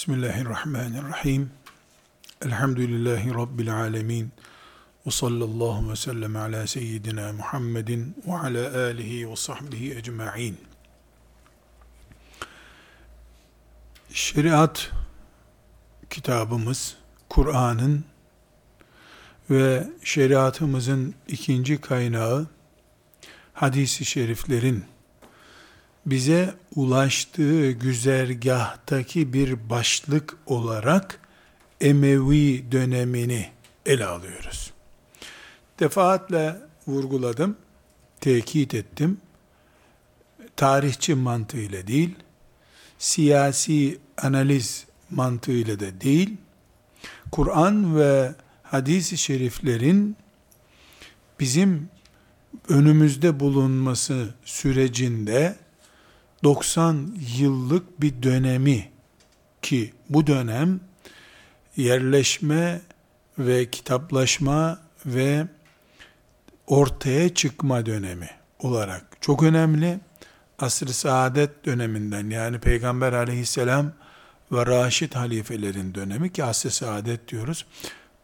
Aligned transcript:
Bismillahirrahmanirrahim. 0.00 1.50
Elhamdülillahi 2.44 3.34
Rabbil 3.34 3.74
alemin. 3.76 4.32
Ve 5.06 5.10
sallallahu 5.10 5.90
ve 5.90 5.96
sellem 5.96 6.36
ala 6.36 6.66
seyyidina 6.66 7.32
Muhammedin 7.32 8.16
ve 8.26 8.32
ala 8.32 8.84
alihi 8.86 9.30
ve 9.30 9.36
sahbihi 9.36 9.96
ecma'in. 9.96 10.58
Şeriat 14.12 14.90
kitabımız, 16.10 16.96
Kur'an'ın 17.28 18.04
ve 19.50 19.88
şeriatımızın 20.04 21.14
ikinci 21.28 21.80
kaynağı, 21.80 22.46
hadisi 23.52 24.04
şeriflerin 24.04 24.84
bize 26.06 26.54
ulaştığı 26.74 27.70
güzergahtaki 27.70 29.32
bir 29.32 29.70
başlık 29.70 30.36
olarak 30.46 31.20
Emevi 31.80 32.72
dönemini 32.72 33.50
ele 33.86 34.06
alıyoruz. 34.06 34.72
Defaatle 35.80 36.56
vurguladım, 36.86 37.56
tekit 38.20 38.74
ettim. 38.74 39.18
Tarihçi 40.56 41.14
mantığıyla 41.14 41.86
değil, 41.86 42.14
siyasi 42.98 43.98
analiz 44.18 44.86
mantığıyla 45.10 45.80
da 45.80 46.00
değil, 46.00 46.36
Kur'an 47.32 47.98
ve 47.98 48.34
hadis-i 48.62 49.18
şeriflerin 49.18 50.16
bizim 51.40 51.88
önümüzde 52.68 53.40
bulunması 53.40 54.34
sürecinde 54.44 55.56
90 56.44 57.14
yıllık 57.38 58.00
bir 58.00 58.22
dönemi 58.22 58.90
ki 59.62 59.92
bu 60.08 60.26
dönem 60.26 60.80
yerleşme 61.76 62.80
ve 63.38 63.70
kitaplaşma 63.70 64.78
ve 65.06 65.46
ortaya 66.66 67.34
çıkma 67.34 67.86
dönemi 67.86 68.30
olarak 68.58 69.04
çok 69.20 69.42
önemli. 69.42 70.00
Asr-ı 70.58 70.92
saadet 70.92 71.64
döneminden 71.64 72.30
yani 72.30 72.58
Peygamber 72.58 73.12
aleyhisselam 73.12 73.92
ve 74.52 74.66
Raşid 74.66 75.14
halifelerin 75.14 75.94
dönemi 75.94 76.32
ki 76.32 76.44
asr-ı 76.44 76.70
saadet 76.70 77.28
diyoruz. 77.28 77.66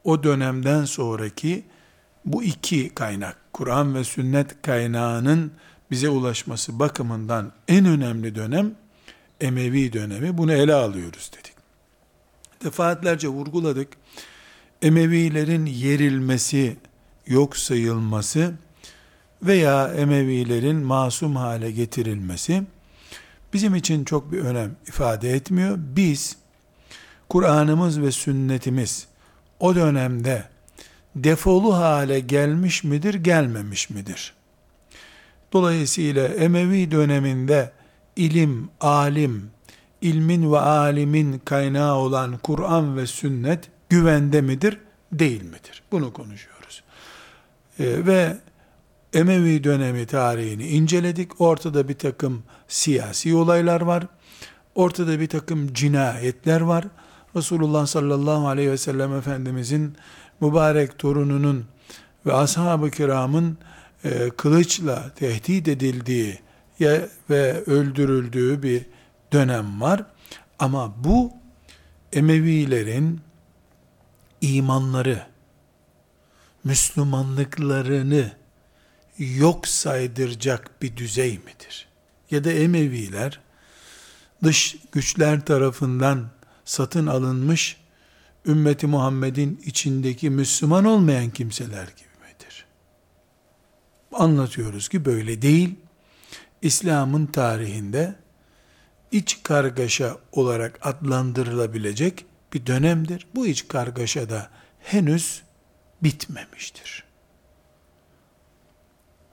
O 0.04 0.22
dönemden 0.22 0.84
sonraki 0.84 1.64
bu 2.24 2.42
iki 2.42 2.94
kaynak, 2.94 3.36
Kur'an 3.52 3.94
ve 3.94 4.04
sünnet 4.04 4.62
kaynağının 4.62 5.52
bize 5.90 6.08
ulaşması 6.08 6.78
bakımından 6.78 7.52
en 7.68 7.86
önemli 7.86 8.34
dönem 8.34 8.74
Emevi 9.40 9.92
dönemi. 9.92 10.38
Bunu 10.38 10.52
ele 10.52 10.74
alıyoruz 10.74 11.30
dedik. 11.32 11.52
Defaatlerce 12.64 13.28
vurguladık. 13.28 13.88
Emevilerin 14.82 15.66
yerilmesi, 15.66 16.76
yok 17.26 17.56
sayılması 17.56 18.54
veya 19.42 19.88
Emevilerin 19.88 20.76
masum 20.76 21.36
hale 21.36 21.70
getirilmesi 21.70 22.62
bizim 23.52 23.74
için 23.74 24.04
çok 24.04 24.32
bir 24.32 24.38
önem 24.38 24.76
ifade 24.86 25.30
etmiyor. 25.30 25.78
Biz 25.78 26.36
Kur'an'ımız 27.28 28.00
ve 28.00 28.12
sünnetimiz 28.12 29.06
o 29.60 29.74
dönemde 29.74 30.44
defolu 31.16 31.74
hale 31.76 32.20
gelmiş 32.20 32.84
midir, 32.84 33.14
gelmemiş 33.14 33.90
midir? 33.90 34.34
Dolayısıyla 35.52 36.28
Emevi 36.28 36.90
döneminde 36.90 37.72
ilim, 38.16 38.68
alim, 38.80 39.50
ilmin 40.00 40.52
ve 40.52 40.58
alimin 40.58 41.38
kaynağı 41.44 41.94
olan 41.94 42.38
Kur'an 42.38 42.96
ve 42.96 43.06
sünnet 43.06 43.70
güvende 43.88 44.40
midir, 44.40 44.78
değil 45.12 45.42
midir? 45.42 45.82
Bunu 45.92 46.12
konuşuyoruz. 46.12 46.82
Ee, 47.78 48.06
ve 48.06 48.36
Emevi 49.12 49.64
dönemi 49.64 50.06
tarihini 50.06 50.66
inceledik. 50.68 51.40
Ortada 51.40 51.88
bir 51.88 51.98
takım 51.98 52.42
siyasi 52.68 53.34
olaylar 53.34 53.80
var. 53.80 54.06
Ortada 54.74 55.20
bir 55.20 55.28
takım 55.28 55.72
cinayetler 55.72 56.60
var. 56.60 56.84
Resulullah 57.36 57.86
sallallahu 57.86 58.48
aleyhi 58.48 58.70
ve 58.70 58.78
sellem 58.78 59.14
Efendimizin 59.14 59.96
mübarek 60.40 60.98
torununun 60.98 61.64
ve 62.26 62.32
ashab-ı 62.32 62.90
kiramın 62.90 63.58
e, 64.06 64.30
kılıçla 64.30 65.14
tehdit 65.14 65.68
edildiği 65.68 66.38
ve 67.30 67.64
öldürüldüğü 67.66 68.62
bir 68.62 68.86
dönem 69.32 69.80
var. 69.80 70.04
Ama 70.58 71.04
bu 71.04 71.32
Emevilerin 72.12 73.20
imanları, 74.40 75.26
Müslümanlıklarını 76.64 78.32
yok 79.18 79.68
saydıracak 79.68 80.82
bir 80.82 80.96
düzey 80.96 81.38
midir? 81.38 81.88
Ya 82.30 82.44
da 82.44 82.52
Emeviler 82.52 83.40
dış 84.42 84.76
güçler 84.92 85.44
tarafından 85.44 86.30
satın 86.64 87.06
alınmış 87.06 87.76
ümmeti 88.46 88.86
Muhammed'in 88.86 89.60
içindeki 89.64 90.30
Müslüman 90.30 90.84
olmayan 90.84 91.30
kimseler 91.30 91.84
gibi 91.84 92.05
anlatıyoruz 94.16 94.88
ki 94.88 95.04
böyle 95.04 95.42
değil. 95.42 95.74
İslam'ın 96.62 97.26
tarihinde 97.26 98.14
iç 99.12 99.38
kargaşa 99.42 100.16
olarak 100.32 100.78
adlandırılabilecek 100.82 102.24
bir 102.52 102.66
dönemdir. 102.66 103.26
Bu 103.34 103.46
iç 103.46 103.68
kargaşa 103.68 104.30
da 104.30 104.50
henüz 104.78 105.42
bitmemiştir. 106.02 107.04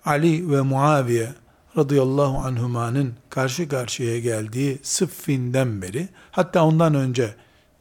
Ali 0.06 0.52
ve 0.52 0.62
Muaviye 0.62 1.34
radıyallahu 1.78 2.38
anhumanın 2.38 3.14
karşı 3.30 3.70
karşıya 3.70 4.20
geldiği 4.20 4.80
Sıffin'den 4.84 5.82
beri, 5.82 6.10
hatta 6.32 6.66
ondan 6.66 6.96
önce 6.96 7.36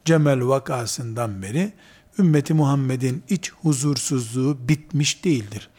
Cemel 0.05 0.47
vakasından 0.47 1.41
beri, 1.41 1.73
ümmeti 2.19 2.53
Muhammed'in 2.53 3.23
iç 3.29 3.51
huzursuzluğu 3.51 4.57
bitmiş 4.67 5.23
değildir 5.23 5.69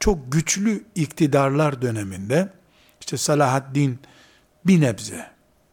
çok 0.00 0.32
güçlü 0.32 0.84
iktidarlar 0.94 1.82
döneminde 1.82 2.52
işte 3.00 3.16
Salahaddin 3.16 3.98
bir 4.66 4.80
nebze 4.80 5.30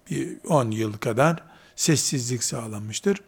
bir 0.10 0.38
10 0.48 0.72
yıl 0.72 0.94
kadar 0.94 1.44
sessizlik 1.76 2.44
sağlamıştır. 2.44 3.22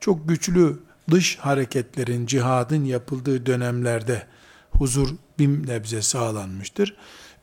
Çok 0.00 0.28
güçlü 0.28 0.78
dış 1.10 1.38
hareketlerin, 1.38 2.26
cihadın 2.26 2.84
yapıldığı 2.84 3.46
dönemlerde 3.46 4.26
huzur 4.70 5.08
bir 5.38 5.66
nebze 5.66 6.02
sağlanmıştır. 6.02 6.96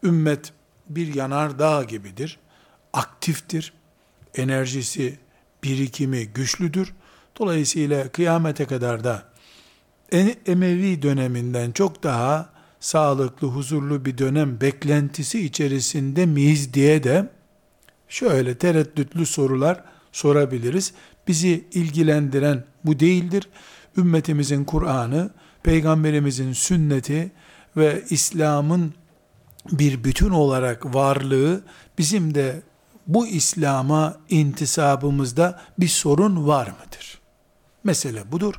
Ümmet 0.03 0.53
bir 0.89 1.13
yanar 1.13 1.59
dağ 1.59 1.83
gibidir. 1.83 2.39
Aktiftir. 2.93 3.73
Enerjisi, 4.35 5.19
birikimi 5.63 6.27
güçlüdür. 6.27 6.93
Dolayısıyla 7.39 8.09
kıyamete 8.09 8.65
kadar 8.65 9.03
da 9.03 9.31
Emevi 10.45 11.01
döneminden 11.01 11.71
çok 11.71 12.03
daha 12.03 12.49
sağlıklı, 12.81 13.47
huzurlu 13.47 14.05
bir 14.05 14.17
dönem 14.17 14.61
beklentisi 14.61 15.45
içerisinde 15.45 16.25
miyiz 16.25 16.73
diye 16.73 17.03
de 17.03 17.29
şöyle 18.09 18.57
tereddütlü 18.57 19.25
sorular 19.25 19.83
sorabiliriz. 20.11 20.93
Bizi 21.27 21.65
ilgilendiren 21.73 22.63
bu 22.85 22.99
değildir. 22.99 23.49
Ümmetimizin 23.97 24.63
Kur'an'ı, 24.63 25.31
peygamberimizin 25.63 26.53
sünneti 26.53 27.31
ve 27.77 28.03
İslam'ın 28.09 28.93
bir 29.71 30.03
bütün 30.03 30.29
olarak 30.29 30.95
varlığı 30.95 31.63
bizim 31.97 32.35
de 32.35 32.61
bu 33.07 33.27
İslam'a 33.27 34.17
intisabımızda 34.29 35.61
bir 35.79 35.87
sorun 35.87 36.47
var 36.47 36.67
mıdır? 36.67 37.21
Mesele 37.83 38.31
budur. 38.31 38.53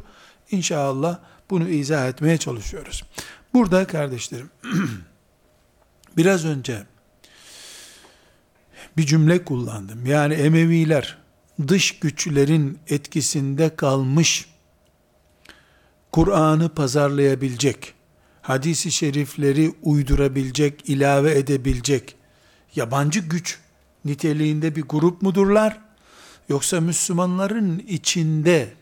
İnşallah 0.51 1.19
bunu 1.51 1.69
izah 1.69 2.09
etmeye 2.09 2.39
çalışıyoruz. 2.39 3.03
Burada 3.55 3.87
kardeşlerim, 3.87 4.51
biraz 6.17 6.45
önce 6.45 6.87
bir 8.97 9.07
cümle 9.07 9.45
kullandım. 9.45 10.07
Yani 10.07 10.35
Emeviler 10.35 11.19
dış 11.69 11.99
güçlerin 11.99 12.79
etkisinde 12.89 13.77
kalmış, 13.77 14.49
Kur'an'ı 16.13 16.69
pazarlayabilecek, 16.69 17.95
hadisi 18.43 18.93
şerifleri 18.93 19.75
uydurabilecek, 19.83 20.89
ilave 20.89 21.39
edebilecek 21.39 22.17
yabancı 22.75 23.21
güç 23.21 23.59
niteliğinde 24.05 24.77
bir 24.77 24.83
grup 24.83 25.23
mudurlar? 25.23 25.81
Yoksa 26.49 26.81
Müslümanların 26.81 27.79
içinde 27.79 28.75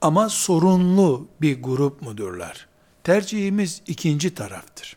ama 0.00 0.28
sorunlu 0.28 1.28
bir 1.40 1.62
grup 1.62 2.02
mudurlar? 2.02 2.66
Tercihimiz 3.06 3.82
ikinci 3.86 4.34
taraftır. 4.34 4.96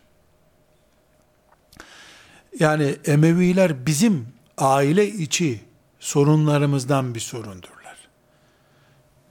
Yani 2.58 2.96
Emeviler 3.04 3.86
bizim 3.86 4.28
aile 4.58 5.08
içi 5.08 5.60
sorunlarımızdan 6.00 7.14
bir 7.14 7.20
sorundurlar. 7.20 8.08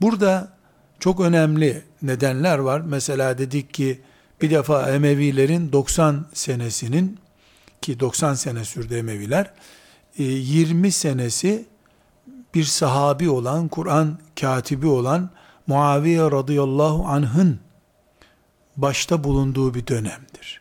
Burada 0.00 0.56
çok 1.00 1.20
önemli 1.20 1.82
nedenler 2.02 2.58
var. 2.58 2.80
Mesela 2.80 3.38
dedik 3.38 3.74
ki 3.74 4.00
bir 4.42 4.50
defa 4.50 4.90
Emevilerin 4.90 5.72
90 5.72 6.26
senesinin 6.32 7.18
ki 7.82 8.00
90 8.00 8.34
sene 8.34 8.64
sürdü 8.64 8.94
Emeviler 8.94 9.50
20 10.16 10.88
e, 10.88 10.90
senesi 10.90 11.66
bir 12.54 12.64
sahabi 12.64 13.30
olan, 13.30 13.68
Kur'an 13.68 14.18
katibi 14.40 14.86
olan 14.86 15.30
Muaviye 15.66 16.22
radıyallahu 16.22 17.06
anh'ın 17.06 17.69
başta 18.82 19.24
bulunduğu 19.24 19.74
bir 19.74 19.86
dönemdir. 19.86 20.60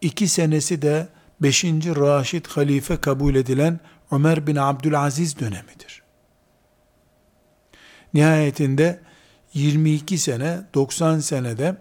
İki 0.00 0.28
senesi 0.28 0.82
de 0.82 1.08
5. 1.40 1.64
Raşid 1.64 2.46
halife 2.46 2.96
kabul 2.96 3.34
edilen 3.34 3.80
Ömer 4.12 4.46
bin 4.46 4.56
Abdülaziz 4.56 5.38
dönemidir. 5.38 6.02
Nihayetinde 8.14 9.00
22 9.54 10.18
sene, 10.18 10.62
90 10.74 11.18
senede 11.18 11.76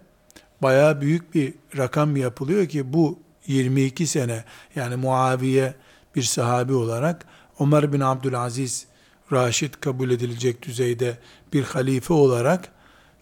baya 0.62 1.02
büyük 1.02 1.36
bir 1.36 1.54
rakam 1.78 2.16
yapılıyor 2.16 2.68
ki 2.68 2.94
bu 2.94 3.20
22 3.48 4.08
sene 4.08 4.44
yani 4.76 4.96
Muaviye 4.96 5.74
bir 6.16 6.24
sahabi 6.24 6.74
olarak 6.74 7.26
Ömer 7.60 7.94
bin 7.94 8.00
Abdülaziz 8.00 8.86
Raşid 9.32 9.74
kabul 9.74 10.12
edilecek 10.12 10.62
düzeyde 10.62 11.18
bir 11.54 11.64
halife 11.64 12.14
olarak 12.14 12.70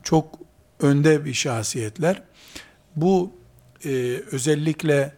çok 0.04 0.47
önde 0.80 1.26
bir 1.26 1.34
şahsiyetler. 1.34 2.24
Bu 2.96 3.32
e, 3.86 3.90
özellikle 4.32 5.14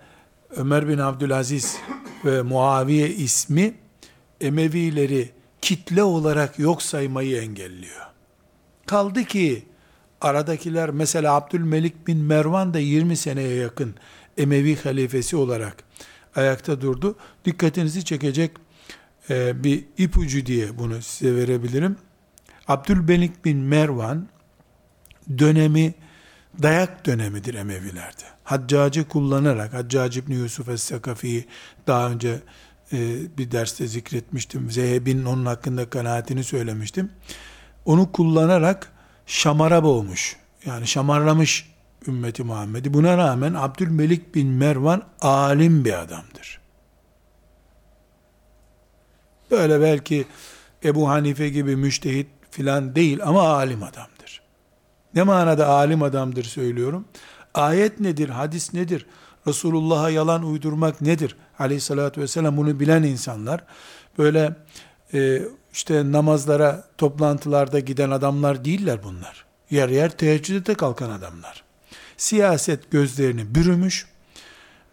Ömer 0.50 0.88
bin 0.88 0.98
Abdülaziz 0.98 1.78
ve 2.26 2.42
Muaviye 2.42 3.10
ismi 3.10 3.74
Emevileri 4.42 5.32
kitle 5.62 6.04
olarak 6.04 6.60
yok 6.60 6.82
saymayı 6.82 7.42
engelliyor. 7.42 8.06
Kaldı 8.86 9.24
ki 9.24 9.64
aradakiler 10.22 10.90
mesela 10.90 11.34
Abdülmelik 11.34 12.08
bin 12.08 12.18
Mervan 12.18 12.74
da 12.74 12.80
20 12.80 13.18
seneye 13.18 13.56
yakın 13.56 13.96
Emevi 14.38 14.76
halifesi 14.76 15.36
olarak 15.36 15.84
ayakta 16.36 16.82
durdu. 16.82 17.16
Dikkatinizi 17.46 18.06
çekecek 18.06 18.52
e, 19.30 19.64
bir 19.64 19.86
ipucu 19.98 20.46
diye 20.46 20.78
bunu 20.78 21.02
size 21.02 21.36
verebilirim. 21.36 21.98
Abdülmelik 22.68 23.46
bin 23.46 23.58
Mervan 23.58 24.28
dönemi 25.38 25.94
dayak 26.64 27.06
dönemidir 27.06 27.54
Emevilerde. 27.54 28.24
Haccacı 28.44 29.08
kullanarak, 29.08 29.74
Haccacı 29.74 30.20
İbni 30.20 30.36
Yusuf 30.36 30.70
Es-Sakafi'yi 30.70 31.46
daha 31.88 32.10
önce 32.10 32.40
e, 32.94 32.98
bir 33.38 33.52
derste 33.52 33.88
zikretmiştim. 33.88 34.72
Zehebi'nin 34.72 35.26
onun 35.26 35.46
hakkında 35.46 35.90
kanaatini 35.90 36.44
söylemiştim. 36.44 37.12
Onu 37.86 38.12
kullanarak 38.12 38.92
şamara 39.26 39.84
boğmuş. 39.84 40.36
Yani 40.66 40.88
şamarlamış 40.88 41.72
ümmeti 42.08 42.44
Muhammed'i. 42.44 42.94
Buna 42.94 43.18
rağmen 43.18 43.54
Abdülmelik 43.54 44.36
bin 44.36 44.48
Mervan 44.48 45.04
alim 45.22 45.86
bir 45.86 46.02
adamdır. 46.02 46.60
Böyle 49.52 49.82
belki 49.82 50.26
Ebu 50.84 51.10
Hanife 51.10 51.50
gibi 51.50 51.76
müştehit 51.76 52.28
filan 52.52 52.96
değil 52.96 53.20
ama 53.24 53.42
alim 53.42 53.84
adamdır. 53.84 54.09
Ne 55.16 55.24
manada 55.24 55.68
alim 55.68 56.04
adamdır 56.04 56.44
söylüyorum. 56.44 57.06
Ayet 57.54 58.00
nedir, 58.00 58.30
hadis 58.30 58.74
nedir, 58.74 59.06
Resulullah'a 59.48 60.10
yalan 60.10 60.44
uydurmak 60.44 61.02
nedir? 61.02 61.36
Aleyhissalatü 61.60 62.22
vesselam 62.22 62.58
bunu 62.58 62.80
bilen 62.80 63.04
insanlar 63.04 63.64
böyle 64.18 64.56
e, 65.14 65.42
işte 65.74 66.12
namazlara, 66.12 66.84
toplantılarda 66.98 67.80
giden 67.80 68.12
adamlar 68.12 68.66
değiller 68.66 69.00
bunlar. 69.04 69.46
Yer 69.70 69.90
yer 69.90 70.10
teheccüde 70.10 70.74
kalkan 70.74 71.10
adamlar. 71.10 71.64
Siyaset 72.18 72.92
gözlerini 72.92 73.56
bürümüş, 73.56 74.08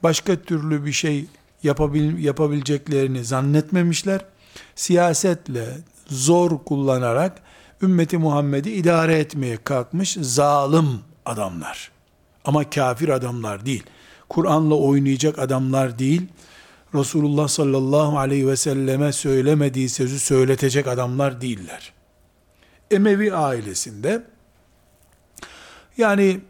başka 0.03 0.37
türlü 0.37 0.85
bir 0.85 0.93
şey 0.93 1.27
yapabil, 1.63 2.25
yapabileceklerini 2.25 3.25
zannetmemişler. 3.25 4.25
Siyasetle 4.75 5.67
zor 6.07 6.65
kullanarak 6.65 7.43
ümmeti 7.83 8.19
Muhammed'i 8.19 8.73
idare 8.73 9.19
etmeye 9.19 9.57
kalkmış 9.57 10.17
zalim 10.21 11.01
adamlar. 11.25 11.91
Ama 12.45 12.71
kafir 12.71 13.09
adamlar 13.09 13.67
değil. 13.67 13.83
Kur'an'la 14.29 14.75
oynayacak 14.75 15.39
adamlar 15.39 15.99
değil. 15.99 16.23
Resulullah 16.95 17.49
sallallahu 17.49 18.19
aleyhi 18.19 18.49
ve 18.49 18.57
selleme 18.57 19.13
söylemediği 19.13 19.89
sözü 19.89 20.19
söyletecek 20.19 20.87
adamlar 20.87 21.41
değiller. 21.41 21.93
Emevi 22.91 23.35
ailesinde 23.35 24.23
yani 25.99 26.41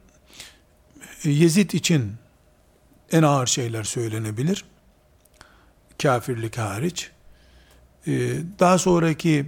Yezid 1.25 1.71
için 1.71 2.13
en 3.13 3.23
ağır 3.23 3.47
şeyler 3.47 3.85
söylenebilir. 3.85 4.65
Kafirlik 6.03 6.59
hariç. 6.59 7.11
Ee, 8.07 8.13
daha 8.59 8.79
sonraki 8.79 9.47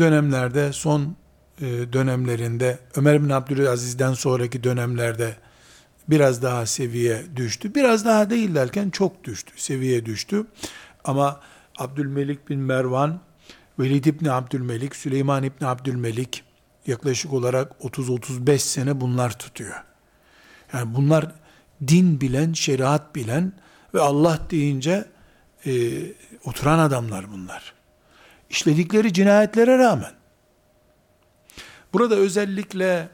dönemlerde 0.00 0.72
son 0.72 1.16
e, 1.60 1.66
dönemlerinde 1.92 2.78
Ömer 2.96 3.24
bin 3.24 3.30
Abdülaziz'den 3.30 4.12
sonraki 4.12 4.64
dönemlerde 4.64 5.36
biraz 6.08 6.42
daha 6.42 6.66
seviye 6.66 7.22
düştü. 7.36 7.74
Biraz 7.74 8.04
daha 8.04 8.30
değil 8.30 8.54
derken 8.54 8.90
çok 8.90 9.24
düştü, 9.24 9.52
seviye 9.56 10.06
düştü. 10.06 10.46
Ama 11.04 11.40
Abdülmelik 11.78 12.48
bin 12.48 12.58
Mervan, 12.58 13.20
Velid 13.78 14.04
İbni 14.04 14.32
Abdülmelik, 14.32 14.96
Süleyman 14.96 15.42
İbni 15.42 15.66
Abdülmelik 15.66 16.44
yaklaşık 16.86 17.32
olarak 17.32 17.72
30-35 17.80 18.58
sene 18.58 19.00
bunlar 19.00 19.38
tutuyor. 19.38 19.84
Yani 20.72 20.94
bunlar 20.94 21.32
din 21.88 22.20
bilen, 22.20 22.52
şeriat 22.52 23.14
bilen 23.14 23.52
ve 23.94 24.00
Allah 24.00 24.38
deyince 24.50 25.04
e, 25.66 25.72
oturan 26.44 26.78
adamlar 26.78 27.32
bunlar. 27.32 27.79
İşledikleri 28.50 29.12
cinayetlere 29.12 29.78
rağmen. 29.78 30.12
Burada 31.92 32.14
özellikle 32.14 33.08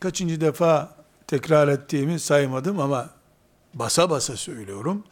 kaçıncı 0.00 0.40
defa 0.40 0.96
tekrar 1.26 1.68
ettiğimi 1.68 2.20
saymadım 2.20 2.80
ama 2.80 3.10
basa 3.74 4.10
basa 4.10 4.36
söylüyorum. 4.36 5.04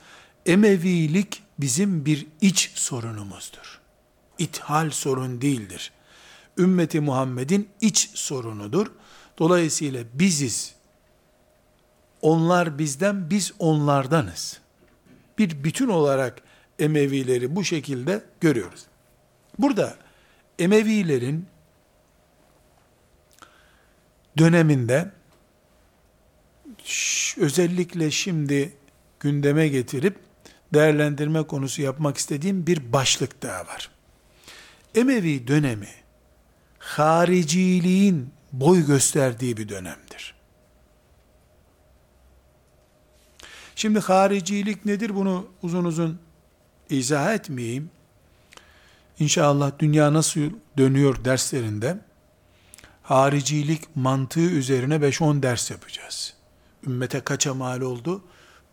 Emevilik 0.46 1.42
bizim 1.58 2.04
bir 2.04 2.26
iç 2.40 2.70
sorunumuzdur. 2.74 3.80
İthal 4.38 4.90
sorun 4.90 5.40
değildir. 5.40 5.92
Ümmeti 6.58 7.00
Muhammed'in 7.00 7.68
iç 7.80 8.10
sorunudur. 8.14 8.86
Dolayısıyla 9.38 10.04
biziz. 10.14 10.74
Onlar 12.22 12.78
bizden, 12.78 13.30
biz 13.30 13.52
onlardanız. 13.58 14.60
Bir 15.38 15.64
bütün 15.64 15.88
olarak 15.88 16.42
Emevileri 16.78 17.56
bu 17.56 17.64
şekilde 17.64 18.24
görüyoruz. 18.40 18.89
Burada 19.62 19.96
Emevilerin 20.58 21.46
döneminde 24.38 25.10
özellikle 27.36 28.10
şimdi 28.10 28.76
gündeme 29.20 29.68
getirip 29.68 30.18
değerlendirme 30.74 31.42
konusu 31.42 31.82
yapmak 31.82 32.16
istediğim 32.16 32.66
bir 32.66 32.92
başlık 32.92 33.42
daha 33.42 33.66
var. 33.66 33.90
Emevi 34.94 35.46
dönemi 35.46 35.88
hariciliğin 36.78 38.30
boy 38.52 38.86
gösterdiği 38.86 39.56
bir 39.56 39.68
dönemdir. 39.68 40.34
Şimdi 43.76 44.00
haricilik 44.00 44.84
nedir 44.84 45.14
bunu 45.14 45.46
uzun 45.62 45.84
uzun 45.84 46.20
izah 46.90 47.34
etmeyeyim. 47.34 47.90
İnşallah 49.20 49.72
dünya 49.78 50.12
nasıl 50.12 50.40
dönüyor 50.78 51.24
derslerinde 51.24 51.98
haricilik 53.02 53.96
mantığı 53.96 54.50
üzerine 54.50 54.94
5-10 54.94 55.42
ders 55.42 55.70
yapacağız 55.70 56.34
ümmete 56.86 57.20
kaça 57.20 57.54
mal 57.54 57.80
oldu? 57.80 58.22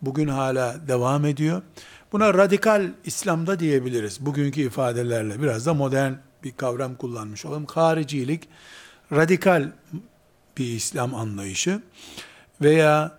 Bugün 0.02 0.28
hala 0.28 0.88
devam 0.88 1.24
ediyor. 1.24 1.62
Buna 2.12 2.34
radikal 2.34 2.90
İslam'da 3.04 3.60
diyebiliriz. 3.60 4.26
Bugünkü 4.26 4.60
ifadelerle 4.60 5.42
biraz 5.42 5.66
da 5.66 5.74
modern 5.74 6.12
bir 6.44 6.52
kavram 6.52 6.94
kullanmış 6.94 7.44
olalım. 7.44 7.66
Haricilik 7.66 8.48
radikal 9.12 9.72
bir 10.56 10.66
İslam 10.66 11.14
anlayışı 11.14 11.82
veya 12.60 13.18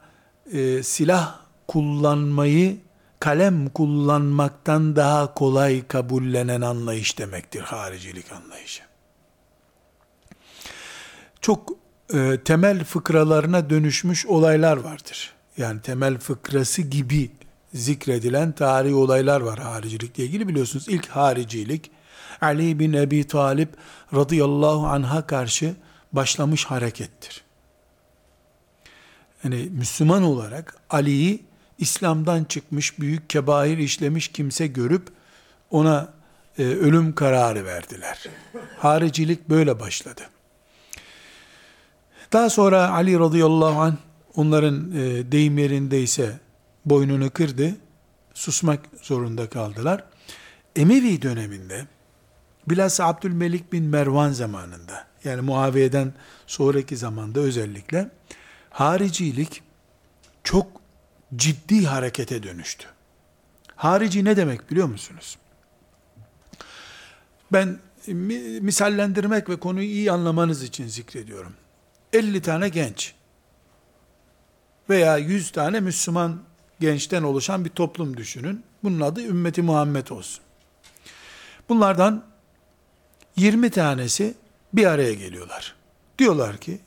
e, 0.53 0.83
silah 0.83 1.39
kullanmayı 1.67 2.77
kalem 3.19 3.69
kullanmaktan 3.69 4.95
daha 4.95 5.33
kolay 5.33 5.87
kabullenen 5.87 6.61
anlayış 6.61 7.17
demektir 7.17 7.61
haricilik 7.61 8.31
anlayışı. 8.31 8.83
Çok 11.41 11.69
e, 12.13 12.39
temel 12.45 12.83
fıkralarına 12.83 13.69
dönüşmüş 13.69 14.25
olaylar 14.25 14.77
vardır. 14.77 15.33
Yani 15.57 15.81
temel 15.81 16.17
fıkrası 16.17 16.81
gibi 16.81 17.31
zikredilen 17.73 18.51
tarihi 18.51 18.93
olaylar 18.93 19.41
var 19.41 19.59
haricilikle 19.59 20.23
ilgili. 20.23 20.47
Biliyorsunuz 20.47 20.85
ilk 20.87 21.07
haricilik 21.07 21.91
Ali 22.41 22.79
bin 22.79 22.93
Ebi 22.93 23.27
Talip 23.27 23.69
radıyallahu 24.13 24.87
anh'a 24.87 25.27
karşı 25.27 25.75
başlamış 26.13 26.65
harekettir. 26.65 27.43
Yani 29.43 29.69
Müslüman 29.71 30.23
olarak 30.23 30.75
Ali'yi 30.89 31.48
İslam'dan 31.79 32.43
çıkmış, 32.43 32.99
büyük 32.99 33.29
kebair 33.29 33.77
işlemiş 33.77 34.27
kimse 34.27 34.67
görüp 34.67 35.07
ona 35.71 36.13
e, 36.57 36.63
ölüm 36.63 37.15
kararı 37.15 37.65
verdiler. 37.65 38.25
Haricilik 38.77 39.49
böyle 39.49 39.79
başladı. 39.79 40.21
Daha 42.33 42.49
sonra 42.49 42.89
Ali 42.89 43.19
radıyallahu 43.19 43.81
anh 43.81 43.95
onların 44.35 44.91
e, 44.91 45.31
deyim 45.31 45.57
yerindeyse 45.57 46.39
boynunu 46.85 47.29
kırdı. 47.29 47.75
Susmak 48.33 48.79
zorunda 49.01 49.49
kaldılar. 49.49 50.03
Emevi 50.75 51.21
döneminde 51.21 51.87
bilhassa 52.69 53.05
Abdülmelik 53.05 53.73
bin 53.73 53.83
Mervan 53.83 54.31
zamanında 54.31 55.07
yani 55.23 55.41
Muaviye'den 55.41 56.13
sonraki 56.47 56.97
zamanda 56.97 57.39
özellikle 57.39 58.09
haricilik 58.69 59.61
çok 60.43 60.78
ciddi 61.35 61.85
harekete 61.85 62.43
dönüştü. 62.43 62.87
Harici 63.75 64.25
ne 64.25 64.37
demek 64.37 64.71
biliyor 64.71 64.87
musunuz? 64.87 65.37
Ben 67.53 67.79
misallendirmek 68.61 69.49
ve 69.49 69.59
konuyu 69.59 69.87
iyi 69.87 70.11
anlamanız 70.11 70.63
için 70.63 70.87
zikrediyorum. 70.87 71.53
50 72.13 72.41
tane 72.41 72.69
genç 72.69 73.13
veya 74.89 75.17
100 75.17 75.51
tane 75.51 75.79
Müslüman 75.79 76.41
gençten 76.79 77.23
oluşan 77.23 77.65
bir 77.65 77.69
toplum 77.69 78.17
düşünün. 78.17 78.63
Bunun 78.83 78.99
adı 78.99 79.21
ümmeti 79.21 79.61
Muhammed 79.61 80.07
olsun. 80.07 80.43
Bunlardan 81.69 82.25
20 83.35 83.69
tanesi 83.69 84.33
bir 84.73 84.85
araya 84.85 85.13
geliyorlar. 85.13 85.75
Diyorlar 86.19 86.57
ki 86.57 86.79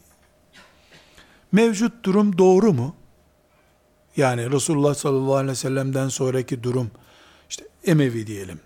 mevcut 1.52 2.04
durum 2.04 2.38
doğru 2.38 2.72
mu? 2.72 2.96
Yani 4.16 4.50
Resulullah 4.50 4.95
sallallahu 4.95 5.35
aleyhi 5.35 5.50
ve 5.50 5.54
sellem'den 5.54 6.09
sonraki 6.09 6.62
durum 6.62 6.90
işte 7.50 7.64
Emevi 7.85 8.26
diyelim. 8.26 8.61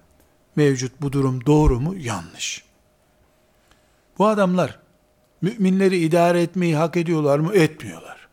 Mevcut 0.57 0.93
bu 1.01 1.13
durum 1.13 1.47
doğru 1.47 1.81
mu? 1.81 1.95
Yanlış. 1.97 2.65
Bu 4.19 4.27
adamlar 4.27 4.79
müminleri 5.43 5.99
idare 5.99 6.43
etmeyi 6.43 6.77
hak 6.77 6.97
ediyorlar 6.97 7.39
mı? 7.39 7.55
Etmiyorlar. 7.55 8.29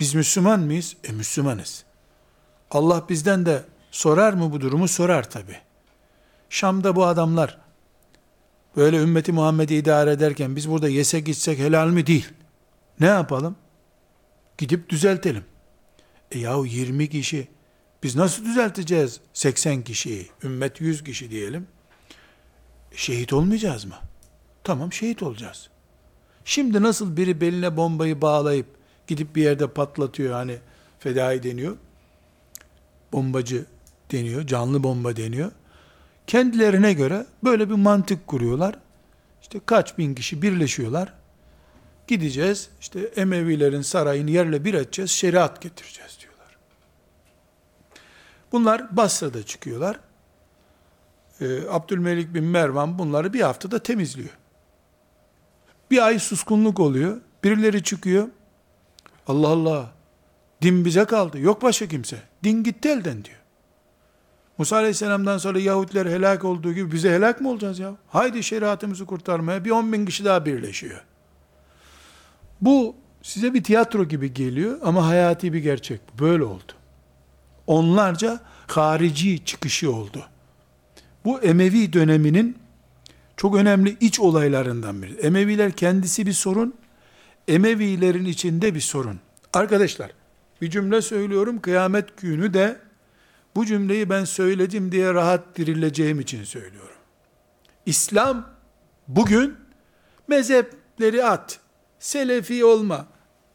Biz 0.00 0.14
Müslüman 0.14 0.60
mıyız? 0.60 0.96
E 1.04 1.12
Müslümanız. 1.12 1.84
Allah 2.70 3.04
bizden 3.08 3.46
de 3.46 3.64
sorar 3.90 4.32
mı 4.32 4.52
bu 4.52 4.60
durumu? 4.60 4.88
Sorar 4.88 5.30
tabi. 5.30 5.56
Şam'da 6.50 6.96
bu 6.96 7.04
adamlar 7.04 7.58
böyle 8.76 8.96
ümmeti 8.96 9.32
Muhammed'i 9.32 9.74
idare 9.74 10.12
ederken 10.12 10.56
biz 10.56 10.70
burada 10.70 10.88
yesek 10.88 11.28
içsek 11.28 11.58
helal 11.58 11.88
mi? 11.88 12.06
Değil. 12.06 12.28
Ne 13.00 13.06
yapalım? 13.06 13.56
Gidip 14.58 14.88
düzeltelim. 14.88 15.44
E 16.32 16.38
yahu 16.38 16.66
20 16.66 17.08
kişi 17.08 17.48
biz 18.02 18.16
nasıl 18.16 18.44
düzelteceğiz 18.44 19.20
80 19.32 19.82
kişiyi? 19.82 20.28
Ümmet 20.42 20.80
100 20.80 21.04
kişi 21.04 21.30
diyelim. 21.30 21.66
Şehit 22.96 23.32
olmayacağız 23.32 23.84
mı? 23.84 23.94
Tamam 24.64 24.92
şehit 24.92 25.22
olacağız. 25.22 25.68
Şimdi 26.44 26.82
nasıl 26.82 27.16
biri 27.16 27.40
beline 27.40 27.76
bombayı 27.76 28.22
bağlayıp 28.22 28.66
gidip 29.06 29.36
bir 29.36 29.42
yerde 29.42 29.66
patlatıyor 29.66 30.32
hani 30.32 30.58
fedai 30.98 31.42
deniyor. 31.42 31.76
Bombacı 33.12 33.64
deniyor, 34.12 34.46
canlı 34.46 34.82
bomba 34.82 35.16
deniyor. 35.16 35.52
Kendilerine 36.26 36.92
göre 36.92 37.26
böyle 37.44 37.68
bir 37.68 37.74
mantık 37.74 38.26
kuruyorlar. 38.26 38.78
İşte 39.42 39.60
kaç 39.66 39.98
bin 39.98 40.14
kişi 40.14 40.42
birleşiyorlar. 40.42 41.12
Gideceğiz, 42.06 42.68
işte 42.80 43.00
Emevilerin 43.00 43.82
sarayını 43.82 44.30
yerle 44.30 44.64
bir 44.64 44.74
edeceğiz, 44.74 45.10
şeriat 45.10 45.62
getireceğiz 45.62 46.18
diyorlar. 46.20 46.56
Bunlar 48.52 48.96
Basra'da 48.96 49.42
çıkıyorlar. 49.42 50.00
Ee, 51.40 51.68
Abdülmelik 51.70 52.34
bin 52.34 52.44
Mervan 52.44 52.98
bunları 52.98 53.32
bir 53.32 53.40
haftada 53.40 53.78
temizliyor. 53.78 54.38
Bir 55.90 56.06
ay 56.06 56.18
suskunluk 56.18 56.80
oluyor. 56.80 57.20
Birileri 57.44 57.82
çıkıyor. 57.82 58.28
Allah 59.26 59.48
Allah. 59.48 59.92
Din 60.62 60.84
bize 60.84 61.04
kaldı. 61.04 61.38
Yok 61.38 61.62
başka 61.62 61.88
kimse. 61.88 62.16
Din 62.44 62.62
gitti 62.62 62.88
elden 62.88 63.24
diyor. 63.24 63.38
Musa 64.58 64.76
Aleyhisselam'dan 64.76 65.38
sonra 65.38 65.58
Yahudiler 65.58 66.06
helak 66.06 66.44
olduğu 66.44 66.72
gibi 66.72 66.92
bize 66.92 67.10
helak 67.10 67.40
mı 67.40 67.50
olacağız 67.50 67.78
ya? 67.78 67.96
Haydi 68.08 68.42
şeriatımızı 68.42 69.06
kurtarmaya 69.06 69.64
bir 69.64 69.70
on 69.70 69.92
bin 69.92 70.06
kişi 70.06 70.24
daha 70.24 70.46
birleşiyor. 70.46 71.04
Bu 72.64 72.96
size 73.22 73.54
bir 73.54 73.64
tiyatro 73.64 74.04
gibi 74.04 74.34
geliyor 74.34 74.78
ama 74.82 75.06
hayati 75.06 75.52
bir 75.52 75.58
gerçek. 75.58 76.00
Böyle 76.20 76.44
oldu. 76.44 76.72
Onlarca 77.66 78.40
harici 78.66 79.44
çıkışı 79.44 79.92
oldu. 79.92 80.26
Bu 81.24 81.40
Emevi 81.40 81.92
döneminin 81.92 82.58
çok 83.36 83.56
önemli 83.56 83.96
iç 84.00 84.20
olaylarından 84.20 85.02
biri. 85.02 85.14
Emeviler 85.14 85.72
kendisi 85.72 86.26
bir 86.26 86.32
sorun, 86.32 86.74
Emevilerin 87.48 88.24
içinde 88.24 88.74
bir 88.74 88.80
sorun. 88.80 89.20
Arkadaşlar, 89.52 90.10
bir 90.60 90.70
cümle 90.70 91.02
söylüyorum, 91.02 91.60
kıyamet 91.60 92.16
günü 92.16 92.54
de 92.54 92.76
bu 93.56 93.66
cümleyi 93.66 94.10
ben 94.10 94.24
söyledim 94.24 94.92
diye 94.92 95.14
rahat 95.14 95.56
dirileceğim 95.56 96.20
için 96.20 96.44
söylüyorum. 96.44 96.96
İslam 97.86 98.48
bugün 99.08 99.54
mezhepleri 100.28 101.24
at, 101.24 101.60
selefi 102.04 102.64
olma, 102.64 103.06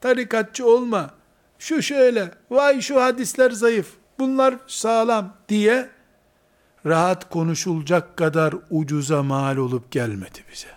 tarikatçı 0.02 0.68
olma, 0.68 1.14
şu 1.60 1.82
şöyle, 1.82 2.32
vay 2.50 2.82
şu 2.82 3.02
hadisler 3.02 3.52
zayıf, 3.52 3.94
bunlar 4.20 4.56
sağlam 4.68 5.36
diye 5.50 5.90
rahat 6.86 7.30
konuşulacak 7.30 8.18
kadar 8.18 8.56
ucuza 8.70 9.24
mal 9.24 9.58
olup 9.58 9.92
gelmedi 9.92 10.40
bize. 10.52 10.68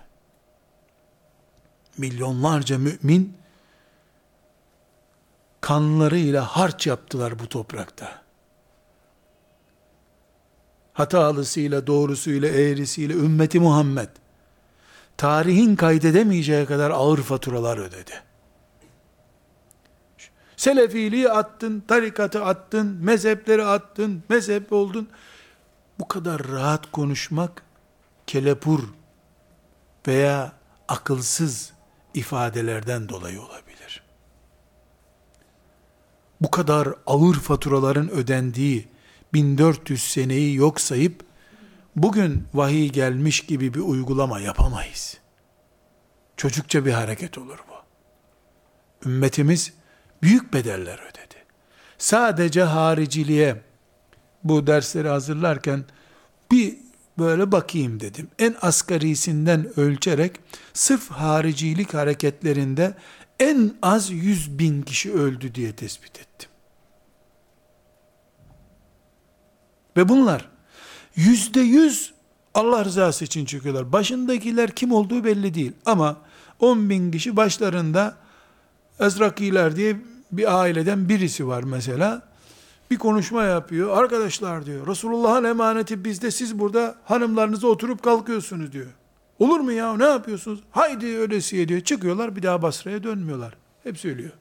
Milyonlarca 1.98 2.78
mümin 2.78 3.36
kanlarıyla 5.60 6.44
harç 6.44 6.86
yaptılar 6.86 7.38
bu 7.38 7.48
toprakta. 7.48 8.22
Hatalısıyla, 10.92 11.86
doğrusuyla, 11.86 12.48
eğrisiyle 12.48 13.12
ümmeti 13.12 13.60
Muhammed 13.60 14.08
tarihin 15.16 15.76
kaydedemeyeceği 15.76 16.66
kadar 16.66 16.90
ağır 16.90 17.18
faturalar 17.18 17.78
ödedi. 17.78 18.22
Selefiliği 20.56 21.30
attın, 21.30 21.80
tarikatı 21.88 22.44
attın, 22.44 22.86
mezhepleri 22.86 23.64
attın, 23.64 24.22
mezhep 24.28 24.72
oldun 24.72 25.08
bu 25.98 26.08
kadar 26.08 26.48
rahat 26.48 26.92
konuşmak 26.92 27.62
kelepur 28.26 28.80
veya 30.06 30.52
akılsız 30.88 31.72
ifadelerden 32.14 33.08
dolayı 33.08 33.40
olabilir. 33.40 34.02
Bu 36.40 36.50
kadar 36.50 36.88
ağır 37.06 37.34
faturaların 37.34 38.10
ödendiği 38.10 38.88
1400 39.34 40.02
seneyi 40.02 40.54
yok 40.56 40.80
sayıp 40.80 41.24
bugün 41.96 42.44
vahiy 42.54 42.88
gelmiş 42.88 43.40
gibi 43.40 43.74
bir 43.74 43.80
uygulama 43.80 44.40
yapamayız. 44.40 45.18
Çocukça 46.36 46.86
bir 46.86 46.92
hareket 46.92 47.38
olur 47.38 47.58
bu. 47.68 47.74
Ümmetimiz 49.08 49.72
büyük 50.22 50.54
bedeller 50.54 50.98
ödedi. 50.98 51.44
Sadece 51.98 52.62
hariciliğe 52.62 53.62
bu 54.44 54.66
dersleri 54.66 55.08
hazırlarken 55.08 55.84
bir 56.50 56.76
böyle 57.18 57.52
bakayım 57.52 58.00
dedim. 58.00 58.28
En 58.38 58.54
asgarisinden 58.62 59.80
ölçerek 59.80 60.40
sırf 60.72 61.10
haricilik 61.10 61.94
hareketlerinde 61.94 62.94
en 63.40 63.74
az 63.82 64.10
yüz 64.10 64.58
bin 64.58 64.82
kişi 64.82 65.12
öldü 65.12 65.54
diye 65.54 65.72
tespit 65.72 66.20
ettim. 66.20 66.50
Ve 69.96 70.08
bunlar 70.08 70.48
yüzde 71.16 71.60
yüz 71.60 72.12
Allah 72.54 72.84
rızası 72.84 73.24
için 73.24 73.44
çıkıyorlar. 73.44 73.92
Başındakiler 73.92 74.70
kim 74.70 74.92
olduğu 74.92 75.24
belli 75.24 75.54
değil. 75.54 75.72
Ama 75.86 76.16
on 76.60 76.90
bin 76.90 77.10
kişi 77.10 77.36
başlarında 77.36 78.16
Ezrakiler 79.00 79.76
diye 79.76 79.96
bir 80.32 80.60
aileden 80.60 81.08
birisi 81.08 81.46
var 81.46 81.62
mesela 81.62 82.22
bir 82.90 82.98
konuşma 82.98 83.44
yapıyor. 83.44 83.98
Arkadaşlar 83.98 84.66
diyor, 84.66 84.86
Resulullah'ın 84.86 85.44
emaneti 85.44 86.04
bizde, 86.04 86.30
siz 86.30 86.58
burada 86.58 86.94
hanımlarınıza 87.04 87.66
oturup 87.66 88.02
kalkıyorsunuz 88.02 88.72
diyor. 88.72 88.86
Olur 89.38 89.60
mu 89.60 89.72
ya, 89.72 89.96
ne 89.96 90.04
yapıyorsunuz? 90.04 90.60
Haydi 90.70 91.06
öylesiye 91.06 91.68
diyor. 91.68 91.80
Çıkıyorlar, 91.80 92.36
bir 92.36 92.42
daha 92.42 92.62
Basra'ya 92.62 93.02
dönmüyorlar. 93.02 93.54
Hep 93.82 93.98
söylüyor. 93.98 94.32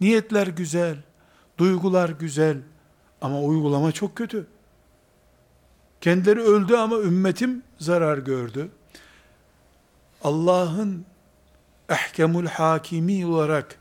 Niyetler 0.00 0.46
güzel, 0.46 0.96
duygular 1.58 2.08
güzel 2.08 2.56
ama 3.20 3.40
uygulama 3.40 3.92
çok 3.92 4.16
kötü. 4.16 4.46
Kendileri 6.00 6.40
öldü 6.40 6.76
ama 6.76 6.96
ümmetim 6.96 7.62
zarar 7.78 8.18
gördü. 8.18 8.68
Allah'ın 10.24 11.06
ehkemul 11.88 12.46
hakimi 12.46 13.26
olarak 13.26 13.78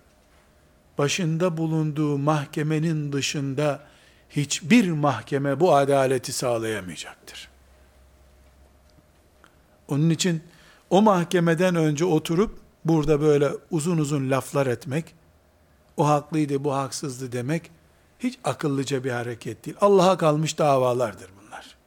başında 0.98 1.58
bulunduğu 1.58 2.18
mahkemenin 2.18 3.12
dışında 3.12 3.84
hiçbir 4.30 4.92
mahkeme 4.92 5.60
bu 5.60 5.76
adaleti 5.76 6.34
sağlayamayacaktır. 6.34 7.50
Onun 9.88 10.10
için 10.10 10.44
o 10.90 11.02
mahkemeden 11.02 11.76
önce 11.76 12.06
oturup 12.06 12.60
burada 12.86 13.22
böyle 13.22 13.50
uzun 13.72 13.98
uzun 13.98 14.32
laflar 14.32 14.68
etmek, 14.68 15.16
o 15.98 16.08
haklıydı, 16.08 16.64
bu 16.64 16.74
haksızdı 16.74 17.32
demek 17.32 17.72
hiç 18.20 18.40
akıllıca 18.44 19.04
bir 19.04 19.12
hareket 19.12 19.66
değil. 19.66 19.78
Allah'a 19.82 20.18
kalmış 20.18 20.58
davalardır 20.58 21.30
bunlar. 21.42 21.78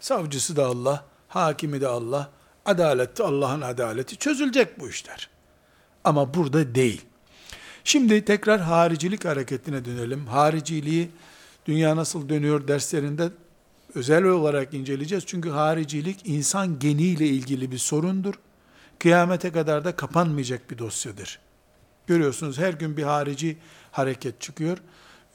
Savcısı 0.00 0.56
da 0.56 0.66
Allah, 0.66 1.04
hakimi 1.28 1.80
de 1.80 1.88
Allah, 1.88 2.30
adalette 2.64 3.22
Allah'ın 3.22 3.60
adaleti 3.60 4.16
çözülecek 4.16 4.80
bu 4.80 4.88
işler. 4.88 5.28
Ama 6.04 6.34
burada 6.34 6.74
değil. 6.74 7.02
Şimdi 7.84 8.24
tekrar 8.24 8.60
haricilik 8.60 9.24
hareketine 9.24 9.84
dönelim. 9.84 10.26
Hariciliği 10.26 11.10
dünya 11.66 11.96
nasıl 11.96 12.28
dönüyor 12.28 12.68
derslerinde 12.68 13.30
özel 13.94 14.24
olarak 14.24 14.74
inceleyeceğiz. 14.74 15.24
Çünkü 15.26 15.50
haricilik 15.50 16.20
insan 16.24 16.78
geniyle 16.78 17.26
ilgili 17.26 17.70
bir 17.70 17.78
sorundur. 17.78 18.34
Kıyamete 18.98 19.52
kadar 19.52 19.84
da 19.84 19.96
kapanmayacak 19.96 20.70
bir 20.70 20.78
dosyadır. 20.78 21.38
Görüyorsunuz 22.06 22.58
her 22.58 22.72
gün 22.72 22.96
bir 22.96 23.02
harici 23.02 23.56
hareket 23.92 24.40
çıkıyor. 24.40 24.78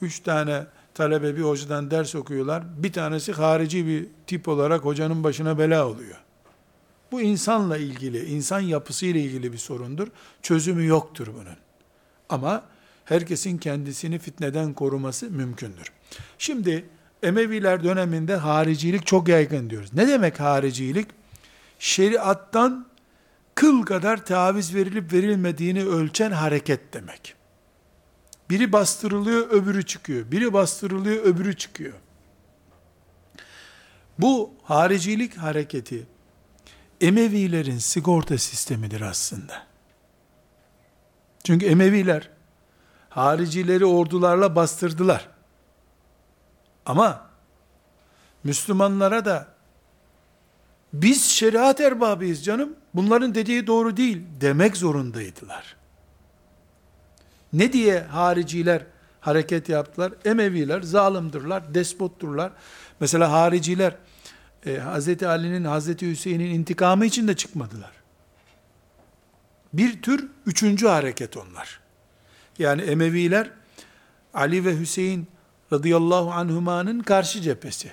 Üç 0.00 0.20
tane 0.20 0.66
talebe 0.94 1.36
bir 1.36 1.42
hocadan 1.42 1.90
ders 1.90 2.14
okuyorlar. 2.14 2.62
Bir 2.76 2.92
tanesi 2.92 3.32
harici 3.32 3.86
bir 3.86 4.06
tip 4.26 4.48
olarak 4.48 4.84
hocanın 4.84 5.24
başına 5.24 5.58
bela 5.58 5.88
oluyor. 5.88 6.16
Bu 7.12 7.20
insanla 7.20 7.76
ilgili, 7.76 8.24
insan 8.24 8.60
yapısıyla 8.60 9.20
ilgili 9.20 9.52
bir 9.52 9.58
sorundur. 9.58 10.08
Çözümü 10.42 10.86
yoktur 10.86 11.26
bunun. 11.26 11.56
Ama 12.28 12.62
herkesin 13.04 13.58
kendisini 13.58 14.18
fitneden 14.18 14.72
koruması 14.72 15.30
mümkündür. 15.30 15.92
Şimdi 16.38 16.84
Emeviler 17.22 17.84
döneminde 17.84 18.36
haricilik 18.36 19.06
çok 19.06 19.28
yaygın 19.28 19.70
diyoruz. 19.70 19.90
Ne 19.94 20.08
demek 20.08 20.40
haricilik? 20.40 21.08
Şeriattan 21.78 22.86
kıl 23.58 23.82
kadar 23.82 24.24
taviz 24.24 24.74
verilip 24.74 25.12
verilmediğini 25.12 25.84
ölçen 25.84 26.30
hareket 26.30 26.94
demek. 26.94 27.34
Biri 28.50 28.72
bastırılıyor, 28.72 29.50
öbürü 29.50 29.86
çıkıyor. 29.86 30.30
Biri 30.30 30.52
bastırılıyor, 30.52 31.24
öbürü 31.24 31.56
çıkıyor. 31.56 31.92
Bu 34.18 34.54
haricilik 34.62 35.36
hareketi 35.36 36.06
Emevilerin 37.00 37.78
sigorta 37.78 38.38
sistemidir 38.38 39.00
aslında. 39.00 39.66
Çünkü 41.44 41.66
Emeviler 41.66 42.30
haricileri 43.08 43.84
ordularla 43.84 44.56
bastırdılar. 44.56 45.28
Ama 46.86 47.30
Müslümanlara 48.44 49.24
da 49.24 49.57
biz 50.92 51.24
şeriat 51.24 51.80
erbabıyız 51.80 52.44
canım, 52.44 52.76
bunların 52.94 53.34
dediği 53.34 53.66
doğru 53.66 53.96
değil 53.96 54.22
demek 54.40 54.76
zorundaydılar. 54.76 55.76
Ne 57.52 57.72
diye 57.72 58.00
hariciler 58.00 58.82
hareket 59.20 59.68
yaptılar? 59.68 60.12
Emeviler 60.24 60.82
zalimdirler, 60.82 61.74
despotturlar. 61.74 62.52
Mesela 63.00 63.32
hariciler 63.32 63.96
e, 64.66 64.80
Hz. 64.80 65.22
Ali'nin, 65.22 65.64
Hz. 65.64 66.02
Hüseyin'in 66.02 66.54
intikamı 66.54 67.06
için 67.06 67.28
de 67.28 67.36
çıkmadılar. 67.36 67.90
Bir 69.72 70.02
tür 70.02 70.28
üçüncü 70.46 70.86
hareket 70.86 71.36
onlar. 71.36 71.80
Yani 72.58 72.82
Emeviler 72.82 73.50
Ali 74.34 74.64
ve 74.64 74.78
Hüseyin 74.78 75.26
radıyallahu 75.72 76.30
anhumanın 76.32 77.00
karşı 77.00 77.40
cephesi. 77.40 77.92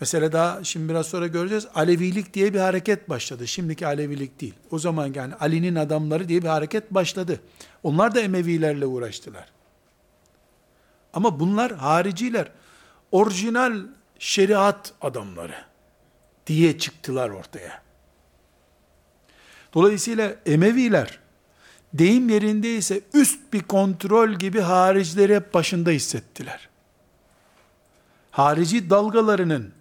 Mesela 0.00 0.32
daha 0.32 0.64
şimdi 0.64 0.88
biraz 0.88 1.06
sonra 1.06 1.26
göreceğiz. 1.26 1.66
Alevilik 1.74 2.34
diye 2.34 2.54
bir 2.54 2.58
hareket 2.58 3.08
başladı. 3.08 3.46
Şimdiki 3.46 3.86
Alevilik 3.86 4.40
değil. 4.40 4.54
O 4.70 4.78
zaman 4.78 5.12
yani 5.14 5.34
Ali'nin 5.34 5.74
adamları 5.74 6.28
diye 6.28 6.42
bir 6.42 6.48
hareket 6.48 6.90
başladı. 6.90 7.40
Onlar 7.82 8.14
da 8.14 8.20
Emevilerle 8.20 8.86
uğraştılar. 8.86 9.48
Ama 11.12 11.40
bunlar 11.40 11.72
hariciler. 11.72 12.48
Orijinal 13.12 13.80
şeriat 14.18 14.92
adamları 15.00 15.64
diye 16.46 16.78
çıktılar 16.78 17.30
ortaya. 17.30 17.82
Dolayısıyla 19.74 20.36
Emeviler 20.46 21.18
deyim 21.94 22.28
yerindeyse 22.28 23.00
üst 23.14 23.52
bir 23.52 23.62
kontrol 23.62 24.32
gibi 24.32 24.60
haricileri 24.60 25.34
hep 25.34 25.54
başında 25.54 25.90
hissettiler. 25.90 26.68
Harici 28.30 28.90
dalgalarının 28.90 29.77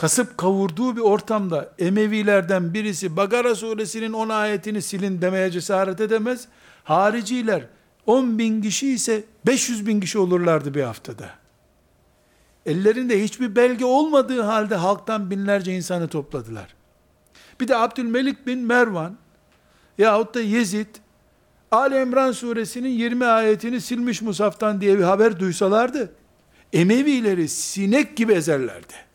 kasıp 0.00 0.38
kavurduğu 0.38 0.96
bir 0.96 1.00
ortamda 1.00 1.72
Emevilerden 1.78 2.74
birisi 2.74 3.16
Bagara 3.16 3.54
suresinin 3.54 4.12
10 4.12 4.28
ayetini 4.28 4.82
silin 4.82 5.22
demeye 5.22 5.50
cesaret 5.50 6.00
edemez. 6.00 6.48
Hariciler 6.84 7.66
10 8.06 8.38
bin 8.38 8.62
kişi 8.62 8.92
ise 8.92 9.24
500 9.46 9.86
bin 9.86 10.00
kişi 10.00 10.18
olurlardı 10.18 10.74
bir 10.74 10.82
haftada. 10.82 11.30
Ellerinde 12.66 13.24
hiçbir 13.24 13.56
belge 13.56 13.84
olmadığı 13.84 14.42
halde 14.42 14.74
halktan 14.74 15.30
binlerce 15.30 15.76
insanı 15.76 16.08
topladılar. 16.08 16.74
Bir 17.60 17.68
de 17.68 17.76
Abdülmelik 17.76 18.46
bin 18.46 18.58
Mervan 18.58 19.16
yahut 19.98 20.34
da 20.34 20.40
Yezid 20.40 20.96
Ali 21.70 22.02
İmran 22.02 22.32
suresinin 22.32 22.88
20 22.88 23.26
ayetini 23.26 23.80
silmiş 23.80 24.22
Musaf'tan 24.22 24.80
diye 24.80 24.98
bir 24.98 25.04
haber 25.04 25.40
duysalardı, 25.40 26.12
Emevileri 26.72 27.48
sinek 27.48 28.16
gibi 28.16 28.32
ezerlerdi. 28.32 29.09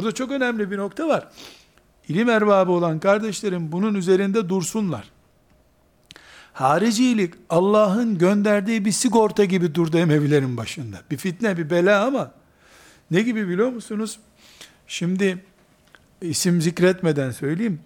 Burada 0.00 0.14
çok 0.14 0.30
önemli 0.30 0.70
bir 0.70 0.78
nokta 0.78 1.08
var. 1.08 1.28
İlim 2.08 2.28
erbabı 2.28 2.72
olan 2.72 3.00
kardeşlerim 3.00 3.72
bunun 3.72 3.94
üzerinde 3.94 4.48
dursunlar. 4.48 5.10
Haricilik 6.52 7.34
Allah'ın 7.50 8.18
gönderdiği 8.18 8.84
bir 8.84 8.92
sigorta 8.92 9.44
gibi 9.44 9.74
durdu 9.74 9.98
Emevilerin 9.98 10.56
başında. 10.56 10.96
Bir 11.10 11.16
fitne, 11.16 11.56
bir 11.58 11.70
bela 11.70 12.06
ama 12.06 12.30
ne 13.10 13.22
gibi 13.22 13.48
biliyor 13.48 13.68
musunuz? 13.68 14.20
Şimdi 14.86 15.44
isim 16.22 16.60
zikretmeden 16.60 17.30
söyleyeyim. 17.30 17.80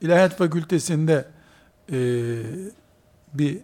İlahiyat 0.00 0.38
Fakültesinde 0.38 1.28
e, 1.92 1.98
bir 3.34 3.58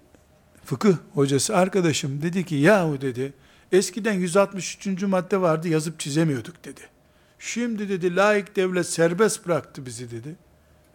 fıkıh 0.64 0.94
hocası 1.14 1.56
arkadaşım 1.56 2.22
dedi 2.22 2.44
ki 2.44 2.54
yahu 2.54 3.00
dedi 3.00 3.32
eskiden 3.72 4.14
163. 4.14 5.02
madde 5.02 5.40
vardı 5.40 5.68
yazıp 5.68 6.00
çizemiyorduk 6.00 6.64
dedi. 6.64 6.95
Şimdi 7.38 7.88
dedi 7.88 8.16
laik 8.16 8.56
devlet 8.56 8.86
serbest 8.86 9.46
bıraktı 9.46 9.86
bizi 9.86 10.10
dedi. 10.10 10.36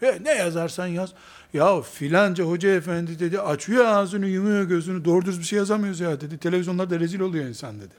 E, 0.01 0.19
ne 0.23 0.31
yazarsan 0.31 0.87
yaz. 0.87 1.13
Ya 1.53 1.81
filanca 1.81 2.43
hoca 2.43 2.69
efendi 2.69 3.19
dedi 3.19 3.41
açıyor 3.41 3.85
ağzını 3.85 4.27
yumuyor 4.27 4.63
gözünü 4.63 5.05
doğru 5.05 5.25
düz 5.25 5.39
bir 5.39 5.43
şey 5.43 5.57
yazamıyoruz 5.59 5.99
ya 5.99 6.21
dedi. 6.21 6.37
Televizyonlarda 6.37 6.99
rezil 6.99 7.19
oluyor 7.19 7.45
insan 7.45 7.79
dedi. 7.81 7.95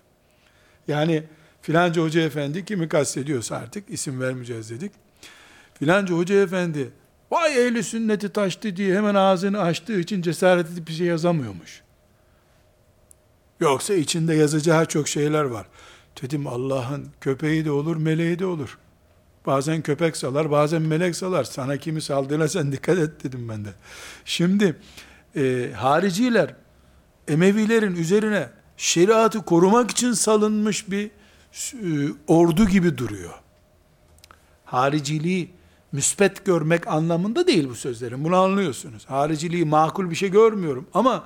Yani 0.89 1.25
filanca 1.63 2.03
hoca 2.03 2.21
efendi 2.21 2.65
kimi 2.65 2.89
kastediyorsa 2.89 3.57
artık 3.57 3.91
isim 3.91 4.21
vermeyeceğiz 4.21 4.71
dedik. 4.71 4.93
Filanca 5.75 6.15
hoca 6.15 6.43
efendi 6.43 6.91
vay 7.31 7.67
ehli 7.67 7.83
sünneti 7.83 8.29
taştı 8.29 8.77
diye 8.77 8.97
hemen 8.97 9.15
ağzını 9.15 9.61
açtığı 9.61 10.01
için 10.01 10.23
cesaret 10.23 10.71
edip 10.71 10.89
bir 10.89 10.93
şey 10.93 11.07
yazamıyormuş. 11.07 11.83
Yoksa 13.61 13.95
içinde 13.95 14.35
yazacağı 14.35 14.87
çok 14.87 15.09
şeyler 15.09 15.45
var. 15.45 15.67
Dedim 16.23 16.47
Allah'ın 16.47 17.09
köpeği 17.21 17.65
de 17.65 17.71
olur, 17.71 17.97
meleği 17.97 18.39
de 18.39 18.47
olur. 18.47 18.79
Bazen 19.47 19.83
köpek 19.83 20.17
salar, 20.17 20.51
bazen 20.51 20.83
melek 20.83 21.17
salar. 21.17 21.45
Sana 21.45 21.77
kimi 21.77 22.03
saldığına 22.03 22.49
sen 22.49 22.73
dikkat 22.73 22.99
et 22.99 23.25
dedim 23.25 23.49
ben 23.49 23.65
de. 23.65 23.71
Şimdi 24.25 24.77
e, 25.37 25.73
hariciler 25.77 26.55
Emevilerin 27.29 27.97
üzerine 27.97 28.49
şeriatı 28.77 29.43
korumak 29.45 29.91
için 29.91 30.13
salınmış 30.13 30.91
bir 30.91 31.07
e, 31.07 31.11
ordu 32.27 32.69
gibi 32.69 32.99
duruyor. 32.99 33.35
Hariciliği 34.65 35.51
müspet 35.93 36.45
görmek 36.45 36.87
anlamında 36.87 37.47
değil 37.47 37.69
bu 37.69 37.75
sözlerin. 37.75 38.25
Bunu 38.25 38.37
anlıyorsunuz. 38.37 39.05
Hariciliği 39.07 39.65
makul 39.65 40.11
bir 40.11 40.15
şey 40.15 40.31
görmüyorum. 40.31 40.87
Ama 40.95 41.25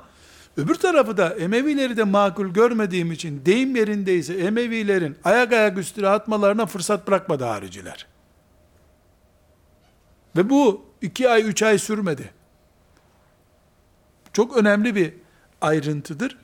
öbür 0.56 0.74
tarafı 0.74 1.16
da 1.16 1.28
Emevileri 1.34 1.96
de 1.96 2.04
makul 2.04 2.48
görmediğim 2.48 3.12
için 3.12 3.46
deyim 3.46 3.76
yerindeyse 3.76 4.34
Emevilerin 4.34 5.16
ayak 5.24 5.52
ayak 5.52 5.78
üstüne 5.78 6.08
atmalarına 6.08 6.66
fırsat 6.66 7.06
bırakmadı 7.08 7.44
hariciler. 7.44 8.06
Ve 10.36 10.50
bu 10.50 10.84
iki 11.02 11.30
ay, 11.30 11.42
üç 11.48 11.62
ay 11.62 11.78
sürmedi. 11.78 12.30
Çok 14.32 14.56
önemli 14.56 14.94
bir 14.94 15.12
ayrıntıdır. 15.60 16.38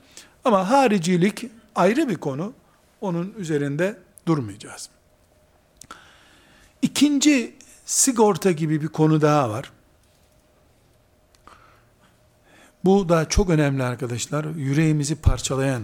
Ama 0.45 0.69
haricilik 0.69 1.45
ayrı 1.75 2.09
bir 2.09 2.15
konu. 2.15 2.53
onun 3.01 3.33
üzerinde 3.37 3.97
durmayacağız. 4.27 4.89
İkinci 6.81 7.55
sigorta 7.85 8.51
gibi 8.51 8.81
bir 8.81 8.87
konu 8.87 9.21
daha 9.21 9.49
var. 9.49 9.71
Bu 12.85 13.09
da 13.09 13.29
çok 13.29 13.49
önemli 13.49 13.83
arkadaşlar. 13.83 14.45
Yüreğimizi 14.45 15.15
parçalayan 15.15 15.83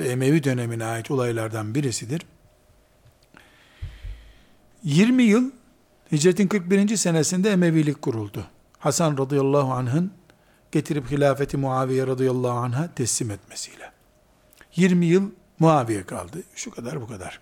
ve 0.00 0.08
Emevi 0.08 0.44
dönemine 0.44 0.84
ait 0.84 1.10
olaylardan 1.10 1.74
birisidir. 1.74 2.22
20 4.84 5.22
yıl 5.22 5.50
hicretin 6.12 6.48
41. 6.48 6.96
senesinde 6.96 7.50
Emevilik 7.50 8.02
kuruldu. 8.02 8.44
Hasan 8.78 9.18
radıyallahu 9.18 9.72
anh'ın 9.72 10.12
getirip 10.72 11.10
hilafeti 11.10 11.56
Muaviye 11.56 12.06
radıyallahu 12.06 12.58
anh'a 12.58 12.94
teslim 12.94 13.30
etmesiyle. 13.30 13.92
20 14.76 15.06
yıl 15.06 15.30
Muaviye 15.58 16.02
kaldı. 16.02 16.42
Şu 16.54 16.70
kadar 16.70 17.00
bu 17.00 17.06
kadar. 17.06 17.40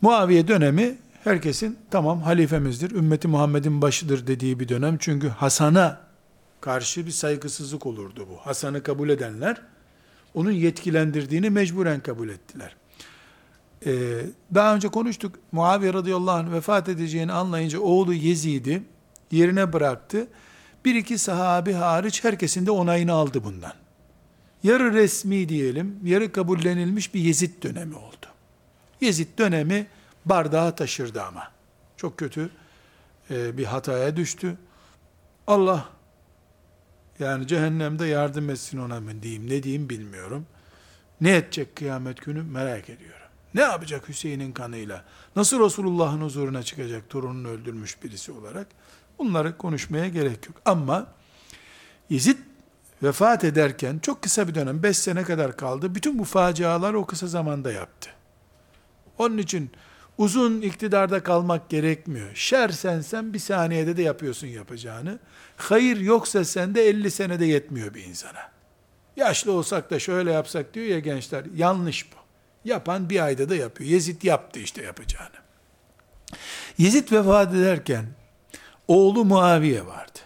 Muaviye 0.00 0.48
dönemi 0.48 0.98
herkesin 1.24 1.78
tamam 1.90 2.22
halifemizdir, 2.22 2.90
ümmeti 2.90 3.28
Muhammed'in 3.28 3.82
başıdır 3.82 4.26
dediği 4.26 4.60
bir 4.60 4.68
dönem. 4.68 4.98
Çünkü 5.00 5.28
Hasan'a 5.28 6.03
karşı 6.64 7.06
bir 7.06 7.10
saygısızlık 7.10 7.86
olurdu 7.86 8.26
bu. 8.30 8.36
Hasan'ı 8.46 8.82
kabul 8.82 9.08
edenler 9.08 9.62
onun 10.34 10.50
yetkilendirdiğini 10.50 11.50
mecburen 11.50 12.00
kabul 12.00 12.28
ettiler. 12.28 12.76
Ee, 13.86 14.26
daha 14.54 14.74
önce 14.74 14.88
konuştuk. 14.88 15.38
Muaviye 15.52 15.92
radıyallahu 15.92 16.36
anh 16.36 16.52
vefat 16.52 16.88
edeceğini 16.88 17.32
anlayınca 17.32 17.80
oğlu 17.80 18.14
Yezid'i 18.14 18.82
yerine 19.30 19.72
bıraktı. 19.72 20.26
Bir 20.84 20.94
iki 20.94 21.18
sahabi 21.18 21.72
hariç 21.72 22.24
herkesin 22.24 22.66
de 22.66 22.70
onayını 22.70 23.12
aldı 23.12 23.44
bundan. 23.44 23.72
Yarı 24.62 24.92
resmi 24.92 25.48
diyelim, 25.48 26.00
yarı 26.04 26.32
kabullenilmiş 26.32 27.14
bir 27.14 27.20
Yezid 27.20 27.62
dönemi 27.62 27.96
oldu. 27.96 28.26
Yezid 29.00 29.38
dönemi 29.38 29.86
bardağı 30.24 30.76
taşırdı 30.76 31.22
ama. 31.22 31.50
Çok 31.96 32.18
kötü 32.18 32.50
e, 33.30 33.58
bir 33.58 33.64
hataya 33.64 34.16
düştü. 34.16 34.56
Allah 35.46 35.93
yani 37.18 37.46
cehennemde 37.46 38.06
yardım 38.06 38.50
etsin 38.50 38.78
ona 38.78 39.00
mı 39.00 39.22
diyeyim, 39.22 39.50
ne 39.50 39.62
diyeyim 39.62 39.88
bilmiyorum. 39.88 40.46
Ne 41.20 41.36
edecek 41.36 41.76
kıyamet 41.76 42.24
günü 42.24 42.42
merak 42.42 42.90
ediyorum. 42.90 43.28
Ne 43.54 43.60
yapacak 43.60 44.08
Hüseyin'in 44.08 44.52
kanıyla? 44.52 45.04
Nasıl 45.36 45.64
Resulullah'ın 45.64 46.20
huzuruna 46.20 46.62
çıkacak 46.62 47.10
torununu 47.10 47.48
öldürmüş 47.48 48.02
birisi 48.02 48.32
olarak? 48.32 48.66
Bunları 49.18 49.58
konuşmaya 49.58 50.08
gerek 50.08 50.46
yok. 50.46 50.56
Ama 50.64 51.06
Yezid 52.10 52.38
vefat 53.02 53.44
ederken 53.44 53.98
çok 53.98 54.22
kısa 54.22 54.48
bir 54.48 54.54
dönem, 54.54 54.82
5 54.82 54.98
sene 54.98 55.22
kadar 55.22 55.56
kaldı. 55.56 55.94
Bütün 55.94 56.18
bu 56.18 56.24
facialar 56.24 56.94
o 56.94 57.06
kısa 57.06 57.26
zamanda 57.26 57.72
yaptı. 57.72 58.10
Onun 59.18 59.38
için 59.38 59.70
uzun 60.18 60.60
iktidarda 60.60 61.22
kalmak 61.22 61.70
gerekmiyor. 61.70 62.34
Şer 62.34 62.68
sensen 62.68 63.32
bir 63.32 63.38
saniyede 63.38 63.96
de 63.96 64.02
yapıyorsun 64.02 64.46
yapacağını. 64.46 65.18
Hayır 65.56 65.96
yoksa 65.96 66.44
sende 66.44 66.88
50 66.88 67.10
senede 67.10 67.44
yetmiyor 67.44 67.94
bir 67.94 68.04
insana. 68.04 68.50
Yaşlı 69.16 69.52
olsak 69.52 69.90
da 69.90 69.98
şöyle 69.98 70.32
yapsak 70.32 70.74
diyor 70.74 70.86
ya 70.86 70.98
gençler. 70.98 71.44
Yanlış 71.54 72.12
bu. 72.12 72.16
Yapan 72.64 73.10
bir 73.10 73.24
ayda 73.24 73.48
da 73.48 73.56
yapıyor. 73.56 73.90
Yezid 73.90 74.22
yaptı 74.22 74.60
işte 74.60 74.82
yapacağını. 74.82 75.44
Yezid 76.78 77.12
vefat 77.12 77.54
ederken 77.54 78.06
oğlu 78.88 79.24
Muaviye 79.24 79.86
vardı. 79.86 80.18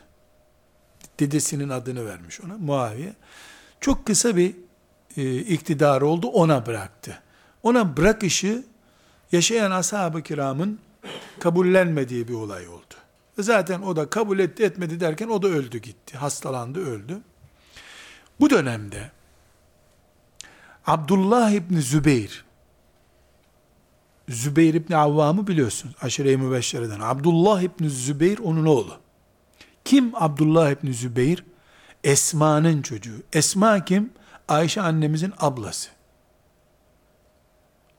Dedesinin 1.20 1.68
adını 1.68 2.06
vermiş 2.06 2.40
ona 2.40 2.56
Muaviye. 2.58 3.14
Çok 3.80 4.06
kısa 4.06 4.36
bir 4.36 4.54
e, 5.16 5.36
iktidar 5.36 6.02
oldu 6.02 6.26
ona 6.26 6.66
bıraktı. 6.66 7.22
Ona 7.62 7.96
bırakışı 7.96 8.64
yaşayan 9.32 9.70
ashab-ı 9.70 10.22
kiramın 10.22 10.78
kabullenmediği 11.40 12.28
bir 12.28 12.34
olay 12.34 12.68
oldu. 12.68 12.94
Zaten 13.38 13.82
o 13.82 13.96
da 13.96 14.10
kabul 14.10 14.38
etti 14.38 14.64
etmedi 14.64 15.00
derken 15.00 15.28
o 15.28 15.42
da 15.42 15.48
öldü 15.48 15.78
gitti. 15.78 16.16
Hastalandı 16.16 16.86
öldü. 16.86 17.20
Bu 18.40 18.50
dönemde 18.50 19.10
Abdullah 20.86 21.50
İbni 21.50 21.82
Zübeyir 21.82 22.44
Zübeyir 24.28 24.74
İbni 24.74 24.96
Avvam'ı 24.96 25.46
biliyorsunuz. 25.46 25.94
Aşire-i 26.00 26.36
Mübeşşere'den. 26.36 27.00
Abdullah 27.00 27.62
İbni 27.62 27.90
Zübeyir 27.90 28.38
onun 28.38 28.66
oğlu. 28.66 28.98
Kim 29.84 30.12
Abdullah 30.14 30.70
İbni 30.70 30.94
Zübeyir? 30.94 31.44
Esma'nın 32.04 32.82
çocuğu. 32.82 33.22
Esma 33.32 33.84
kim? 33.84 34.12
Ayşe 34.48 34.80
annemizin 34.80 35.32
ablası. 35.38 35.90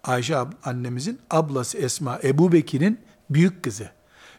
Ayşe 0.04 0.38
annemizin 0.64 1.20
ablası 1.30 1.78
Esma, 1.78 2.20
Ebu 2.24 2.52
Bekir'in 2.52 3.00
büyük 3.30 3.64
kızı. 3.64 3.92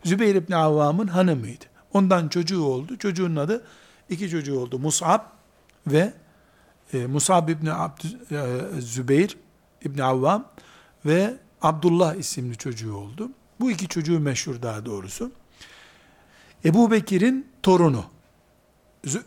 Zübeyir 0.04 0.34
İbni 0.34 0.56
Avvam'ın 0.56 1.06
hanımıydı. 1.06 1.64
Ondan 1.92 2.28
çocuğu 2.28 2.64
oldu. 2.64 2.98
Çocuğun 2.98 3.36
adı, 3.36 3.64
iki 4.08 4.30
çocuğu 4.30 4.60
oldu. 4.60 4.78
Mus'ab 4.78 5.20
ve 5.86 6.12
e, 6.92 7.06
Musab 7.06 7.48
İbni 7.48 7.72
Abd, 7.72 8.04
e, 8.30 8.80
Zübeyir 8.80 9.36
İbni 9.84 10.04
Avvam 10.04 10.48
ve 11.06 11.34
Abdullah 11.62 12.14
isimli 12.14 12.56
çocuğu 12.56 12.96
oldu. 12.96 13.30
Bu 13.60 13.70
iki 13.70 13.88
çocuğu 13.88 14.20
meşhur 14.20 14.62
daha 14.62 14.86
doğrusu. 14.86 15.32
Ebu 16.64 16.90
Bekir'in 16.90 17.46
torunu. 17.62 18.04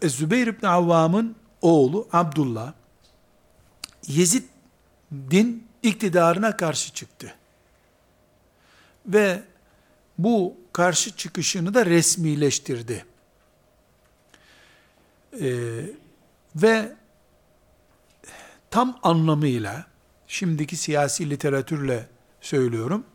E, 0.02 0.10
Zübeyir 0.10 0.48
İbni 0.48 0.68
Avvam'ın 0.70 1.36
oğlu 1.62 2.08
Abdullah 2.14 2.74
Yezid'in 4.08 5.68
iktidarına 5.84 6.58
karşı 6.58 6.94
çıktı. 6.94 7.34
Ve 9.06 9.44
bu 10.18 10.63
karşı 10.74 11.16
çıkışını 11.16 11.74
da 11.74 11.86
resmileştirdi. 11.86 13.06
Ee, 15.42 15.86
ve 16.56 16.92
tam 18.72 19.00
anlamıyla 19.04 19.86
şimdiki 20.28 20.78
siyasi 20.78 21.30
literatürle 21.30 22.08
söylüyorum. 22.42 23.06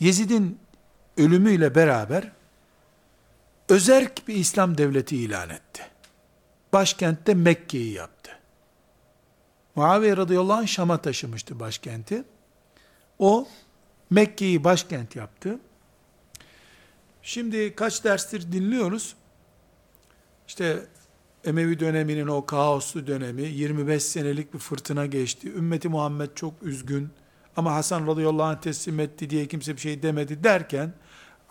Yezid'in 0.00 0.58
ölümüyle 1.16 1.74
beraber 1.74 2.32
özerk 3.68 4.28
bir 4.28 4.34
İslam 4.34 4.78
devleti 4.78 5.16
ilan 5.16 5.50
etti. 5.50 5.82
Başkentte 6.72 7.34
Mekke'yi 7.34 7.92
yaptı. 7.92 8.30
Muaviye 9.74 10.16
radıyallahu 10.16 10.56
anh 10.56 10.66
Şam'a 10.66 11.02
taşımıştı 11.02 11.60
başkenti. 11.60 12.24
O 13.18 13.48
Mekke'yi 14.10 14.64
başkent 14.64 15.16
yaptı. 15.16 15.58
Şimdi 17.22 17.74
kaç 17.74 18.04
derstir 18.04 18.52
dinliyoruz? 18.52 19.14
İşte 20.48 20.86
Emevi 21.44 21.80
döneminin 21.80 22.26
o 22.26 22.46
kaoslu 22.46 23.06
dönemi 23.06 23.42
25 23.42 24.02
senelik 24.02 24.54
bir 24.54 24.58
fırtına 24.58 25.06
geçti. 25.06 25.52
Ümmeti 25.52 25.88
Muhammed 25.88 26.28
çok 26.34 26.62
üzgün 26.62 27.08
ama 27.56 27.74
Hasan 27.74 28.06
radıyallahu 28.06 28.42
anh 28.42 28.60
teslim 28.60 29.00
etti 29.00 29.30
diye 29.30 29.46
kimse 29.46 29.76
bir 29.76 29.80
şey 29.80 30.02
demedi 30.02 30.44
derken 30.44 30.92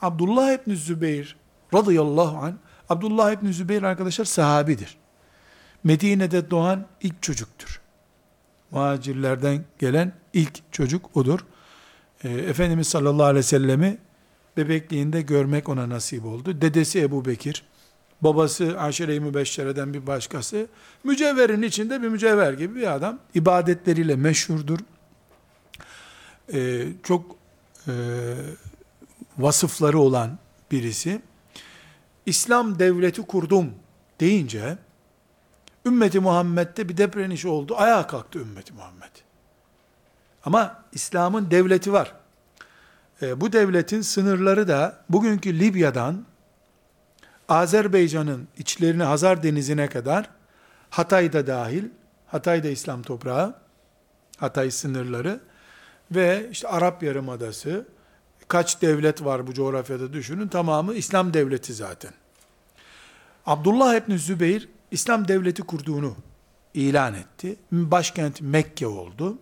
Abdullah 0.01 0.53
İbni 0.53 0.75
Zübeyir 0.75 1.35
radıyallahu 1.73 2.37
anh 2.37 2.53
Abdullah 2.89 3.31
İbni 3.31 3.53
Zübeyir 3.53 3.83
arkadaşlar 3.83 4.25
sahabidir. 4.25 4.97
Medine'de 5.83 6.51
doğan 6.51 6.85
ilk 7.01 7.21
çocuktur. 7.21 7.81
Muhacirlerden 8.71 9.65
gelen 9.79 10.13
ilk 10.33 10.71
çocuk 10.71 11.17
odur. 11.17 11.39
E, 12.23 12.29
Efendimiz 12.29 12.87
sallallahu 12.87 13.23
aleyhi 13.23 13.37
ve 13.37 13.43
sellemi 13.43 13.97
bebekliğinde 14.57 15.21
görmek 15.21 15.69
ona 15.69 15.89
nasip 15.89 16.25
oldu. 16.25 16.61
Dedesi 16.61 17.01
Ebu 17.01 17.25
Bekir, 17.25 17.63
babası 18.21 18.79
Aşire-i 18.79 19.19
Mübeşşere'den 19.19 19.93
bir 19.93 20.07
başkası, 20.07 20.67
mücevherin 21.03 21.61
içinde 21.61 22.01
bir 22.01 22.07
mücevher 22.07 22.53
gibi 22.53 22.75
bir 22.75 22.95
adam. 22.95 23.19
ibadetleriyle 23.35 24.15
meşhurdur. 24.15 24.79
Ee, 26.53 26.87
çok 27.03 27.35
e, 27.87 27.93
vasıfları 29.37 29.99
olan 29.99 30.39
birisi. 30.71 31.21
İslam 32.25 32.79
devleti 32.79 33.21
kurdum 33.21 33.71
deyince, 34.19 34.77
ümmeti 35.85 36.19
Muhammed'de 36.19 36.89
bir 36.89 36.97
depreniş 36.97 37.45
oldu. 37.45 37.75
Ayağa 37.77 38.07
kalktı 38.07 38.39
ümmeti 38.39 38.73
Muhammed. 38.73 39.11
Ama 40.45 40.83
İslam'ın 40.91 41.51
devleti 41.51 41.93
var. 41.93 42.13
E, 43.21 43.41
bu 43.41 43.53
devletin 43.53 44.01
sınırları 44.01 44.67
da 44.67 44.99
bugünkü 45.09 45.59
Libya'dan 45.59 46.25
Azerbaycan'ın 47.49 48.47
içlerine 48.57 49.03
Hazar 49.03 49.43
Denizi'ne 49.43 49.87
kadar 49.87 50.29
Hatay'da 50.89 51.47
dahil, 51.47 51.83
Hatay'da 52.27 52.67
İslam 52.67 53.01
toprağı, 53.01 53.55
Hatay 54.37 54.71
sınırları 54.71 55.39
ve 56.11 56.47
işte 56.51 56.67
Arap 56.67 57.03
Yarımadası, 57.03 57.85
kaç 58.47 58.81
devlet 58.81 59.25
var 59.25 59.47
bu 59.47 59.53
coğrafyada 59.53 60.13
düşünün, 60.13 60.47
tamamı 60.47 60.93
İslam 60.93 61.33
devleti 61.33 61.73
zaten. 61.73 62.11
Abdullah 63.45 63.95
İbni 63.95 64.19
Zübeyir, 64.19 64.69
İslam 64.91 65.27
devleti 65.27 65.61
kurduğunu 65.61 66.15
ilan 66.73 67.13
etti. 67.13 67.55
Başkent 67.71 68.41
Mekke 68.41 68.87
oldu. 68.87 69.37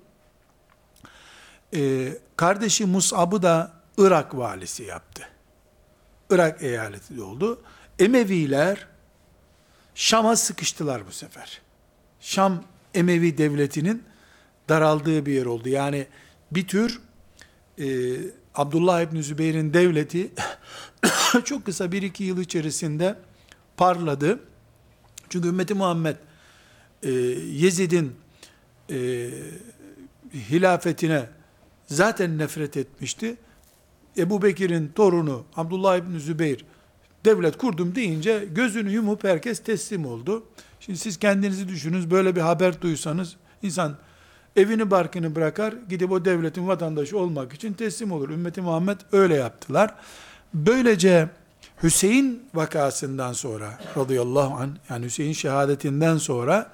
E, 1.76 2.14
kardeşi 2.36 2.86
Mus'ab'ı 2.86 3.42
da 3.42 3.72
Irak 3.98 4.38
valisi 4.38 4.84
yaptı. 4.84 5.24
Irak 6.30 6.64
eyaleti 6.64 7.22
oldu. 7.22 7.62
Emeviler 8.00 8.88
Şam'a 9.96 10.36
sıkıştılar 10.36 11.08
bu 11.08 11.12
sefer. 11.12 11.62
Şam 12.20 12.64
Emevi 12.94 13.38
devletinin 13.38 14.04
daraldığı 14.70 15.26
bir 15.26 15.34
yer 15.34 15.46
oldu. 15.46 15.70
Yani 15.70 16.08
bir 16.52 16.68
tür 16.68 17.02
e, 17.80 17.86
Abdullah 18.56 19.02
İbni 19.02 19.24
Zübeyir'in 19.24 19.74
devleti 19.74 20.32
çok 21.46 21.66
kısa 21.66 21.92
bir 21.92 22.02
iki 22.02 22.24
yıl 22.24 22.42
içerisinde 22.42 23.16
parladı. 23.78 24.40
Çünkü 25.30 25.48
ümmeti 25.48 25.74
Muhammed 25.74 26.16
e, 27.04 27.12
Yezid'in 27.12 28.16
e, 28.90 29.30
hilafetine 30.34 31.30
zaten 31.88 32.38
nefret 32.38 32.78
etmişti. 32.78 33.38
Ebu 34.18 34.42
Bekir'in 34.42 34.92
torunu 34.96 35.44
Abdullah 35.56 35.98
İbni 35.98 36.20
Zübeyir 36.20 36.66
devlet 37.26 37.58
kurdum 37.58 37.96
deyince 37.96 38.48
gözünü 38.52 38.92
yumup 38.92 39.24
herkes 39.24 39.60
teslim 39.60 40.06
oldu. 40.06 40.44
Şimdi 40.80 41.00
siz 41.00 41.18
kendinizi 41.18 41.68
düşününüz 41.68 42.12
böyle 42.12 42.36
bir 42.36 42.42
haber 42.42 42.82
duysanız 42.82 43.36
insan 43.62 43.98
evini 44.56 44.92
barkını 44.92 45.36
bırakar 45.36 45.74
gidip 45.90 46.12
o 46.12 46.26
devletin 46.26 46.68
vatandaşı 46.68 47.18
olmak 47.18 47.54
için 47.54 47.74
teslim 47.74 48.12
olur. 48.12 48.30
Ümmeti 48.30 48.62
Muhammed 48.62 48.98
öyle 49.12 49.36
yaptılar. 49.36 49.96
Böylece 50.54 51.30
Hüseyin 51.84 52.44
vakasından 52.54 53.34
sonra 53.34 53.80
radıyallahu 53.98 54.54
an 54.54 54.78
yani 54.90 55.06
Hüseyin 55.06 55.34
şehadetinden 55.34 56.18
sonra 56.18 56.72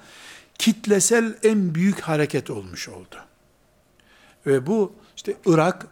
kitlesel 0.58 1.34
en 1.42 1.74
büyük 1.74 2.00
hareket 2.00 2.50
olmuş 2.50 2.88
oldu. 2.88 3.16
Ve 4.46 4.66
bu 4.66 4.92
işte 5.16 5.36
Irak, 5.46 5.86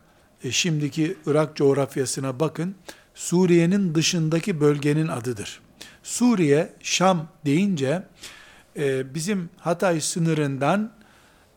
e, 0.45 0.51
şimdiki 0.51 1.17
Irak 1.27 1.57
coğrafyasına 1.57 2.41
bakın, 2.41 2.75
Suriye'nin 3.15 3.95
dışındaki 3.95 4.61
bölgenin 4.61 5.09
adıdır. 5.09 5.61
Suriye, 6.03 6.73
Şam 6.81 7.29
deyince 7.45 8.03
e, 8.77 9.15
bizim 9.15 9.51
Hatay 9.59 10.01
sınırından 10.01 10.93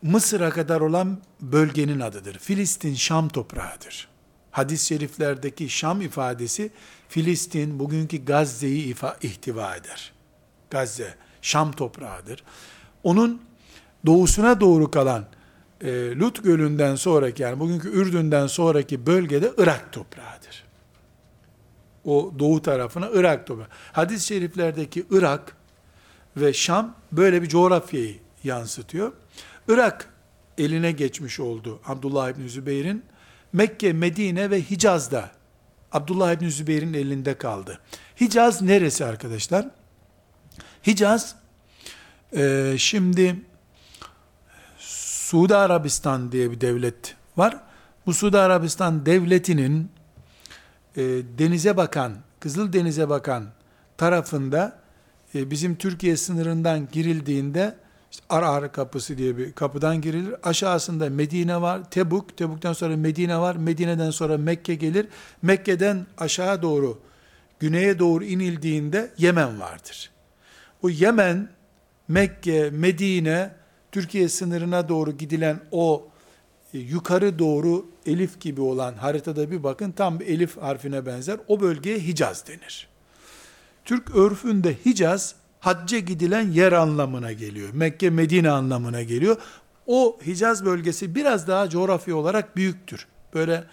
Mısır'a 0.02 0.50
kadar 0.50 0.80
olan 0.80 1.18
bölgenin 1.40 2.00
adıdır. 2.00 2.38
Filistin 2.38 2.94
Şam 2.94 3.28
toprağıdır. 3.28 4.08
Hadis-i 4.50 4.86
şeriflerdeki 4.86 5.68
Şam 5.68 6.00
ifadesi 6.00 6.70
Filistin 7.08 7.78
bugünkü 7.78 8.24
Gazze'yi 8.24 8.94
ihtiva 9.22 9.76
eder. 9.76 10.12
Gazze 10.70 11.14
Şam 11.42 11.72
toprağıdır. 11.72 12.44
Onun 13.02 13.42
doğusuna 14.06 14.60
doğru 14.60 14.90
kalan 14.90 15.26
e, 15.80 16.16
Lut 16.16 16.44
Gölü'nden 16.44 16.94
sonraki 16.94 17.42
yani 17.42 17.60
bugünkü 17.60 17.88
Ürdün'den 17.88 18.46
sonraki 18.46 19.06
bölgede 19.06 19.52
Irak 19.58 19.92
toprağıdır. 19.92 20.64
O 22.04 22.32
doğu 22.38 22.62
tarafına 22.62 23.10
Irak 23.12 23.46
toprağı. 23.46 23.66
Hadis-i 23.92 24.26
şeriflerdeki 24.26 25.06
Irak 25.10 25.56
ve 26.36 26.52
Şam 26.52 26.94
böyle 27.12 27.42
bir 27.42 27.48
coğrafyayı 27.48 28.18
yansıtıyor. 28.44 29.12
Irak 29.68 30.10
eline 30.58 30.92
geçmiş 30.92 31.40
oldu 31.40 31.80
Abdullah 31.86 32.30
İbni 32.30 32.48
Zübeyir'in. 32.48 33.04
Mekke, 33.52 33.92
Medine 33.92 34.50
ve 34.50 34.62
Hicaz'da 34.62 35.30
Abdullah 35.92 36.32
İbni 36.32 36.50
Zübeyir'in 36.50 36.94
elinde 36.94 37.38
kaldı. 37.38 37.78
Hicaz 38.20 38.62
neresi 38.62 39.04
arkadaşlar? 39.04 39.68
Hicaz 40.86 41.36
e, 42.36 42.74
şimdi 42.78 43.36
Suudi 45.26 45.56
Arabistan 45.56 46.32
diye 46.32 46.50
bir 46.50 46.60
devlet 46.60 47.16
var. 47.36 47.60
Bu 48.06 48.14
Suudi 48.14 48.38
Arabistan 48.38 49.06
devletinin 49.06 49.90
e, 50.96 51.02
denize 51.38 51.76
bakan, 51.76 52.12
Kızıl 52.40 52.72
Denize 52.72 53.08
bakan 53.08 53.44
tarafında 53.96 54.78
e, 55.34 55.50
bizim 55.50 55.76
Türkiye 55.76 56.16
sınırından 56.16 56.88
girildiğinde 56.92 57.76
işte 58.10 58.24
Arar 58.28 58.72
kapısı 58.72 59.18
diye 59.18 59.36
bir 59.36 59.52
kapıdan 59.52 60.00
girilir. 60.00 60.34
Aşağısında 60.42 61.10
Medine 61.10 61.60
var, 61.60 61.90
Tebuk, 61.90 62.36
Tebuk'tan 62.36 62.72
sonra 62.72 62.96
Medine 62.96 63.38
var, 63.38 63.56
Medine'den 63.56 64.10
sonra 64.10 64.38
Mekke 64.38 64.74
gelir. 64.74 65.08
Mekke'den 65.42 66.06
aşağı 66.18 66.62
doğru, 66.62 66.98
güneye 67.60 67.98
doğru 67.98 68.24
inildiğinde 68.24 69.10
Yemen 69.18 69.60
vardır. 69.60 70.10
Bu 70.82 70.90
Yemen, 70.90 71.48
Mekke, 72.08 72.70
Medine, 72.70 73.65
Türkiye 73.96 74.28
sınırına 74.28 74.88
doğru 74.88 75.12
gidilen 75.12 75.60
o 75.70 76.08
e, 76.74 76.78
yukarı 76.78 77.38
doğru 77.38 77.86
elif 78.06 78.40
gibi 78.40 78.60
olan 78.60 78.94
haritada 78.94 79.50
bir 79.50 79.62
bakın 79.62 79.92
tam 79.92 80.20
bir 80.20 80.26
elif 80.26 80.56
harfine 80.56 81.06
benzer. 81.06 81.38
O 81.48 81.60
bölgeye 81.60 81.98
Hicaz 81.98 82.46
denir. 82.48 82.88
Türk 83.84 84.16
örfünde 84.16 84.76
Hicaz 84.86 85.34
hacca 85.60 85.98
gidilen 85.98 86.50
yer 86.50 86.72
anlamına 86.72 87.32
geliyor. 87.32 87.68
Mekke, 87.72 88.10
Medine 88.10 88.50
anlamına 88.50 89.02
geliyor. 89.02 89.36
O 89.86 90.18
Hicaz 90.26 90.64
bölgesi 90.64 91.14
biraz 91.14 91.48
daha 91.48 91.68
coğrafya 91.68 92.16
olarak 92.16 92.56
büyüktür. 92.56 93.06
Böyle 93.34 93.64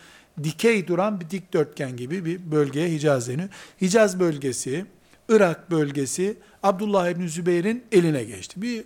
dikey 0.43 0.87
duran 0.87 1.21
bir 1.21 1.29
dikdörtgen 1.29 1.97
gibi 1.97 2.25
bir 2.25 2.51
bölgeye 2.51 2.91
Hicaz 2.91 3.29
deniyor. 3.29 3.49
Hicaz 3.81 4.19
bölgesi, 4.19 4.85
Irak 5.29 5.71
bölgesi 5.71 6.37
Abdullah 6.63 7.09
İbni 7.09 7.29
Zübeyir'in 7.29 7.83
eline 7.91 8.23
geçti. 8.23 8.61
Bir 8.61 8.83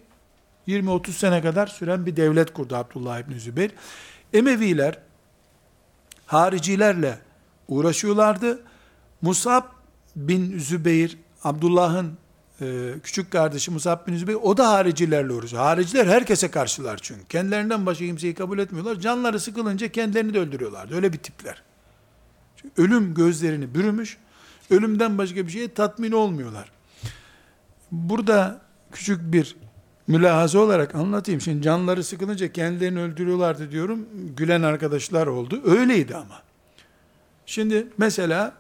20-30 0.68 1.12
sene 1.12 1.42
kadar 1.42 1.68
süren 1.68 2.06
bir 2.06 2.16
devlet 2.16 2.54
kurdu 2.54 2.76
Abdullah 2.76 3.20
İbni 3.20 3.40
Zübeyir. 3.40 3.72
Emeviler 4.34 5.00
haricilerle 6.26 7.20
uğraşıyorlardı. 7.68 8.60
Musab 9.22 9.64
bin 10.16 10.60
Zübeyir, 10.60 11.18
Abdullah'ın 11.44 12.18
e, 12.62 12.94
küçük 13.04 13.32
kardeşi 13.32 13.72
Musab 13.72 14.08
bin 14.08 14.18
Zübeyir, 14.18 14.40
o 14.44 14.58
da 14.58 14.70
haricilerle 14.70 15.34
uğraşıyor. 15.34 15.62
Hariciler 15.62 16.06
herkese 16.06 16.52
karşılar 16.52 17.00
çünkü. 17.02 17.26
Kendilerinden 17.26 17.86
başka 17.86 18.06
kimseyi 18.06 18.34
kabul 18.34 18.60
etmiyorlar. 18.60 18.96
Canları 18.96 19.40
sıkılınca 19.40 19.88
kendilerini 19.88 20.34
de 20.34 20.40
öldürüyorlardı. 20.40 20.96
Öyle 20.96 21.14
bir 21.14 21.18
tipler. 21.18 21.62
Çünkü 22.56 22.82
ölüm 22.82 23.14
gözlerini 23.14 23.76
bürümüş. 23.76 24.18
Ölümden 24.70 25.18
başka 25.18 25.48
bir 25.48 25.52
şeye 25.52 25.74
tatmin 25.74 26.12
olmuyorlar. 26.12 26.72
Burada 27.92 28.62
küçük 28.92 29.34
bir 29.34 29.56
mülahaza 30.08 30.60
olarak 30.60 30.96
anlatayım. 30.96 31.42
Şimdi 31.42 31.62
canları 31.62 32.04
sıkılınca 32.04 32.52
kendilerini 32.52 33.00
öldürüyorlardı 33.00 33.72
diyorum. 33.72 34.06
Gülen 34.38 34.62
arkadaşlar 34.62 35.28
oldu. 35.28 35.62
Öyleydi 35.66 36.16
ama. 36.16 36.42
Şimdi 37.46 37.88
mesela 37.98 38.54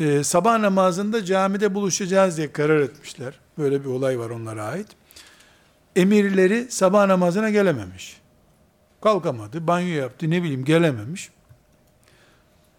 e, 0.00 0.24
sabah 0.24 0.58
namazında 0.58 1.24
camide 1.24 1.74
buluşacağız 1.74 2.36
diye 2.36 2.52
karar 2.52 2.80
etmişler. 2.80 3.34
Böyle 3.58 3.84
bir 3.84 3.88
olay 3.88 4.18
var 4.18 4.30
onlara 4.30 4.64
ait. 4.64 4.88
Emirleri 5.96 6.66
sabah 6.70 7.06
namazına 7.06 7.50
gelememiş. 7.50 8.20
Kalkamadı, 9.00 9.66
banyo 9.66 9.94
yaptı, 9.94 10.30
ne 10.30 10.42
bileyim 10.42 10.64
gelememiş. 10.64 11.30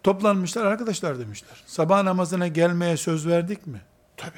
Toplanmışlar 0.03 0.65
arkadaşlar 0.65 1.19
demişler. 1.19 1.63
Sabah 1.65 2.03
namazına 2.03 2.47
gelmeye 2.47 2.97
söz 2.97 3.27
verdik 3.27 3.67
mi? 3.67 3.81
Tabi. 4.17 4.37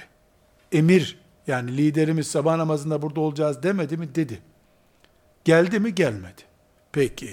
Emir 0.71 1.20
yani 1.47 1.77
liderimiz 1.77 2.27
sabah 2.27 2.55
namazında 2.57 3.01
burada 3.01 3.19
olacağız 3.19 3.63
demedi 3.63 3.97
mi? 3.97 4.15
Dedi. 4.15 4.39
Geldi 5.45 5.79
mi? 5.79 5.95
Gelmedi. 5.95 6.41
Peki. 6.91 7.31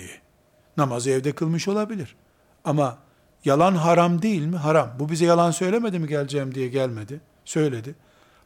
Namazı 0.76 1.10
evde 1.10 1.32
kılmış 1.32 1.68
olabilir. 1.68 2.16
Ama 2.64 2.98
yalan 3.44 3.74
haram 3.74 4.22
değil 4.22 4.42
mi? 4.42 4.56
Haram. 4.56 4.96
Bu 4.98 5.08
bize 5.08 5.24
yalan 5.24 5.50
söylemedi 5.50 5.98
mi 5.98 6.08
geleceğim 6.08 6.54
diye 6.54 6.68
gelmedi. 6.68 7.20
Söyledi. 7.44 7.94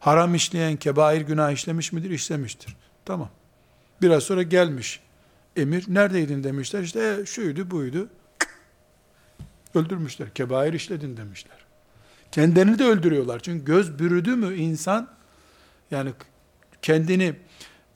Haram 0.01 0.35
işleyen 0.35 0.77
kebair 0.77 1.21
günah 1.21 1.51
işlemiş 1.51 1.93
midir? 1.93 2.11
İşlemiştir. 2.11 2.77
Tamam. 3.05 3.29
Biraz 4.03 4.23
sonra 4.23 4.43
gelmiş. 4.43 5.01
Emir 5.57 5.85
neredeydin 5.89 6.45
demişler. 6.45 6.83
İşte 6.83 7.17
e, 7.21 7.27
şuydu 7.27 7.71
buydu. 7.71 8.09
Öldürmüşler. 9.75 10.35
Kebair 10.35 10.73
işledin 10.73 11.17
demişler. 11.17 11.57
Kendilerini 12.33 12.79
de 12.79 12.85
öldürüyorlar. 12.85 13.41
Çünkü 13.41 13.65
göz 13.65 13.99
bürüdü 13.99 14.37
mü 14.37 14.55
insan 14.55 15.09
yani 15.93 16.13
kendini 16.83 17.35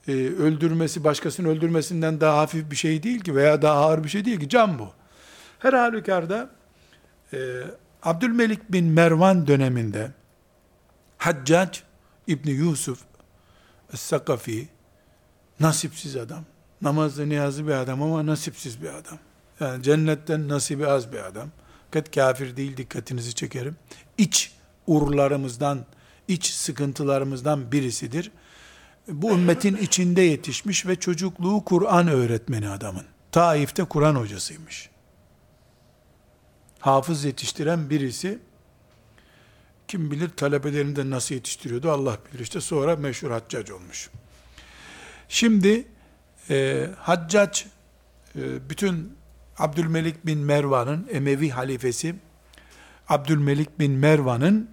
e, 0.07 0.11
öldürmesi, 0.13 1.03
başkasını 1.03 1.47
öldürmesinden 1.47 2.21
daha 2.21 2.37
hafif 2.37 2.71
bir 2.71 2.75
şey 2.75 3.03
değil 3.03 3.19
ki 3.19 3.35
veya 3.35 3.61
daha 3.61 3.75
ağır 3.75 4.03
bir 4.03 4.09
şey 4.09 4.25
değil 4.25 4.39
ki. 4.39 4.49
Can 4.49 4.79
bu. 4.79 4.89
Her 5.59 5.73
halükarda 5.73 6.49
e, 7.33 7.37
Abdülmelik 8.03 8.71
bin 8.71 8.85
Mervan 8.85 9.47
döneminde 9.47 10.11
Haccac 11.17 11.79
İbni 12.27 12.51
Yusuf 12.51 12.99
Es-Sakafi 13.93 14.67
nasipsiz 15.59 16.15
adam. 16.15 16.45
Namazlı 16.81 17.29
niyazlı 17.29 17.67
bir 17.67 17.71
adam 17.71 18.01
ama 18.03 18.25
nasipsiz 18.25 18.81
bir 18.81 18.89
adam. 18.89 19.17
Yani 19.59 19.83
cennetten 19.83 20.49
nasibi 20.49 20.87
az 20.87 21.13
bir 21.13 21.25
adam. 21.25 21.49
Kat 21.91 22.15
kafir 22.15 22.57
değil 22.57 22.77
dikkatinizi 22.77 23.33
çekerim. 23.33 23.75
İç 24.17 24.53
urlarımızdan 24.87 25.85
iç 26.27 26.45
sıkıntılarımızdan 26.51 27.71
birisidir. 27.71 28.31
Bu 29.07 29.31
ümmetin 29.31 29.75
içinde 29.75 30.21
yetişmiş 30.21 30.85
ve 30.85 30.95
çocukluğu 30.95 31.65
Kur'an 31.65 32.07
öğretmeni 32.07 32.69
adamın. 32.69 33.05
Taif'te 33.31 33.83
Kur'an 33.83 34.15
hocasıymış. 34.15 34.89
Hafız 36.79 37.23
yetiştiren 37.23 37.89
birisi, 37.89 38.39
kim 39.87 40.11
bilir 40.11 40.29
talebelerini 40.29 40.95
de 40.95 41.09
nasıl 41.09 41.35
yetiştiriyordu 41.35 41.91
Allah 41.91 42.17
bilir. 42.25 42.39
İşte 42.39 42.61
sonra 42.61 42.95
meşhur 42.95 43.31
haccac 43.31 43.73
olmuş. 43.73 44.09
Şimdi 45.29 45.87
e, 46.49 46.87
haccac 46.97 47.61
e, 48.35 48.69
bütün 48.69 49.17
Abdülmelik 49.57 50.25
bin 50.25 50.39
Mervan'ın 50.39 51.07
Emevi 51.11 51.49
halifesi 51.49 52.15
Abdülmelik 53.09 53.79
bin 53.79 53.91
Mervan'ın 53.91 54.69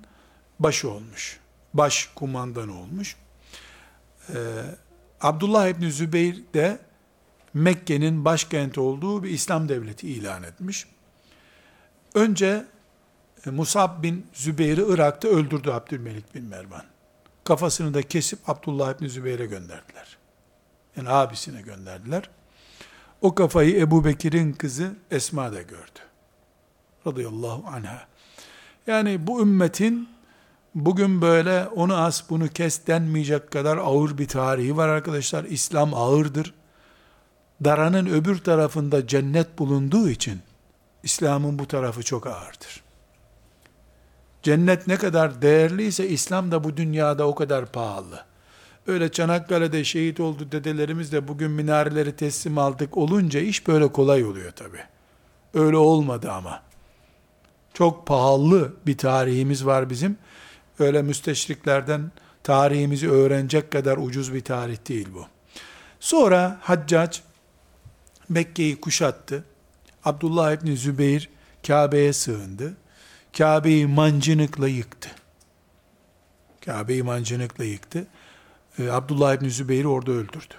başı 0.58 0.90
olmuş. 0.90 1.40
Baş 1.74 2.10
kumandanı 2.14 2.80
olmuş. 2.80 3.16
Ee, 4.28 4.34
Abdullah 5.20 5.68
İbni 5.68 5.92
Zübeyir 5.92 6.42
de 6.54 6.78
Mekke'nin 7.54 8.24
başkenti 8.24 8.80
olduğu 8.80 9.22
bir 9.22 9.30
İslam 9.30 9.68
devleti 9.68 10.08
ilan 10.08 10.42
etmiş. 10.42 10.86
Önce 12.14 12.64
e, 13.46 13.50
Musab 13.50 14.02
bin 14.02 14.26
Zübeyir'i 14.32 14.84
Irak'ta 14.88 15.28
öldürdü 15.28 15.70
Abdülmelik 15.70 16.34
bin 16.34 16.44
Mervan. 16.44 16.84
Kafasını 17.44 17.94
da 17.94 18.02
kesip 18.02 18.48
Abdullah 18.48 18.94
İbni 18.94 19.08
Zübeyir'e 19.08 19.46
gönderdiler. 19.46 20.16
Yani 20.96 21.08
abisine 21.08 21.62
gönderdiler. 21.62 22.30
O 23.20 23.34
kafayı 23.34 23.80
Ebu 23.80 24.04
Bekir'in 24.04 24.52
kızı 24.52 24.94
Esma 25.10 25.52
da 25.52 25.62
gördü. 25.62 26.00
Radıyallahu 27.06 27.64
anha. 27.68 28.06
Yani 28.86 29.26
bu 29.26 29.42
ümmetin 29.42 30.08
bugün 30.74 31.22
böyle 31.22 31.66
onu 31.66 31.96
as 31.96 32.30
bunu 32.30 32.48
kes 32.48 32.86
denmeyecek 32.86 33.50
kadar 33.50 33.76
ağır 33.76 34.18
bir 34.18 34.28
tarihi 34.28 34.76
var 34.76 34.88
arkadaşlar. 34.88 35.44
İslam 35.44 35.94
ağırdır. 35.94 36.54
Daranın 37.64 38.06
öbür 38.06 38.38
tarafında 38.38 39.06
cennet 39.06 39.58
bulunduğu 39.58 40.10
için 40.10 40.40
İslam'ın 41.02 41.58
bu 41.58 41.68
tarafı 41.68 42.02
çok 42.02 42.26
ağırdır. 42.26 42.84
Cennet 44.42 44.86
ne 44.86 44.96
kadar 44.96 45.42
değerliyse 45.42 46.08
İslam 46.08 46.52
da 46.52 46.64
bu 46.64 46.76
dünyada 46.76 47.28
o 47.28 47.34
kadar 47.34 47.66
pahalı. 47.66 48.24
Öyle 48.86 49.12
Çanakkale'de 49.12 49.84
şehit 49.84 50.20
oldu 50.20 50.52
dedelerimiz 50.52 51.12
de 51.12 51.28
bugün 51.28 51.50
minareleri 51.50 52.16
teslim 52.16 52.58
aldık 52.58 52.96
olunca 52.96 53.40
iş 53.40 53.68
böyle 53.68 53.92
kolay 53.92 54.24
oluyor 54.24 54.52
tabi. 54.52 54.78
Öyle 55.54 55.76
olmadı 55.76 56.32
ama. 56.32 56.62
Çok 57.74 58.06
pahalı 58.06 58.72
bir 58.86 58.98
tarihimiz 58.98 59.66
var 59.66 59.90
bizim. 59.90 60.16
Öyle 60.78 61.02
müsteşriklerden 61.02 62.10
tarihimizi 62.42 63.10
öğrenecek 63.10 63.72
kadar 63.72 63.96
ucuz 63.96 64.34
bir 64.34 64.40
tarih 64.40 64.88
değil 64.88 65.08
bu. 65.14 65.26
Sonra 66.00 66.58
Haccac 66.60 67.18
Mekke'yi 68.28 68.80
kuşattı. 68.80 69.44
Abdullah 70.04 70.52
İbni 70.52 70.76
Zübeyir 70.76 71.30
Kabe'ye 71.66 72.12
sığındı. 72.12 72.76
Kabe'yi 73.38 73.86
mancınıkla 73.86 74.68
yıktı. 74.68 75.08
Kabe'yi 76.64 77.02
mancınıkla 77.02 77.64
yıktı. 77.64 78.06
Ee, 78.78 78.90
Abdullah 78.90 79.34
İbni 79.34 79.50
Zübeyir'i 79.50 79.88
orada 79.88 80.12
öldürdü. 80.12 80.54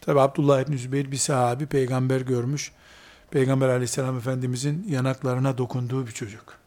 Tabi 0.00 0.20
Abdullah 0.20 0.60
İbni 0.60 0.78
Zübeyir 0.78 1.12
bir 1.12 1.16
sahabi 1.16 1.66
peygamber 1.66 2.20
görmüş. 2.20 2.72
Peygamber 3.30 3.68
aleyhisselam 3.68 4.18
efendimizin 4.18 4.86
yanaklarına 4.88 5.58
dokunduğu 5.58 6.06
bir 6.06 6.12
çocuk. 6.12 6.58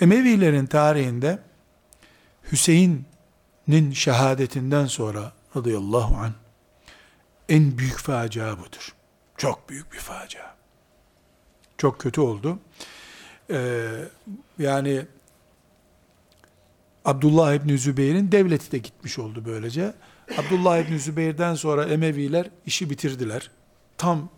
Emevilerin 0.00 0.66
tarihinde 0.66 1.38
Hüseyin'in 2.52 3.92
şehadetinden 3.92 4.86
sonra 4.86 5.32
radıyallahu 5.56 6.16
anh 6.16 6.32
en 7.48 7.78
büyük 7.78 7.98
facia 7.98 8.58
budur. 8.58 8.94
Çok 9.36 9.68
büyük 9.68 9.92
bir 9.92 9.98
facia. 9.98 10.54
Çok 11.78 12.00
kötü 12.00 12.20
oldu. 12.20 12.58
Ee, 13.50 13.88
yani 14.58 15.06
Abdullah 17.04 17.54
İbni 17.54 17.78
Zübeyir'in 17.78 18.32
devleti 18.32 18.72
de 18.72 18.78
gitmiş 18.78 19.18
oldu 19.18 19.42
böylece. 19.46 19.94
Abdullah 20.38 20.78
İbni 20.78 20.98
Zübeyir'den 20.98 21.54
sonra 21.54 21.84
Emeviler 21.84 22.50
işi 22.66 22.90
bitirdiler. 22.90 23.50
Tam 23.98 24.28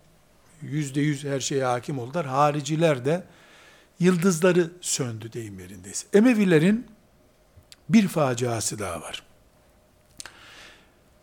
yüzde 0.61 1.01
yüz 1.01 1.23
her 1.23 1.39
şeye 1.39 1.65
hakim 1.65 1.99
oldular. 1.99 2.25
Hariciler 2.25 3.05
de 3.05 3.23
yıldızları 3.99 4.71
söndü 4.81 5.33
deyim 5.33 5.59
yerindeyse. 5.59 6.07
Emevilerin 6.13 6.87
bir 7.89 8.07
faciası 8.07 8.79
daha 8.79 9.01
var. 9.01 9.23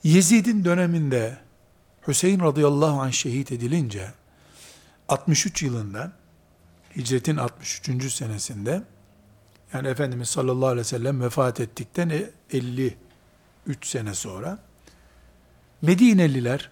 Yezid'in 0.02 0.64
döneminde 0.64 1.38
Hüseyin 2.08 2.40
radıyallahu 2.40 3.00
anh 3.00 3.12
şehit 3.12 3.52
edilince 3.52 4.10
63 5.08 5.62
yılında 5.62 6.12
hicretin 6.96 7.36
63. 7.36 8.12
senesinde 8.12 8.82
yani 9.72 9.88
Efendimiz 9.88 10.28
sallallahu 10.28 10.66
aleyhi 10.66 10.80
ve 10.80 10.88
sellem 10.88 11.20
vefat 11.20 11.60
ettikten 11.60 12.12
53 12.52 12.96
sene 13.82 14.14
sonra 14.14 14.58
Medineliler 15.82 16.70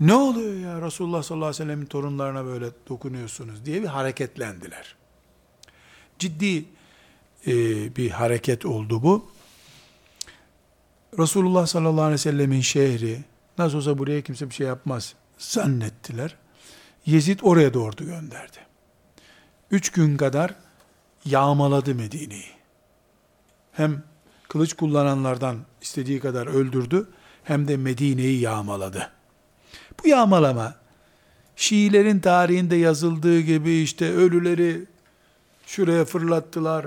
ne 0.00 0.14
oluyor 0.14 0.54
ya 0.54 0.86
Resulullah 0.86 1.22
sallallahu 1.22 1.46
aleyhi 1.46 1.62
ve 1.62 1.64
sellemin 1.64 1.86
torunlarına 1.86 2.44
böyle 2.44 2.66
dokunuyorsunuz 2.88 3.64
diye 3.64 3.82
bir 3.82 3.86
hareketlendiler. 3.86 4.96
Ciddi 6.18 6.64
e, 7.46 7.52
bir 7.96 8.10
hareket 8.10 8.66
oldu 8.66 9.02
bu. 9.02 9.26
Resulullah 11.18 11.66
sallallahu 11.66 12.02
aleyhi 12.02 12.12
ve 12.12 12.18
sellemin 12.18 12.60
şehri, 12.60 13.24
nasıl 13.58 13.76
olsa 13.78 13.98
buraya 13.98 14.22
kimse 14.22 14.50
bir 14.50 14.54
şey 14.54 14.66
yapmaz 14.66 15.14
zannettiler. 15.38 16.36
Yezid 17.06 17.40
oraya 17.42 17.74
doğru 17.74 17.96
gönderdi. 17.96 18.56
Üç 19.70 19.92
gün 19.92 20.16
kadar 20.16 20.54
yağmaladı 21.24 21.94
Medine'yi. 21.94 22.50
Hem 23.72 24.02
kılıç 24.48 24.72
kullananlardan 24.72 25.58
istediği 25.82 26.20
kadar 26.20 26.46
öldürdü, 26.46 27.08
hem 27.44 27.68
de 27.68 27.76
Medine'yi 27.76 28.40
yağmaladı. 28.40 29.10
Bu 30.04 30.08
yağmalama, 30.08 30.74
Şiilerin 31.56 32.20
tarihinde 32.20 32.76
yazıldığı 32.76 33.40
gibi 33.40 33.72
işte 33.72 34.12
ölüleri 34.12 34.84
şuraya 35.66 36.04
fırlattılar, 36.04 36.86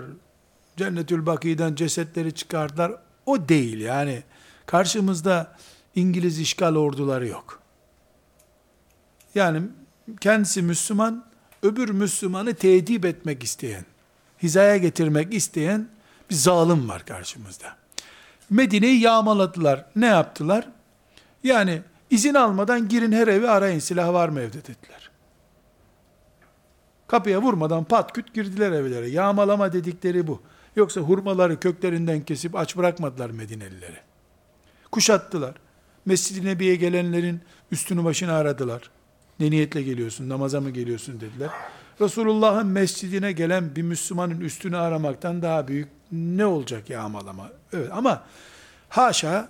Cennetül 0.78 1.26
Baki'den 1.26 1.76
cesetleri 1.76 2.36
çıkardılar. 2.36 2.92
O 3.26 3.50
değil 3.50 3.80
yani. 3.80 4.24
Karşımızda 4.66 5.58
İngiliz 5.96 6.40
işgal 6.40 6.76
orduları 6.76 7.28
yok. 7.28 7.60
Yani 9.36 9.62
kendisi 10.22 10.62
Müslüman, 10.62 11.26
öbür 11.64 11.90
Müslümanı 11.90 12.54
tedip 12.54 13.06
etmek 13.06 13.44
isteyen, 13.44 13.86
hizaya 14.44 14.78
getirmek 14.78 15.34
isteyen 15.34 15.88
bir 16.30 16.36
zalim 16.36 16.90
var 16.90 17.06
karşımızda. 17.06 17.76
Medine'yi 18.50 19.02
yağmaladılar. 19.02 19.86
Ne 19.96 20.06
yaptılar? 20.06 20.68
Yani 21.44 21.82
izin 22.10 22.34
almadan 22.34 22.88
girin 22.88 23.12
her 23.12 23.28
evi 23.28 23.50
arayın 23.50 23.80
silah 23.80 24.14
var 24.14 24.30
mı 24.30 24.40
evde 24.40 24.62
dediler. 24.62 25.07
Kapıya 27.08 27.42
vurmadan 27.42 27.84
pat 27.84 28.14
küt 28.14 28.34
girdiler 28.34 28.72
evlere. 28.72 29.10
Yağmalama 29.10 29.74
dedikleri 29.74 30.28
bu. 30.28 30.42
Yoksa 30.76 31.02
hurmaları 31.02 31.60
köklerinden 31.60 32.22
kesip 32.22 32.56
aç 32.56 32.78
bırakmadılar 32.78 33.30
Medinelileri. 33.30 33.98
Kuşattılar. 34.92 35.56
Mescid-i 36.06 36.46
Nebi'ye 36.46 36.76
gelenlerin 36.76 37.42
üstünü 37.72 38.04
başını 38.04 38.34
aradılar. 38.34 38.90
Ne 39.40 39.52
niyetle 39.52 39.82
geliyorsun, 39.82 40.30
namaza 40.30 40.62
mı 40.62 40.70
geliyorsun 40.70 41.20
dediler. 41.22 41.50
Resulullah'ın 42.02 42.68
mescidine 42.68 43.32
gelen 43.32 43.76
bir 43.76 43.82
Müslümanın 43.82 44.42
üstünü 44.42 44.78
aramaktan 44.78 45.42
daha 45.42 45.68
büyük 45.68 45.88
ne 46.12 46.46
olacak 46.46 46.90
yağmalama? 46.90 47.50
Evet 47.74 47.90
ama 47.92 48.24
haşa 48.90 49.50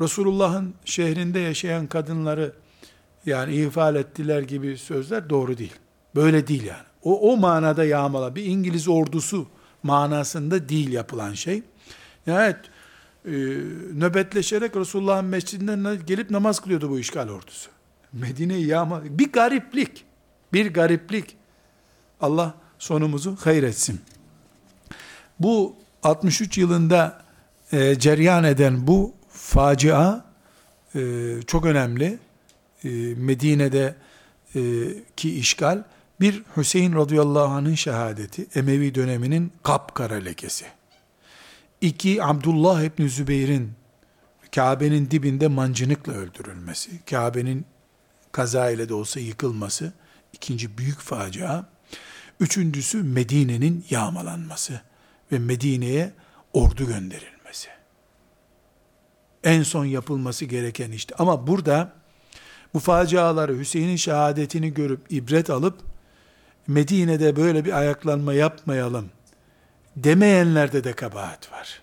Resulullah'ın 0.00 0.74
şehrinde 0.84 1.38
yaşayan 1.38 1.86
kadınları 1.86 2.52
yani 3.26 3.54
ihfal 3.54 3.96
ettiler 3.96 4.42
gibi 4.42 4.78
sözler 4.78 5.30
doğru 5.30 5.58
değil. 5.58 5.74
Böyle 6.14 6.46
değil 6.46 6.64
yani. 6.64 6.86
O, 7.02 7.32
o 7.32 7.36
manada 7.36 7.84
yağmala 7.84 8.34
bir 8.34 8.44
İngiliz 8.44 8.88
ordusu 8.88 9.46
manasında 9.82 10.68
değil 10.68 10.92
yapılan 10.92 11.34
şey. 11.34 11.62
Evet, 12.26 12.56
e, 13.24 13.30
nöbetleşerek 13.94 14.76
Resulullah'ın 14.76 15.24
mescidinden 15.24 16.06
gelip 16.06 16.30
namaz 16.30 16.60
kılıyordu 16.60 16.90
bu 16.90 16.98
işgal 16.98 17.28
ordusu. 17.28 17.70
Medine'yi 18.12 18.66
yağma, 18.66 19.02
bir 19.04 19.32
gariplik, 19.32 20.04
bir 20.52 20.74
gariplik. 20.74 21.36
Allah 22.20 22.54
sonumuzu 22.78 23.36
hayretsin. 23.36 24.00
Bu 25.40 25.76
63 26.02 26.58
yılında 26.58 27.22
e, 27.72 27.98
ceryan 27.98 28.44
eden 28.44 28.86
bu 28.86 29.14
facia 29.28 30.24
e, 30.94 31.00
çok 31.46 31.66
önemli. 31.66 32.18
E, 32.84 32.88
Medine'de 33.16 33.94
e, 34.54 34.60
ki 35.16 35.38
işgal 35.38 35.82
bir 36.22 36.42
Hüseyin 36.56 36.92
radıyallahu 36.94 37.52
anh'ın 37.52 37.74
şehadeti, 37.74 38.46
Emevi 38.54 38.94
döneminin 38.94 39.52
kapkara 39.62 40.14
lekesi. 40.14 40.64
İki, 41.80 42.24
Abdullah 42.24 42.82
İbni 42.82 43.08
Zübeyir'in 43.08 43.72
Kabe'nin 44.54 45.10
dibinde 45.10 45.48
mancınıkla 45.48 46.12
öldürülmesi. 46.12 46.90
Kabe'nin 47.10 47.66
kaza 48.32 48.70
ile 48.70 48.88
de 48.88 48.94
olsa 48.94 49.20
yıkılması 49.20 49.92
ikinci 50.32 50.78
büyük 50.78 51.00
facia. 51.00 51.64
Üçüncüsü 52.40 53.02
Medine'nin 53.02 53.84
yağmalanması 53.90 54.80
ve 55.32 55.38
Medine'ye 55.38 56.12
ordu 56.52 56.86
gönderilmesi. 56.86 57.68
En 59.44 59.62
son 59.62 59.84
yapılması 59.84 60.44
gereken 60.44 60.92
işte. 60.92 61.14
Ama 61.18 61.46
burada 61.46 61.92
bu 62.74 62.78
faciaları 62.78 63.58
Hüseyin'in 63.58 63.96
şehadetini 63.96 64.74
görüp 64.74 65.12
ibret 65.12 65.50
alıp 65.50 65.91
Medine'de 66.66 67.36
böyle 67.36 67.64
bir 67.64 67.72
ayaklanma 67.72 68.34
yapmayalım 68.34 69.10
demeyenlerde 69.96 70.84
de 70.84 70.92
kabahat 70.92 71.52
var. 71.52 71.82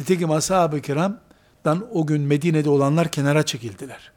Nitekim 0.00 0.30
ashab-ı 0.30 0.80
kiramdan 0.80 1.86
o 1.92 2.06
gün 2.06 2.22
Medine'de 2.22 2.70
olanlar 2.70 3.10
kenara 3.10 3.42
çekildiler. 3.42 4.12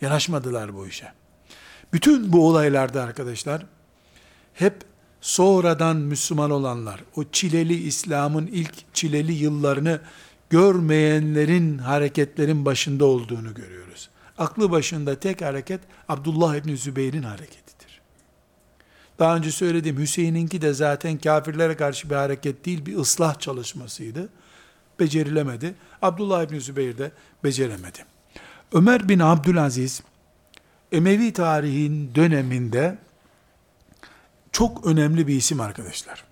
Yanaşmadılar 0.00 0.74
bu 0.74 0.86
işe. 0.86 1.12
Bütün 1.92 2.32
bu 2.32 2.48
olaylarda 2.48 3.02
arkadaşlar 3.02 3.66
hep 4.54 4.74
sonradan 5.20 5.96
Müslüman 5.96 6.50
olanlar, 6.50 7.04
o 7.16 7.24
çileli 7.24 7.74
İslam'ın 7.74 8.46
ilk 8.46 8.94
çileli 8.94 9.32
yıllarını 9.32 10.00
görmeyenlerin 10.50 11.78
hareketlerin 11.78 12.64
başında 12.64 13.04
olduğunu 13.04 13.54
görüyoruz. 13.54 14.10
Aklı 14.38 14.70
başında 14.70 15.20
tek 15.20 15.42
hareket 15.42 15.80
Abdullah 16.08 16.56
İbni 16.56 16.76
Zübeyir'in 16.76 17.22
hareketidir. 17.22 18.00
Daha 19.18 19.36
önce 19.36 19.52
söylediğim 19.52 19.98
Hüseyin'inki 19.98 20.62
de 20.62 20.74
zaten 20.74 21.18
kafirlere 21.18 21.76
karşı 21.76 22.10
bir 22.10 22.14
hareket 22.14 22.64
değil, 22.64 22.86
bir 22.86 22.96
ıslah 22.96 23.40
çalışmasıydı. 23.40 24.28
Becerilemedi. 25.00 25.74
Abdullah 26.02 26.42
İbni 26.42 26.60
Zübeyir 26.60 26.98
de 26.98 27.12
beceremedi. 27.44 27.98
Ömer 28.72 29.08
bin 29.08 29.18
Abdülaziz, 29.18 30.02
Emevi 30.92 31.32
tarihin 31.32 32.14
döneminde 32.14 32.98
çok 34.52 34.86
önemli 34.86 35.26
bir 35.26 35.34
isim 35.34 35.60
arkadaşlar. 35.60 36.24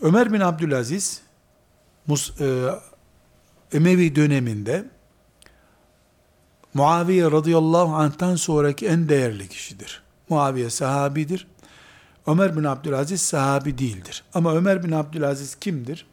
Ömer 0.00 0.32
bin 0.32 0.40
Abdülaziz, 0.40 1.22
e, 2.40 2.68
Emevi 3.72 4.16
döneminde 4.16 4.84
Muaviye 6.74 7.30
radıyallahu 7.30 7.94
anh'tan 7.94 8.36
sonraki 8.36 8.86
en 8.86 9.08
değerli 9.08 9.48
kişidir. 9.48 10.02
Muaviye 10.28 10.70
sahabidir. 10.70 11.46
Ömer 12.26 12.56
bin 12.56 12.64
Abdülaziz 12.64 13.22
sahabi 13.22 13.78
değildir. 13.78 14.24
Ama 14.34 14.54
Ömer 14.54 14.84
bin 14.84 14.92
Abdülaziz 14.92 15.54
kimdir? 15.54 16.06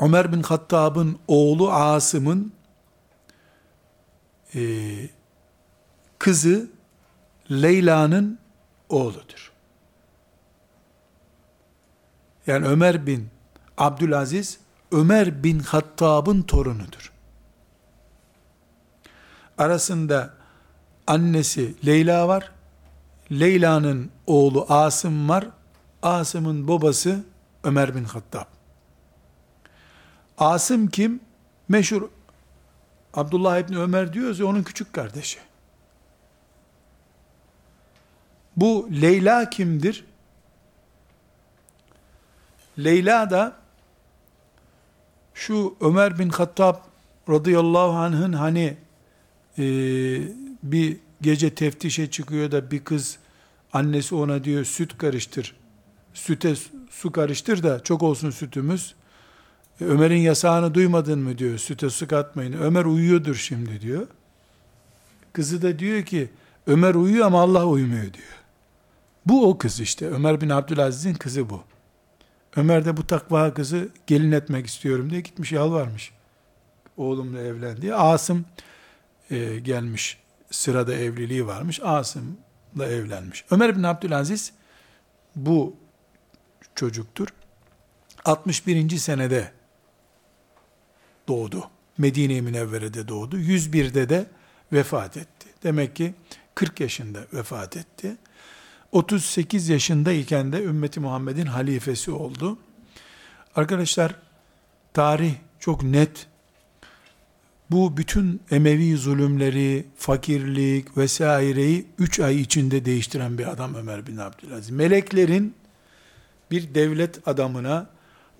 Ömer 0.00 0.32
bin 0.32 0.42
Hattab'ın 0.42 1.18
oğlu 1.28 1.72
Asım'ın 1.72 2.52
e, 4.54 4.60
kızı 6.18 6.70
Leyla'nın 7.50 8.38
oğludur. 8.88 9.52
Yani 12.46 12.66
Ömer 12.66 13.06
bin 13.06 13.28
Abdülaziz, 13.78 14.58
Ömer 14.92 15.44
bin 15.44 15.58
Hattab'ın 15.58 16.42
torunudur. 16.42 17.12
Arasında 19.58 20.34
annesi 21.06 21.86
Leyla 21.86 22.28
var, 22.28 22.52
Leyla'nın 23.32 24.10
oğlu 24.26 24.66
Asım 24.68 25.28
var, 25.28 25.46
Asım'ın 26.02 26.68
babası 26.68 27.24
Ömer 27.64 27.94
bin 27.94 28.04
Hattab. 28.04 28.44
Asım 30.38 30.88
kim? 30.88 31.20
Meşhur 31.68 32.08
Abdullah 33.14 33.58
İbni 33.58 33.78
Ömer 33.78 34.12
diyoruz 34.12 34.38
ya 34.38 34.46
onun 34.46 34.62
küçük 34.62 34.92
kardeşi. 34.92 35.38
Bu 38.56 38.88
Leyla 38.90 39.50
kimdir? 39.50 40.04
Leyla 42.78 43.30
da 43.30 43.52
şu 45.34 45.76
Ömer 45.80 46.18
bin 46.18 46.28
Hattab 46.28 46.76
radıyallahu 47.28 47.92
anh'ın 47.92 48.32
hani 48.32 48.76
e, 49.58 49.64
bir 50.62 50.96
gece 51.20 51.54
teftişe 51.54 52.10
çıkıyor 52.10 52.50
da 52.50 52.70
bir 52.70 52.84
kız 52.84 53.18
annesi 53.72 54.14
ona 54.14 54.44
diyor 54.44 54.64
süt 54.64 54.98
karıştır. 54.98 55.56
Süte 56.14 56.54
su 56.90 57.12
karıştır 57.12 57.62
da 57.62 57.82
çok 57.82 58.02
olsun 58.02 58.30
sütümüz. 58.30 58.94
E, 59.80 59.84
Ömer'in 59.84 60.20
yasağını 60.20 60.74
duymadın 60.74 61.18
mı 61.18 61.38
diyor. 61.38 61.58
Süte 61.58 61.90
su 61.90 62.08
katmayın. 62.08 62.52
Ömer 62.52 62.84
uyuyordur 62.84 63.34
şimdi 63.34 63.80
diyor. 63.80 64.06
Kızı 65.32 65.62
da 65.62 65.78
diyor 65.78 66.02
ki 66.02 66.30
Ömer 66.66 66.94
uyuyor 66.94 67.26
ama 67.26 67.40
Allah 67.40 67.66
uyumuyor 67.66 68.02
diyor. 68.12 68.36
Bu 69.26 69.48
o 69.48 69.58
kız 69.58 69.80
işte. 69.80 70.06
Ömer 70.06 70.40
bin 70.40 70.48
Abdülaziz'in 70.48 71.14
kızı 71.14 71.50
bu. 71.50 71.62
Ömer 72.56 72.84
de 72.84 72.96
bu 72.96 73.06
takva 73.06 73.54
kızı 73.54 73.88
gelin 74.06 74.32
etmek 74.32 74.66
istiyorum 74.66 75.10
diye 75.10 75.20
gitmiş 75.20 75.52
yalvarmış. 75.52 76.12
Oğlumla 76.96 77.40
evlendi. 77.40 77.94
Asım 77.94 78.44
e, 79.30 79.58
gelmiş 79.58 80.18
sırada 80.50 80.94
evliliği 80.94 81.46
varmış. 81.46 81.80
Asım'la 81.82 82.86
evlenmiş. 82.86 83.44
Ömer 83.50 83.76
bin 83.76 83.82
Abdülaziz 83.82 84.52
bu 85.36 85.76
çocuktur. 86.74 87.28
61. 88.24 88.96
senede 88.98 89.52
doğdu. 91.28 91.70
Medine-i 91.98 92.42
Münevvere'de 92.42 93.08
doğdu. 93.08 93.38
101'de 93.38 94.08
de 94.08 94.26
vefat 94.72 95.16
etti. 95.16 95.48
Demek 95.62 95.96
ki 95.96 96.14
40 96.54 96.80
yaşında 96.80 97.26
vefat 97.32 97.76
etti. 97.76 98.16
38 98.92 99.68
yaşındayken 99.68 100.52
de 100.52 100.62
ümmeti 100.62 101.00
Muhammed'in 101.00 101.46
halifesi 101.46 102.10
oldu. 102.10 102.58
Arkadaşlar 103.56 104.14
tarih 104.94 105.34
çok 105.58 105.82
net. 105.82 106.26
Bu 107.70 107.96
bütün 107.96 108.40
Emevi 108.50 108.96
zulümleri, 108.96 109.86
fakirlik 109.96 110.96
vesaireyi 110.96 111.86
3 111.98 112.20
ay 112.20 112.40
içinde 112.40 112.84
değiştiren 112.84 113.38
bir 113.38 113.46
adam 113.46 113.74
Ömer 113.74 114.06
bin 114.06 114.16
Abdülaziz. 114.16 114.70
Meleklerin 114.70 115.54
bir 116.50 116.74
devlet 116.74 117.28
adamına 117.28 117.86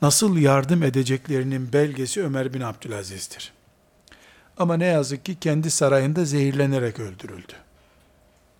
nasıl 0.02 0.36
yardım 0.36 0.82
edeceklerinin 0.82 1.72
belgesi 1.72 2.24
Ömer 2.24 2.54
bin 2.54 2.60
Abdülaziz'dir. 2.60 3.52
Ama 4.58 4.76
ne 4.76 4.86
yazık 4.86 5.24
ki 5.24 5.36
kendi 5.40 5.70
sarayında 5.70 6.24
zehirlenerek 6.24 7.00
öldürüldü. 7.00 7.52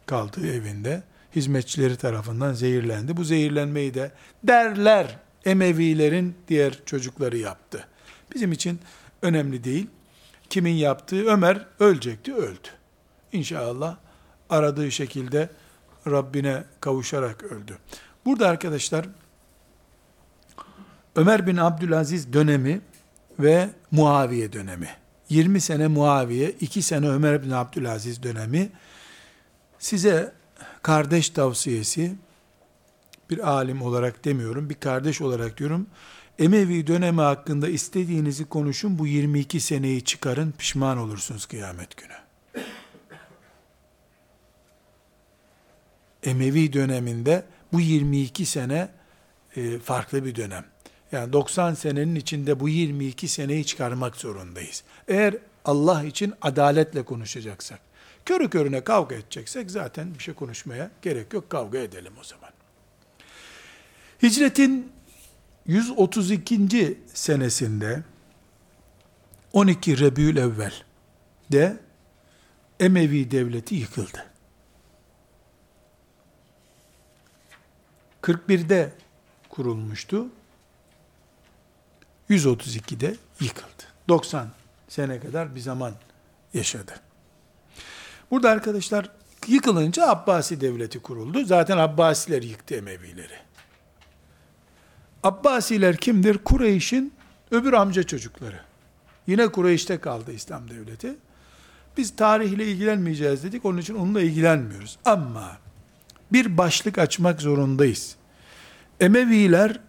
Kaldığı 0.06 0.52
evinde 0.52 1.02
hizmetçileri 1.36 1.96
tarafından 1.96 2.52
zehirlendi. 2.52 3.16
Bu 3.16 3.24
zehirlenmeyi 3.24 3.94
de 3.94 4.10
derler 4.44 5.18
Emevilerin 5.44 6.34
diğer 6.48 6.78
çocukları 6.86 7.36
yaptı. 7.36 7.88
Bizim 8.34 8.52
için 8.52 8.78
önemli 9.22 9.64
değil. 9.64 9.86
Kimin 10.51 10.74
yaptığı 10.74 11.26
Ömer 11.26 11.66
ölecekti, 11.80 12.34
öldü. 12.34 12.68
İnşallah 13.32 13.97
aradığı 14.51 14.90
şekilde 14.90 15.51
Rabbine 16.07 16.64
kavuşarak 16.80 17.42
öldü. 17.42 17.78
Burada 18.24 18.49
arkadaşlar 18.49 19.07
Ömer 21.16 21.47
bin 21.47 21.57
Abdülaziz 21.57 22.32
dönemi 22.32 22.80
ve 23.38 23.70
Muaviye 23.90 24.53
dönemi. 24.53 24.88
20 25.28 25.61
sene 25.61 25.86
Muaviye, 25.86 26.51
2 26.51 26.82
sene 26.82 27.09
Ömer 27.09 27.42
bin 27.42 27.51
Abdülaziz 27.51 28.22
dönemi. 28.22 28.70
Size 29.78 30.32
kardeş 30.82 31.30
tavsiyesi, 31.30 32.14
bir 33.30 33.49
alim 33.49 33.82
olarak 33.82 34.24
demiyorum, 34.24 34.70
bir 34.70 34.74
kardeş 34.74 35.20
olarak 35.20 35.59
diyorum. 35.59 35.86
Emevi 36.39 36.87
dönemi 36.87 37.20
hakkında 37.20 37.68
istediğinizi 37.68 38.45
konuşun, 38.45 38.99
bu 38.99 39.07
22 39.07 39.61
seneyi 39.61 40.05
çıkarın, 40.05 40.53
pişman 40.59 40.99
olursunuz 40.99 41.47
kıyamet 41.47 41.97
günü. 41.97 42.12
Emevi 46.22 46.72
döneminde 46.72 47.45
bu 47.72 47.80
22 47.80 48.47
sene 48.47 48.89
e, 49.57 49.78
farklı 49.78 50.24
bir 50.24 50.34
dönem. 50.34 50.64
Yani 51.12 51.32
90 51.32 51.74
senenin 51.74 52.14
içinde 52.14 52.61
bu 52.61 52.68
22 52.68 53.28
seneyi 53.28 53.66
çıkarmak 53.66 54.16
zorundayız. 54.16 54.84
Eğer 55.09 55.37
Allah 55.64 56.05
için 56.05 56.34
adaletle 56.43 57.05
konuşacaksak, 57.05 57.80
körü 58.24 58.51
körüne 58.51 58.80
kavga 58.80 59.14
edeceksek 59.14 59.70
zaten 59.70 60.14
bir 60.14 60.18
şey 60.18 60.34
konuşmaya 60.34 60.91
gerek 61.03 61.32
yok. 61.32 61.51
Kavga 61.51 61.78
edelim 61.78 62.12
o 62.20 62.24
zaman. 62.24 62.51
Hicretin 64.22 64.95
132. 65.66 66.98
senesinde 67.14 68.02
12 69.52 69.98
Rebül 69.98 70.36
Evvel 70.36 70.72
de 71.52 71.76
Emevi 72.80 73.30
devleti 73.30 73.74
yıkıldı. 73.74 74.26
41'de 78.22 78.92
kurulmuştu. 79.48 80.26
132'de 82.30 83.16
yıkıldı. 83.40 83.82
90 84.08 84.48
sene 84.88 85.20
kadar 85.20 85.54
bir 85.54 85.60
zaman 85.60 85.94
yaşadı. 86.54 87.00
Burada 88.30 88.50
arkadaşlar 88.50 89.10
yıkılınca 89.46 90.08
Abbasi 90.08 90.60
devleti 90.60 90.98
kuruldu. 90.98 91.44
Zaten 91.44 91.78
Abbasiler 91.78 92.42
yıktı 92.42 92.74
Emevileri. 92.74 93.45
Abbasiler 95.26 95.96
kimdir? 95.96 96.38
Kureyş'in 96.38 97.12
öbür 97.50 97.72
amca 97.72 98.02
çocukları. 98.02 98.60
Yine 99.26 99.48
Kureyş'te 99.48 99.98
kaldı 99.98 100.32
İslam 100.32 100.70
devleti. 100.70 101.14
Biz 101.96 102.16
tarihle 102.16 102.66
ilgilenmeyeceğiz 102.66 103.44
dedik. 103.44 103.64
Onun 103.64 103.78
için 103.78 103.94
onunla 103.94 104.20
ilgilenmiyoruz. 104.20 104.98
Ama 105.04 105.56
bir 106.32 106.58
başlık 106.58 106.98
açmak 106.98 107.42
zorundayız. 107.42 108.16
Emeviler 109.00 109.80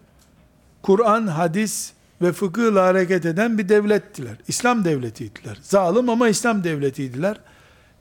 Kur'an, 0.82 1.26
hadis 1.26 1.92
ve 2.22 2.32
fıkıhla 2.32 2.84
hareket 2.84 3.26
eden 3.26 3.58
bir 3.58 3.68
devlettiler. 3.68 4.36
İslam 4.48 4.84
devletiydiler. 4.84 5.58
Zalim 5.62 6.08
ama 6.08 6.28
İslam 6.28 6.64
devletiydiler. 6.64 7.40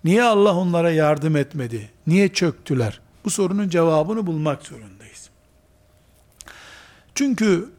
Niye 0.03 0.23
Allah 0.23 0.55
onlara 0.55 0.91
yardım 0.91 1.35
etmedi? 1.35 1.89
Niye 2.07 2.29
çöktüler? 2.29 2.99
Bu 3.25 3.29
sorunun 3.29 3.69
cevabını 3.69 4.27
bulmak 4.27 4.63
zorundayız. 4.63 4.96
Çünkü 7.17 7.69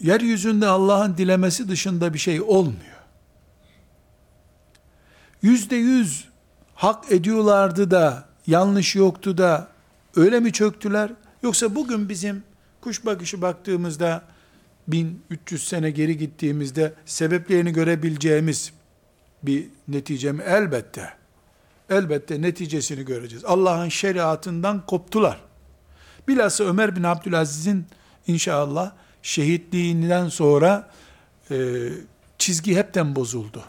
yeryüzünde 0.00 0.66
Allah'ın 0.66 1.16
dilemesi 1.16 1.68
dışında 1.68 2.14
bir 2.14 2.18
şey 2.18 2.40
olmuyor. 2.40 3.02
Yüzde 5.42 5.76
yüz 5.76 6.28
hak 6.74 7.12
ediyorlardı 7.12 7.90
da 7.90 8.28
yanlış 8.46 8.96
yoktu 8.96 9.38
da 9.38 9.68
öyle 10.16 10.40
mi 10.40 10.52
çöktüler? 10.52 11.10
Yoksa 11.42 11.74
bugün 11.74 12.08
bizim 12.08 12.42
kuş 12.80 13.06
bakışı 13.06 13.42
baktığımızda 13.42 14.22
1300 14.88 15.68
sene 15.68 15.90
geri 15.90 16.18
gittiğimizde 16.18 16.92
sebeplerini 17.06 17.72
görebileceğimiz 17.72 18.72
bir 19.42 19.66
netice 19.88 20.32
mi? 20.32 20.42
Elbette. 20.42 21.10
Elbette 21.90 22.42
neticesini 22.42 23.04
göreceğiz. 23.04 23.44
Allah'ın 23.44 23.88
şeriatından 23.88 24.86
koptular. 24.86 25.40
Bilhassa 26.28 26.64
Ömer 26.64 26.96
bin 26.96 27.02
Abdülaziz'in 27.02 27.86
inşallah 28.26 28.92
şehitliğinden 29.22 30.28
sonra 30.28 30.90
e, 31.50 31.56
çizgi 32.38 32.76
hepten 32.76 33.16
bozuldu. 33.16 33.62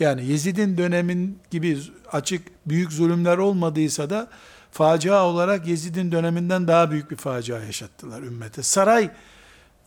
Yani 0.00 0.26
Yezid'in 0.26 0.78
dönemin 0.78 1.38
gibi 1.50 1.78
açık 2.12 2.42
büyük 2.66 2.92
zulümler 2.92 3.38
olmadıysa 3.38 4.10
da 4.10 4.28
facia 4.70 5.26
olarak 5.26 5.66
Yezid'in 5.66 6.12
döneminden 6.12 6.68
daha 6.68 6.90
büyük 6.90 7.10
bir 7.10 7.16
facia 7.16 7.58
yaşattılar 7.58 8.22
ümmete. 8.22 8.62
Saray 8.62 9.10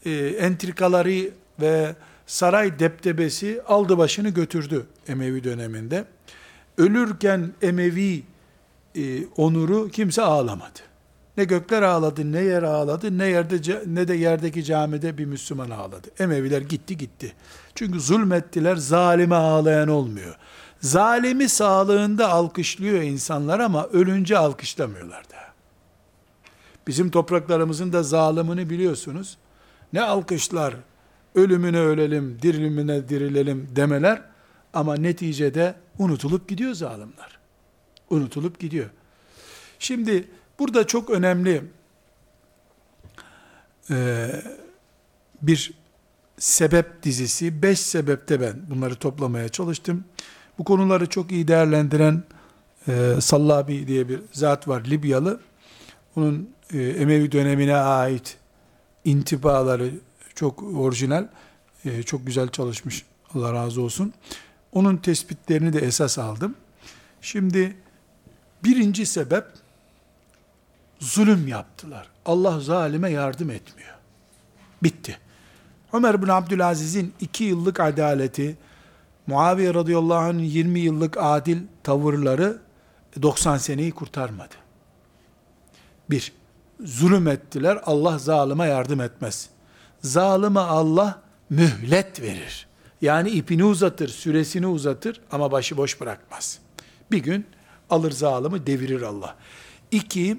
e, 0.05 0.11
entrikaları 0.39 1.31
ve 1.61 1.95
saray 2.25 2.79
deptebesi 2.79 3.61
aldı 3.67 3.97
başını 3.97 4.29
götürdü 4.29 4.85
Emevi 5.07 5.43
döneminde. 5.43 6.05
Ölürken 6.77 7.53
Emevi 7.61 8.23
e, 8.95 9.25
onuru 9.25 9.89
kimse 9.89 10.21
ağlamadı. 10.21 10.79
Ne 11.37 11.43
gökler 11.43 11.81
ağladı, 11.81 12.31
ne 12.31 12.41
yer 12.41 12.63
ağladı, 12.63 13.17
ne 13.17 13.25
yerde 13.25 13.81
ne 13.85 14.07
de 14.07 14.13
yerdeki 14.13 14.63
camide 14.63 15.17
bir 15.17 15.25
Müslüman 15.25 15.69
ağladı. 15.69 16.07
Emeviler 16.19 16.61
gitti 16.61 16.97
gitti. 16.97 17.33
Çünkü 17.75 17.99
zulmettiler, 17.99 18.75
zalime 18.75 19.35
ağlayan 19.35 19.87
olmuyor. 19.87 20.35
Zalimi 20.81 21.49
sağlığında 21.49 22.29
alkışlıyor 22.29 23.01
insanlar 23.01 23.59
ama 23.59 23.87
ölünce 23.87 24.37
alkışlamıyorlar 24.37 25.23
da. 25.23 25.35
Bizim 26.87 27.11
topraklarımızın 27.11 27.93
da 27.93 28.03
zalimini 28.03 28.69
biliyorsunuz. 28.69 29.37
Ne 29.93 30.01
alkışlar, 30.01 30.75
ölümüne 31.35 31.79
ölelim, 31.79 32.41
dirilmine 32.41 33.09
dirilelim 33.09 33.67
demeler 33.75 34.21
ama 34.73 34.95
neticede 34.95 35.75
unutulup 35.99 36.49
gidiyor 36.49 36.73
zalimler. 36.73 37.39
Unutulup 38.09 38.59
gidiyor. 38.59 38.89
Şimdi 39.79 40.27
burada 40.59 40.87
çok 40.87 41.09
önemli 41.09 41.63
e, 43.89 44.27
bir 45.41 45.73
sebep 46.37 47.03
dizisi, 47.03 47.61
beş 47.61 47.79
sebepte 47.79 48.41
ben 48.41 48.53
bunları 48.69 48.95
toplamaya 48.95 49.49
çalıştım. 49.49 50.03
Bu 50.57 50.63
konuları 50.63 51.09
çok 51.09 51.31
iyi 51.31 51.47
değerlendiren 51.47 52.23
e, 52.87 53.15
Sallabi 53.21 53.87
diye 53.87 54.09
bir 54.09 54.19
zat 54.31 54.67
var, 54.67 54.85
Libyalı. 54.85 55.39
Onun 56.15 56.49
e, 56.73 56.81
Emevi 56.81 57.31
dönemine 57.31 57.75
ait 57.75 58.37
intibaları 59.05 59.91
çok 60.35 60.63
orijinal, 60.63 61.27
e, 61.85 62.03
çok 62.03 62.27
güzel 62.27 62.47
çalışmış. 62.47 63.05
Allah 63.33 63.53
razı 63.53 63.81
olsun. 63.81 64.13
Onun 64.71 64.97
tespitlerini 64.97 65.73
de 65.73 65.79
esas 65.79 66.19
aldım. 66.19 66.55
Şimdi 67.21 67.77
birinci 68.63 69.05
sebep 69.05 69.45
zulüm 70.99 71.47
yaptılar. 71.47 72.07
Allah 72.25 72.59
zalime 72.59 73.11
yardım 73.11 73.49
etmiyor. 73.49 73.95
Bitti. 74.83 75.17
Ömer 75.93 76.21
bin 76.21 76.27
Abdülaziz'in 76.27 77.13
iki 77.19 77.43
yıllık 77.43 77.79
adaleti, 77.79 78.57
Muaviye 79.27 79.73
radıyallahu 79.73 80.17
anh'ın 80.17 80.39
20 80.39 80.79
yıllık 80.79 81.17
adil 81.19 81.57
tavırları 81.83 82.57
90 83.21 83.57
seneyi 83.57 83.91
kurtarmadı. 83.91 84.55
Bir, 86.09 86.33
zulüm 86.83 87.27
ettiler, 87.27 87.79
Allah 87.85 88.17
zalıma 88.17 88.65
yardım 88.65 89.01
etmez. 89.01 89.49
Zalıma 90.01 90.61
Allah 90.61 91.21
mühlet 91.49 92.21
verir. 92.21 92.67
Yani 93.01 93.29
ipini 93.29 93.63
uzatır, 93.63 94.07
süresini 94.07 94.67
uzatır 94.67 95.21
ama 95.31 95.51
başı 95.51 95.77
boş 95.77 96.01
bırakmaz. 96.01 96.59
Bir 97.11 97.17
gün 97.17 97.45
alır 97.89 98.11
zalımı 98.11 98.67
devirir 98.67 99.01
Allah. 99.01 99.35
İki, 99.91 100.37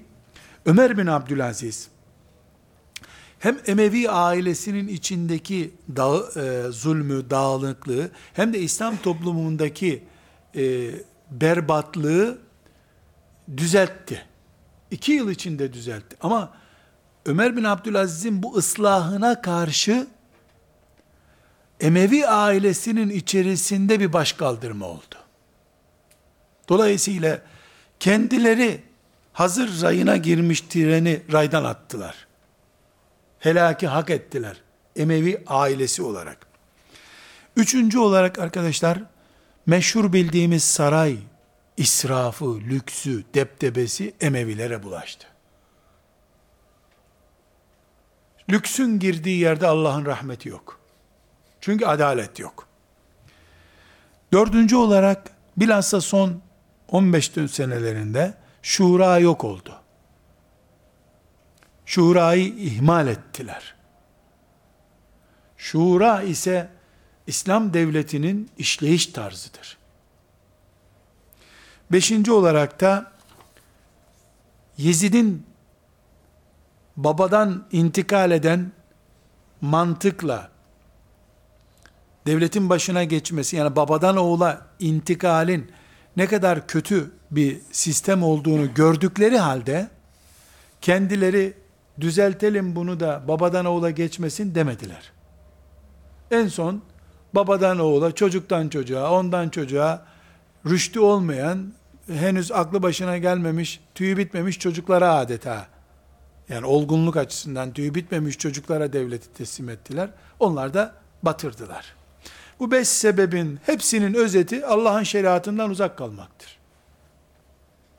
Ömer 0.66 0.98
bin 0.98 1.06
Abdülaziz, 1.06 1.88
hem 3.38 3.58
Emevi 3.66 4.10
ailesinin 4.10 4.88
içindeki 4.88 5.74
dağ, 5.96 6.40
e, 6.40 6.70
zulmü, 6.70 7.30
dağınıklığı, 7.30 8.10
hem 8.32 8.52
de 8.52 8.58
İslam 8.58 8.96
toplumundaki 8.96 10.04
e, 10.56 10.90
berbatlığı 11.30 12.38
düzeltti. 13.56 14.26
İki 14.90 15.12
yıl 15.12 15.30
içinde 15.30 15.72
düzeltti. 15.72 16.16
Ama 16.20 16.52
Ömer 17.26 17.56
bin 17.56 17.64
Abdülaziz'in 17.64 18.42
bu 18.42 18.56
ıslahına 18.56 19.42
karşı 19.42 20.06
Emevi 21.80 22.26
ailesinin 22.26 23.10
içerisinde 23.10 24.00
bir 24.00 24.12
başkaldırma 24.12 24.86
oldu. 24.86 25.16
Dolayısıyla 26.68 27.42
kendileri 28.00 28.85
hazır 29.36 29.82
rayına 29.82 30.16
girmiş 30.16 30.60
treni 30.60 31.22
raydan 31.32 31.64
attılar. 31.64 32.26
Helaki 33.38 33.86
hak 33.86 34.10
ettiler. 34.10 34.62
Emevi 34.96 35.44
ailesi 35.46 36.02
olarak. 36.02 36.46
Üçüncü 37.56 37.98
olarak 37.98 38.38
arkadaşlar, 38.38 39.02
meşhur 39.66 40.12
bildiğimiz 40.12 40.64
saray 40.64 41.18
israfı, 41.76 42.60
lüksü, 42.60 43.24
deptebesi 43.34 44.14
Emevilere 44.20 44.82
bulaştı. 44.82 45.26
Lüksün 48.50 48.98
girdiği 48.98 49.38
yerde 49.38 49.66
Allah'ın 49.66 50.06
rahmeti 50.06 50.48
yok. 50.48 50.80
Çünkü 51.60 51.86
adalet 51.86 52.38
yok. 52.38 52.68
Dördüncü 54.32 54.76
olarak 54.76 55.30
bilhassa 55.56 56.00
son 56.00 56.40
15 56.88 57.30
senelerinde 57.50 58.45
şura 58.66 59.18
yok 59.18 59.44
oldu. 59.44 59.74
Şurayı 61.84 62.46
ihmal 62.46 63.06
ettiler. 63.06 63.74
Şura 65.56 66.22
ise 66.22 66.68
İslam 67.26 67.74
devletinin 67.74 68.50
işleyiş 68.58 69.06
tarzıdır. 69.06 69.78
Beşinci 71.92 72.32
olarak 72.32 72.80
da 72.80 73.12
Yezid'in 74.78 75.46
babadan 76.96 77.66
intikal 77.72 78.30
eden 78.30 78.72
mantıkla 79.60 80.50
devletin 82.26 82.70
başına 82.70 83.04
geçmesi 83.04 83.56
yani 83.56 83.76
babadan 83.76 84.16
oğula 84.16 84.66
intikalin 84.78 85.72
ne 86.16 86.26
kadar 86.26 86.66
kötü 86.66 87.15
bir 87.30 87.58
sistem 87.72 88.22
olduğunu 88.22 88.74
gördükleri 88.74 89.38
halde 89.38 89.88
kendileri 90.80 91.54
düzeltelim 92.00 92.76
bunu 92.76 93.00
da 93.00 93.22
babadan 93.28 93.64
oğula 93.64 93.90
geçmesin 93.90 94.54
demediler. 94.54 95.12
En 96.30 96.48
son 96.48 96.82
babadan 97.34 97.78
oğula, 97.78 98.12
çocuktan 98.12 98.68
çocuğa, 98.68 99.10
ondan 99.10 99.48
çocuğa 99.48 100.06
rüştü 100.66 101.00
olmayan, 101.00 101.72
henüz 102.08 102.52
aklı 102.52 102.82
başına 102.82 103.18
gelmemiş, 103.18 103.80
tüyü 103.94 104.16
bitmemiş 104.16 104.58
çocuklara 104.58 105.14
adeta 105.14 105.66
yani 106.48 106.66
olgunluk 106.66 107.16
açısından 107.16 107.72
tüyü 107.72 107.94
bitmemiş 107.94 108.38
çocuklara 108.38 108.92
devleti 108.92 109.32
teslim 109.32 109.68
ettiler. 109.68 110.10
Onlar 110.40 110.74
da 110.74 110.94
batırdılar. 111.22 111.94
Bu 112.60 112.70
beş 112.70 112.88
sebebin 112.88 113.58
hepsinin 113.66 114.14
özeti 114.14 114.66
Allah'ın 114.66 115.02
şeriatından 115.02 115.70
uzak 115.70 115.98
kalmaktır. 115.98 116.55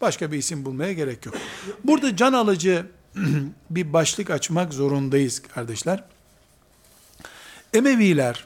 Başka 0.01 0.31
bir 0.31 0.37
isim 0.37 0.65
bulmaya 0.65 0.93
gerek 0.93 1.25
yok. 1.25 1.35
Burada 1.83 2.15
can 2.15 2.33
alıcı 2.33 2.85
bir 3.69 3.93
başlık 3.93 4.29
açmak 4.29 4.73
zorundayız 4.73 5.41
kardeşler. 5.41 6.03
Emeviler 7.73 8.45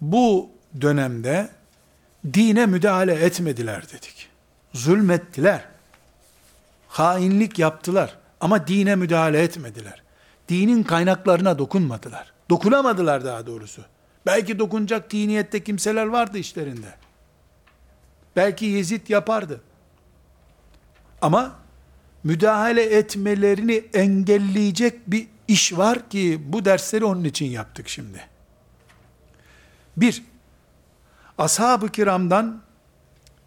bu 0.00 0.50
dönemde 0.80 1.48
dine 2.34 2.66
müdahale 2.66 3.14
etmediler 3.14 3.88
dedik. 3.88 4.28
Zulmettiler. 4.74 5.64
Hainlik 6.88 7.58
yaptılar 7.58 8.18
ama 8.40 8.66
dine 8.66 8.96
müdahale 8.96 9.42
etmediler. 9.42 10.02
Dinin 10.48 10.82
kaynaklarına 10.82 11.58
dokunmadılar. 11.58 12.32
Dokunamadılar 12.50 13.24
daha 13.24 13.46
doğrusu. 13.46 13.82
Belki 14.26 14.58
dokunacak 14.58 15.10
diniyette 15.10 15.64
kimseler 15.64 16.06
vardı 16.06 16.38
işlerinde. 16.38 16.94
Belki 18.36 18.64
Yezid 18.64 19.08
yapardı. 19.08 19.60
Ama 21.22 21.58
müdahale 22.24 22.82
etmelerini 22.82 23.84
engelleyecek 23.94 25.10
bir 25.10 25.26
iş 25.48 25.76
var 25.76 26.08
ki 26.08 26.40
bu 26.46 26.64
dersleri 26.64 27.04
onun 27.04 27.24
için 27.24 27.46
yaptık 27.46 27.88
şimdi. 27.88 28.20
Bir, 29.96 30.22
ashab-ı 31.38 31.88
kiramdan 31.88 32.62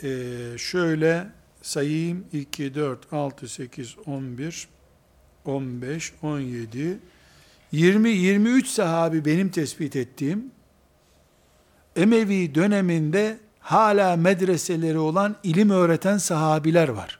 e, 0.03 0.09
şöyle 0.57 1.27
sayayım 1.61 2.25
2, 2.33 2.75
4, 2.75 3.13
6, 3.13 3.47
8, 3.47 3.95
11, 4.05 4.67
15, 5.45 6.13
17, 6.21 6.99
20, 7.71 8.09
23 8.09 8.67
sahabi 8.67 9.25
benim 9.25 9.49
tespit 9.49 9.95
ettiğim 9.95 10.51
Emevi 11.95 12.55
döneminde 12.55 13.37
hala 13.59 14.15
medreseleri 14.15 14.97
olan 14.97 15.35
ilim 15.43 15.69
öğreten 15.69 16.17
sahabiler 16.17 16.89
var. 16.89 17.19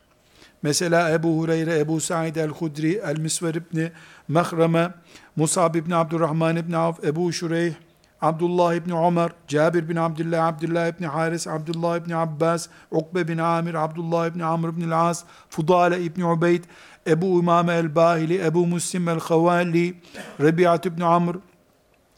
Mesela 0.64 1.12
Ebu 1.12 1.42
Hureyre, 1.42 1.80
Ebu 1.80 2.00
Said 2.00 2.36
el-Hudri, 2.36 3.02
el-Misver 3.04 3.56
ibni 3.56 3.92
Mehreme, 4.30 4.94
Musab 5.36 5.76
ibni 5.76 5.96
Abdurrahman 5.96 6.56
ibni 6.56 6.78
Avf, 6.78 7.04
Ebu 7.04 7.34
Şureyh, 7.34 7.74
Abdullah 8.22 8.76
ibni 8.76 8.94
Ömer, 8.94 9.32
Cabir 9.48 9.90
bin 9.90 9.96
Abdullah, 9.96 10.48
Abdullah 10.48 10.88
ibni 10.88 11.08
Haris, 11.08 11.48
Abdullah 11.48 11.98
ibni 11.98 12.16
Abbas, 12.16 12.68
Ukbe 12.92 13.28
bin 13.28 13.38
Amir, 13.38 13.74
Abdullah 13.74 14.28
ibni 14.28 14.44
Amr 14.44 14.70
ibni 14.70 14.96
As, 14.96 15.24
Fudale 15.50 16.04
ibni 16.04 16.26
Ubeyd, 16.26 16.64
Ebu 17.08 17.40
İmame 17.40 17.74
el-Bahili, 17.74 18.46
Ebu 18.46 18.66
Muslim 18.68 19.10
el-Khavali, 19.10 19.96
Rebiat 20.40 20.86
ibni 20.86 21.06
Amr, 21.06 21.36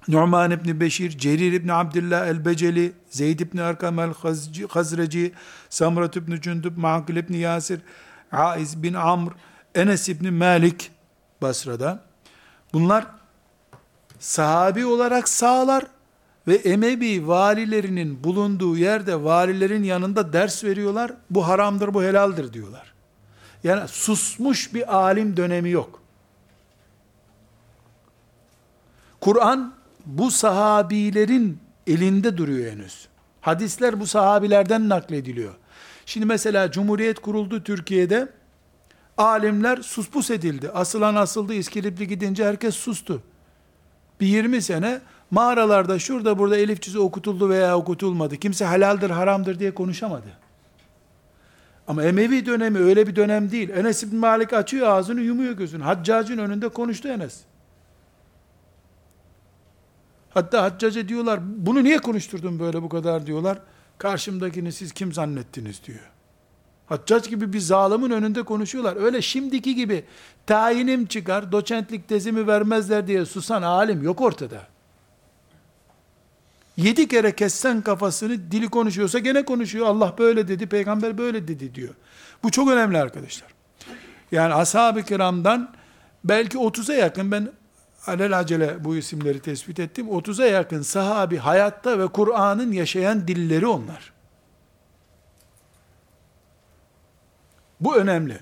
Nu'man 0.08 0.52
ibn 0.52 0.80
Beşir, 0.80 1.18
Cerir 1.18 1.54
ibn 1.54 1.70
Abdullah 1.70 2.28
el-Beceli, 2.28 2.94
Zeyd 3.10 3.40
ibn 3.40 3.58
Arkam 3.58 4.00
el-Hazreci, 4.00 5.32
Samrat 5.70 6.18
ibn 6.18 6.32
Cündüb, 6.36 6.78
Ma'akil 6.78 7.16
ibn 7.16 7.34
Yasir, 7.34 7.80
Aiz 8.36 8.84
bin 8.84 8.94
Amr, 8.94 9.32
Enes 9.76 10.10
ibn 10.10 10.34
Malik 10.34 10.92
Basra'da. 11.42 12.00
Bunlar 12.74 13.06
sahabi 14.20 14.86
olarak 14.86 15.30
sağlar 15.30 15.86
ve 16.48 16.56
Emevi 16.56 17.28
valilerinin 17.28 18.24
bulunduğu 18.24 18.78
yerde 18.78 19.24
valilerin 19.24 19.84
yanında 19.84 20.34
ders 20.34 20.64
veriyorlar. 20.64 21.14
Bu 21.30 21.48
haramdır, 21.48 21.94
bu 21.94 22.04
helaldir 22.04 22.54
diyorlar. 22.54 22.94
Yani 23.64 23.88
susmuş 23.88 24.74
bir 24.74 24.96
alim 24.96 25.38
dönemi 25.38 25.70
yok. 25.70 26.02
Kur'an 29.22 29.74
bu 30.06 30.32
sahabilerin 30.32 31.60
elinde 31.88 32.38
duruyor 32.38 32.72
henüz. 32.72 33.08
Hadisler 33.42 34.00
bu 34.00 34.08
sahabilerden 34.08 34.90
naklediliyor. 34.90 35.54
Şimdi 36.06 36.26
mesela 36.26 36.72
Cumhuriyet 36.72 37.20
kuruldu 37.20 37.64
Türkiye'de. 37.64 38.28
Alimler 39.18 39.78
suspus 39.78 40.32
edildi. 40.32 40.70
Asılan 40.70 41.16
asıldı, 41.16 41.54
İskilipli 41.54 42.08
gidince 42.08 42.46
herkes 42.46 42.76
sustu. 42.76 43.22
Bir 44.20 44.28
20 44.28 44.62
sene 44.62 45.00
mağaralarda 45.32 46.00
şurada 46.00 46.40
burada 46.40 46.58
elif 46.58 46.82
cüzü 46.82 47.00
okutuldu 47.00 47.50
veya 47.50 47.78
okutulmadı. 47.78 48.38
Kimse 48.38 48.68
helaldir, 48.68 49.10
haramdır 49.10 49.60
diye 49.60 49.74
konuşamadı. 49.74 50.28
Ama 51.88 52.04
Emevi 52.04 52.46
dönemi 52.46 52.80
öyle 52.80 53.08
bir 53.08 53.16
dönem 53.16 53.52
değil. 53.52 53.70
Enes 53.70 54.04
İbn 54.04 54.16
Malik 54.16 54.54
açıyor 54.54 54.88
ağzını 54.88 55.22
yumuyor 55.22 55.54
gözünü. 55.54 55.84
Haccacın 55.84 56.38
önünde 56.38 56.70
konuştu 56.70 57.08
Enes. 57.08 57.42
Hatta 60.30 60.64
haccaca 60.64 61.08
diyorlar, 61.08 61.40
bunu 61.44 61.84
niye 61.84 61.98
konuşturdun 61.98 62.60
böyle 62.60 62.82
bu 62.82 62.90
kadar 62.90 63.26
diyorlar. 63.26 63.58
Karşımdakini 63.98 64.72
siz 64.72 64.92
kim 64.92 65.14
zannettiniz 65.14 65.82
diyor. 65.84 66.12
Haccac 66.86 67.30
gibi 67.30 67.54
bir 67.54 67.60
zalimin 67.60 68.12
önünde 68.12 68.44
konuşuyorlar. 68.44 68.96
Öyle 68.96 69.22
şimdiki 69.22 69.76
gibi 69.76 70.06
tayinim 70.46 71.06
çıkar, 71.06 71.52
doçentlik 71.52 72.10
tezimi 72.10 72.48
vermezler 72.48 73.08
diye 73.08 73.26
susan 73.26 73.62
alim 73.62 74.04
yok 74.04 74.22
ortada. 74.22 74.68
Yedi 76.78 77.08
kere 77.08 77.36
kessen 77.36 77.82
kafasını 77.82 78.52
dili 78.52 78.70
konuşuyorsa 78.70 79.20
gene 79.20 79.46
konuşuyor. 79.46 79.86
Allah 79.86 80.16
böyle 80.18 80.48
dedi, 80.48 80.68
peygamber 80.68 81.18
böyle 81.18 81.48
dedi 81.48 81.76
diyor. 81.76 81.94
Bu 82.44 82.52
çok 82.52 82.70
önemli 82.70 82.98
arkadaşlar. 82.98 83.50
Yani 84.32 84.54
ashab-ı 84.54 85.04
kiramdan 85.04 85.74
belki 86.24 86.58
30'a 86.58 86.96
yakın 86.96 87.32
ben 87.32 87.52
alelacele 88.08 88.84
bu 88.84 88.96
isimleri 88.96 89.40
tespit 89.40 89.80
ettim. 89.80 90.08
30'a 90.08 90.46
yakın 90.46 90.82
sahabi 90.82 91.38
hayatta 91.38 92.00
ve 92.00 92.08
Kur'an'ın 92.08 92.72
yaşayan 92.72 93.28
dilleri 93.28 93.68
onlar. 93.68 94.14
Bu 97.80 97.96
önemli. 97.96 98.40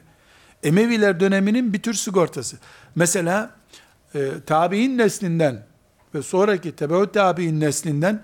Emeviler 0.63 1.19
döneminin 1.19 1.73
bir 1.73 1.81
tür 1.81 1.93
sigortası. 1.93 2.57
Mesela 2.95 3.55
e, 4.15 4.31
tabi'in 4.45 4.97
neslinden 4.97 5.65
ve 6.15 6.21
sonraki 6.21 6.75
tebeut 6.75 7.13
tabi'in 7.13 7.59
neslinden 7.59 8.23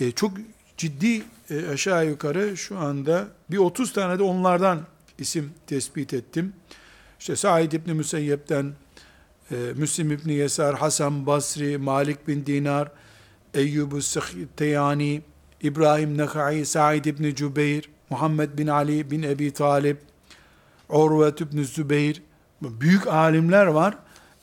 e, 0.00 0.10
çok 0.10 0.32
ciddi 0.76 1.22
e, 1.50 1.68
aşağı 1.68 2.06
yukarı 2.06 2.56
şu 2.56 2.78
anda 2.78 3.24
bir 3.50 3.58
30 3.58 3.92
tane 3.92 4.18
de 4.18 4.22
onlardan 4.22 4.80
isim 5.18 5.52
tespit 5.66 6.14
ettim. 6.14 6.52
İşte 7.20 7.36
Said 7.36 7.72
İbni 7.72 7.94
Müseyyep'ten, 7.94 8.72
e, 9.50 9.54
Müslim 9.76 10.12
İbni 10.12 10.32
Yesar, 10.32 10.74
Hasan 10.74 11.26
Basri, 11.26 11.78
Malik 11.78 12.28
bin 12.28 12.46
Dinar, 12.46 12.90
Eyyub-u 13.54 13.98
Teyani, 14.56 15.22
İbrahim 15.62 16.18
Nekai, 16.18 16.66
Said 16.66 17.04
İbni 17.04 17.34
Cübeyr, 17.34 17.90
Muhammed 18.10 18.58
bin 18.58 18.66
Ali 18.66 19.10
bin 19.10 19.22
Ebi 19.22 19.50
Talib, 19.52 19.96
Urvet 20.88 21.40
İbni 21.40 21.64
Zübeyir, 21.64 22.22
büyük 22.62 23.06
alimler 23.06 23.66
var. 23.66 23.94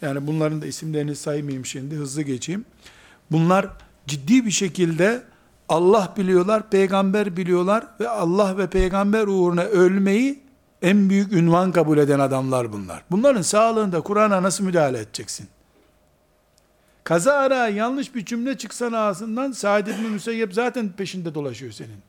Yani 0.01 0.27
bunların 0.27 0.61
da 0.61 0.65
isimlerini 0.65 1.15
saymayayım 1.15 1.65
şimdi, 1.65 1.95
hızlı 1.95 2.21
geçeyim. 2.21 2.65
Bunlar 3.31 3.67
ciddi 4.07 4.45
bir 4.45 4.51
şekilde 4.51 5.23
Allah 5.69 6.13
biliyorlar, 6.17 6.69
peygamber 6.69 7.37
biliyorlar 7.37 7.87
ve 7.99 8.09
Allah 8.09 8.57
ve 8.57 8.67
peygamber 8.67 9.27
uğruna 9.27 9.63
ölmeyi 9.63 10.46
en 10.81 11.09
büyük 11.09 11.33
ünvan 11.33 11.71
kabul 11.71 11.97
eden 11.97 12.19
adamlar 12.19 12.73
bunlar. 12.73 13.03
Bunların 13.11 13.41
sağlığında 13.41 14.01
Kur'an'a 14.01 14.43
nasıl 14.43 14.63
müdahale 14.63 14.99
edeceksin? 14.99 15.47
Kaza 17.03 17.33
ara 17.33 17.67
yanlış 17.67 18.15
bir 18.15 18.25
cümle 18.25 18.57
çıksan 18.57 18.93
ağzından 18.93 19.51
Sa'd 19.51 19.87
ibn 19.87 20.01
Müseyyep 20.01 20.53
zaten 20.53 20.89
peşinde 20.89 21.35
dolaşıyor 21.35 21.71
senin. 21.71 21.99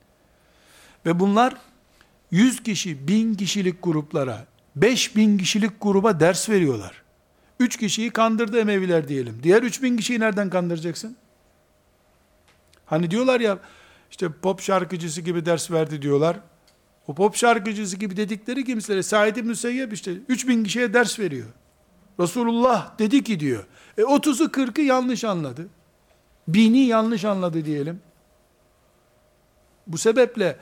Ve 1.07 1.21
bunlar 1.21 1.55
100 2.31 2.63
kişi, 2.63 3.09
1000 3.09 3.35
kişilik 3.35 3.83
gruplara, 3.83 4.47
5000 4.77 5.39
kişilik 5.39 5.71
gruba 5.81 6.21
ders 6.21 6.49
veriyorlar. 6.49 7.03
3 7.61 7.77
kişiyi 7.77 8.11
kandırdı 8.11 8.61
Emeviler 8.61 9.09
diyelim. 9.09 9.41
Diğer 9.43 9.63
3000 9.63 9.97
kişiyi 9.97 10.21
nereden 10.21 10.51
kandıracaksın? 10.51 11.17
Hani 12.87 13.11
diyorlar 13.11 13.41
ya 13.41 13.59
işte 14.11 14.29
pop 14.43 14.61
şarkıcısı 14.61 15.21
gibi 15.21 15.47
ders 15.47 15.71
verdi 15.71 16.03
diyorlar. 16.03 16.41
O 17.09 17.15
pop 17.15 17.37
şarkıcısı 17.37 17.97
gibi 17.97 18.17
dedikleri 18.17 18.65
kimselere 18.65 19.03
Said 19.03 19.37
İbn 19.37 19.53
Seyyep 19.53 19.93
işte 19.93 20.13
3000 20.29 20.65
kişiye 20.65 20.95
ders 20.95 21.19
veriyor. 21.19 21.49
Resulullah 22.21 22.99
dedi 22.99 23.25
ki 23.25 23.41
diyor. 23.41 23.67
E 23.99 24.03
30'u 24.03 24.47
40'ı 24.47 24.83
yanlış 24.83 25.25
anladı. 25.25 25.69
Bini 26.49 26.79
yanlış 26.79 27.25
anladı 27.25 27.65
diyelim. 27.65 28.01
Bu 29.87 29.99
sebeple 29.99 30.57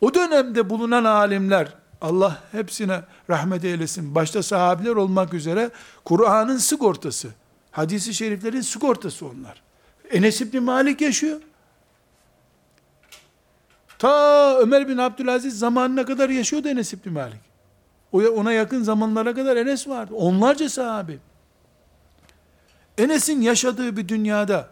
o 0.00 0.14
dönemde 0.14 0.70
bulunan 0.70 1.04
alimler 1.04 1.74
Allah 2.00 2.42
hepsine 2.52 3.00
rahmet 3.30 3.64
eylesin. 3.64 4.14
Başta 4.14 4.42
sahabiler 4.42 4.96
olmak 4.96 5.34
üzere 5.34 5.70
Kur'an'ın 6.04 6.56
sigortası. 6.56 7.28
Hadisi 7.70 8.14
şeriflerin 8.14 8.60
sigortası 8.60 9.26
onlar. 9.26 9.62
Enes 10.10 10.40
İbni 10.40 10.60
Malik 10.60 11.00
yaşıyor. 11.00 11.40
Ta 14.04 14.58
Ömer 14.58 14.88
bin 14.88 14.98
Abdülaziz 14.98 15.58
zamanına 15.58 16.04
kadar 16.04 16.30
yaşıyordu 16.30 16.68
Enes 16.68 16.92
İbni 16.92 17.12
Malik. 17.12 17.40
Ona 18.12 18.52
yakın 18.52 18.82
zamanlara 18.82 19.34
kadar 19.34 19.56
Enes 19.56 19.88
vardı. 19.88 20.14
Onlarca 20.14 20.68
sahabi. 20.68 21.18
Enes'in 22.98 23.40
yaşadığı 23.40 23.96
bir 23.96 24.08
dünyada 24.08 24.68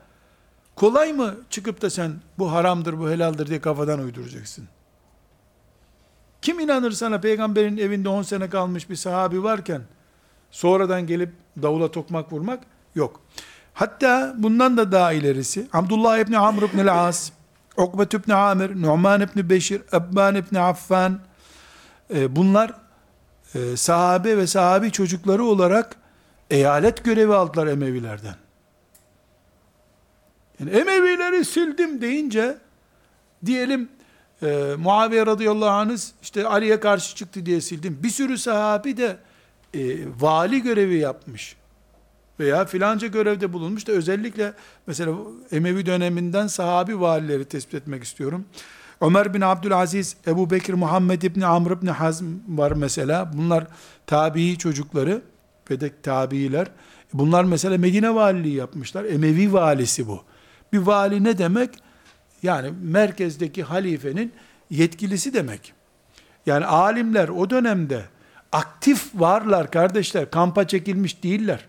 Kolay 0.76 1.12
mı 1.12 1.34
çıkıp 1.50 1.82
da 1.82 1.90
sen 1.90 2.12
bu 2.38 2.52
haramdır, 2.52 2.98
bu 2.98 3.10
helaldir 3.10 3.46
diye 3.46 3.60
kafadan 3.60 4.00
uyduracaksın? 4.00 4.68
Kim 6.42 6.60
inanır 6.60 6.90
sana 6.90 7.20
peygamberin 7.20 7.76
evinde 7.76 8.08
10 8.08 8.22
sene 8.22 8.50
kalmış 8.50 8.90
bir 8.90 8.96
sahabi 8.96 9.42
varken 9.42 9.82
sonradan 10.50 11.06
gelip 11.06 11.32
davula 11.62 11.90
tokmak 11.90 12.32
vurmak 12.32 12.62
yok. 12.94 13.20
Hatta 13.74 14.34
bundan 14.38 14.76
da 14.76 14.92
daha 14.92 15.12
ilerisi 15.12 15.66
Abdullah 15.72 16.18
ibn 16.18 16.32
Amr 16.32 16.62
ibn 16.62 16.78
el-As, 16.78 17.32
Ukbet 17.76 18.14
ibn 18.14 18.30
Amir, 18.30 18.82
Nu'man 18.82 19.20
ibn 19.20 19.50
Beşir, 19.50 19.82
Ebban 19.92 20.34
ibn 20.34 20.56
Affan 20.56 21.20
e, 22.14 22.36
bunlar 22.36 22.74
e, 23.54 23.76
sahabe 23.76 24.36
ve 24.36 24.46
sahabi 24.46 24.90
çocukları 24.90 25.44
olarak 25.44 25.96
eyalet 26.50 27.04
görevi 27.04 27.34
aldılar 27.34 27.66
Emevilerden. 27.66 28.34
Yani 30.60 30.70
Emevileri 30.70 31.44
sildim 31.44 32.00
deyince 32.00 32.58
diyelim 33.46 33.88
e, 34.42 34.74
Muaviye 34.78 35.26
radıyallahu 35.26 35.70
anh 35.70 35.98
işte 36.22 36.46
Ali'ye 36.46 36.80
karşı 36.80 37.16
çıktı 37.16 37.46
diye 37.46 37.60
sildim. 37.60 37.98
Bir 38.02 38.10
sürü 38.10 38.38
sahabi 38.38 38.96
de 38.96 39.16
e, 39.74 39.80
vali 40.20 40.62
görevi 40.62 40.98
yapmış. 40.98 41.56
Veya 42.40 42.64
filanca 42.64 43.06
görevde 43.06 43.52
bulunmuş 43.52 43.86
da 43.86 43.92
özellikle 43.92 44.52
mesela 44.86 45.12
Emevi 45.52 45.86
döneminden 45.86 46.46
sahabi 46.46 47.00
valileri 47.00 47.44
tespit 47.44 47.74
etmek 47.74 48.04
istiyorum. 48.04 48.44
Ömer 49.00 49.34
bin 49.34 49.40
Abdülaziz, 49.40 50.16
Ebu 50.26 50.50
Bekir, 50.50 50.74
Muhammed 50.74 51.22
İbni 51.22 51.46
Amr 51.46 51.70
İbni 51.70 51.90
Hazm 51.90 52.26
var 52.48 52.72
mesela. 52.72 53.32
Bunlar 53.32 53.66
tabii 54.06 54.58
çocukları 54.58 55.22
ve 55.70 55.80
de 55.80 55.90
tabiiler. 56.02 56.68
Bunlar 57.12 57.44
mesela 57.44 57.78
Medine 57.78 58.14
valiliği 58.14 58.54
yapmışlar. 58.54 59.04
Emevi 59.04 59.52
valisi 59.52 60.08
bu. 60.08 60.22
Bir 60.72 60.78
vali 60.78 61.24
ne 61.24 61.38
demek? 61.38 61.70
Yani 62.42 62.72
merkezdeki 62.82 63.62
halifenin 63.62 64.32
yetkilisi 64.70 65.34
demek. 65.34 65.72
Yani 66.46 66.66
alimler 66.66 67.28
o 67.28 67.50
dönemde 67.50 68.04
aktif 68.52 69.10
varlar 69.14 69.70
kardeşler. 69.70 70.30
Kampa 70.30 70.66
çekilmiş 70.66 71.22
değiller. 71.22 71.66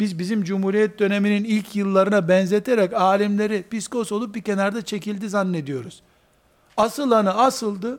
Biz 0.00 0.18
bizim 0.18 0.44
Cumhuriyet 0.44 0.98
döneminin 0.98 1.44
ilk 1.44 1.76
yıllarına 1.76 2.28
benzeterek 2.28 2.92
alimleri 2.92 3.64
piskos 3.70 4.12
olup 4.12 4.34
bir 4.34 4.42
kenarda 4.42 4.84
çekildi 4.84 5.28
zannediyoruz. 5.28 6.02
Asılanı 6.76 7.34
asıldı. 7.34 7.98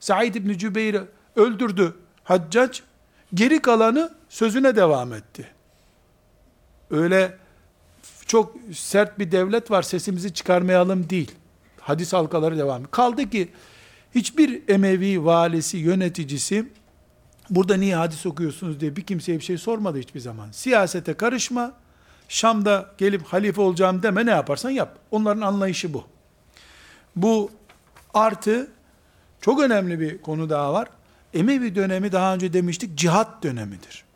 Said 0.00 0.34
İbni 0.34 0.58
Cübeyr'i 0.58 1.00
öldürdü 1.36 1.94
Haccac. 2.24 2.80
Geri 3.34 3.62
kalanı 3.62 4.12
sözüne 4.28 4.76
devam 4.76 5.12
etti. 5.12 5.48
Öyle 6.90 7.36
çok 8.26 8.56
sert 8.74 9.18
bir 9.18 9.32
devlet 9.32 9.70
var 9.70 9.82
sesimizi 9.82 10.34
çıkarmayalım 10.34 11.10
değil. 11.10 11.32
Hadis 11.80 12.12
halkaları 12.12 12.58
devam. 12.58 12.84
Kaldı 12.90 13.30
ki 13.30 13.48
hiçbir 14.14 14.62
Emevi 14.68 15.24
valisi, 15.24 15.76
yöneticisi 15.76 16.68
burada 17.50 17.76
niye 17.76 17.96
hadis 17.96 18.26
okuyorsunuz 18.26 18.80
diye 18.80 18.96
bir 18.96 19.02
kimseye 19.02 19.38
bir 19.38 19.44
şey 19.44 19.58
sormadı 19.58 19.98
hiçbir 19.98 20.20
zaman. 20.20 20.50
Siyasete 20.50 21.14
karışma, 21.14 21.72
Şam'da 22.28 22.90
gelip 22.98 23.22
halife 23.24 23.60
olacağım 23.60 24.02
deme 24.02 24.26
ne 24.26 24.30
yaparsan 24.30 24.70
yap. 24.70 24.98
Onların 25.10 25.40
anlayışı 25.40 25.94
bu. 25.94 26.04
Bu 27.16 27.50
artı 28.14 28.70
çok 29.40 29.62
önemli 29.62 30.00
bir 30.00 30.22
konu 30.22 30.50
daha 30.50 30.72
var. 30.72 30.88
Emevi 31.34 31.74
dönemi 31.74 32.12
daha 32.12 32.34
önce 32.34 32.52
demiştik 32.52 32.98
cihat 32.98 33.42
dönemidir 33.42 34.08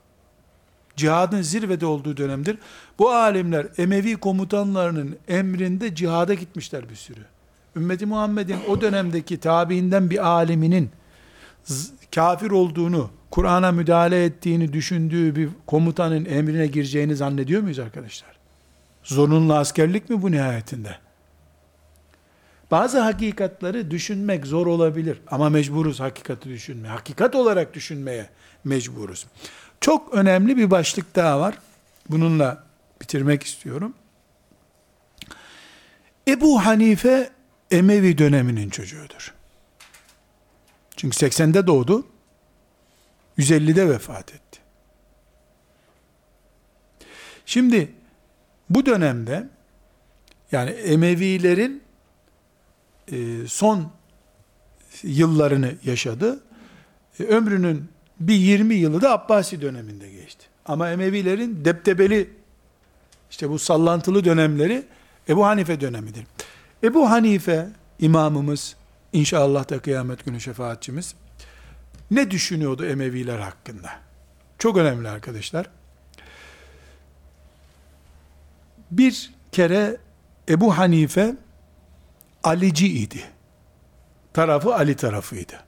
cihadın 0.97 1.43
zirvede 1.43 1.87
olduğu 1.87 2.17
dönemdir. 2.17 2.59
Bu 2.99 3.11
alimler 3.11 3.67
Emevi 3.79 4.17
komutanlarının 4.17 5.17
emrinde 5.29 5.95
cihada 5.95 6.35
gitmişler 6.35 6.89
bir 6.89 6.95
sürü. 6.95 7.21
Ümmeti 7.77 8.07
Muhammed'in 8.07 8.59
o 8.69 8.81
dönemdeki 8.81 9.41
tabiinden 9.41 10.11
bir 10.11 10.27
aliminin 10.27 10.91
kafir 12.15 12.51
olduğunu, 12.51 13.11
Kur'an'a 13.33 13.73
müdahale 13.73 14.25
ettiğini 14.25 14.73
düşündüğü 14.73 15.37
bir 15.37 15.49
komutanın 15.67 16.25
emrine 16.25 16.67
gireceğini 16.67 17.17
zannediyor 17.17 17.63
muyuz 17.63 17.79
arkadaşlar? 17.79 18.31
Zorunlu 19.03 19.55
askerlik 19.55 20.11
mi 20.11 20.23
bu 20.23 20.33
nihayetinde? 20.33 20.97
Bazı 22.71 23.01
hakikatları 23.01 23.91
düşünmek 23.91 24.47
zor 24.47 24.67
olabilir 24.67 25.21
ama 25.27 25.51
mecburuz 25.51 26.01
hakikati 26.01 26.49
düşünmeye. 26.49 26.89
Hakikat 26.89 27.35
olarak 27.35 27.75
düşünmeye 27.75 28.29
mecburuz. 28.65 29.27
Çok 29.81 30.15
önemli 30.15 30.57
bir 30.57 30.71
başlık 30.71 31.17
daha 31.17 31.41
var. 31.41 31.59
Bununla 32.11 32.65
bitirmek 33.01 33.43
istiyorum. 33.43 33.95
Ebu 36.29 36.67
Hanife 36.67 37.31
Emevi 37.71 38.19
döneminin 38.19 38.71
çocuğudur. 38.71 39.35
Çünkü 40.97 41.17
80'de 41.17 41.67
doğdu. 41.67 42.12
150'de 43.39 43.89
vefat 43.89 44.35
etti. 44.35 44.61
Şimdi 47.47 47.93
bu 48.71 48.87
dönemde 48.87 49.49
yani 50.53 50.71
Emevilerin 50.71 51.83
e, 53.13 53.47
son 53.47 53.93
yıllarını 55.03 55.75
yaşadı. 55.85 56.41
E, 57.21 57.23
ömrünün 57.23 57.89
bir 58.21 58.35
20 58.35 58.75
yılı 58.75 59.03
da 59.03 59.13
Abbasi 59.13 59.63
döneminde 59.63 60.11
geçti. 60.11 60.47
Ama 60.67 60.91
Emevilerin 60.91 61.65
deptebeli 61.65 62.31
işte 63.31 63.51
bu 63.51 63.59
sallantılı 63.59 64.25
dönemleri 64.25 64.87
Ebu 65.29 65.47
Hanife 65.47 65.81
dönemidir. 65.81 66.27
Ebu 66.83 67.11
Hanife 67.11 67.69
imamımız 67.99 68.77
inşallah 69.13 69.71
da 69.71 69.79
kıyamet 69.79 70.25
günü 70.25 70.41
şefaatçimiz 70.41 71.15
ne 72.15 72.31
düşünüyordu 72.31 72.87
Emeviler 72.87 73.39
hakkında? 73.39 73.91
Çok 74.59 74.77
önemli 74.77 75.09
arkadaşlar. 75.09 75.71
Bir 78.91 79.35
kere 79.53 79.97
Ebu 80.49 80.79
Hanife 80.79 81.37
Alici 82.45 82.89
idi. 82.89 83.25
Tarafı 84.33 84.75
Ali 84.75 84.97
tarafıydı. 84.97 85.61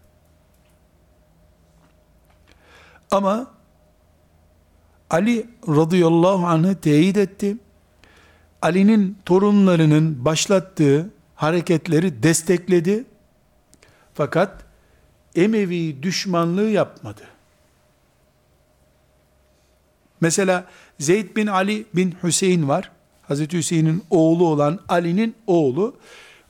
Ama 3.11 3.51
Ali 5.11 5.47
radıyallahu 5.69 6.47
anh'ı 6.47 6.81
teyit 6.81 7.17
etti. 7.17 7.57
Ali'nin 8.63 9.19
torunlarının 9.25 10.25
başlattığı 10.25 11.11
hareketleri 11.35 12.23
destekledi. 12.23 13.05
Fakat 14.15 14.64
Emevi 15.37 16.03
düşmanlığı 16.03 16.71
yapmadı. 16.71 17.23
Mesela 20.21 20.67
Zeyd 20.99 21.37
bin 21.37 21.47
Ali 21.47 21.87
bin 21.95 22.15
Hüseyin 22.23 22.69
var. 22.69 22.91
Hazreti 23.23 23.59
Hüseyin'in 23.59 24.05
oğlu 24.11 24.47
olan 24.47 24.81
Ali'nin 24.89 25.35
oğlu. 25.47 25.97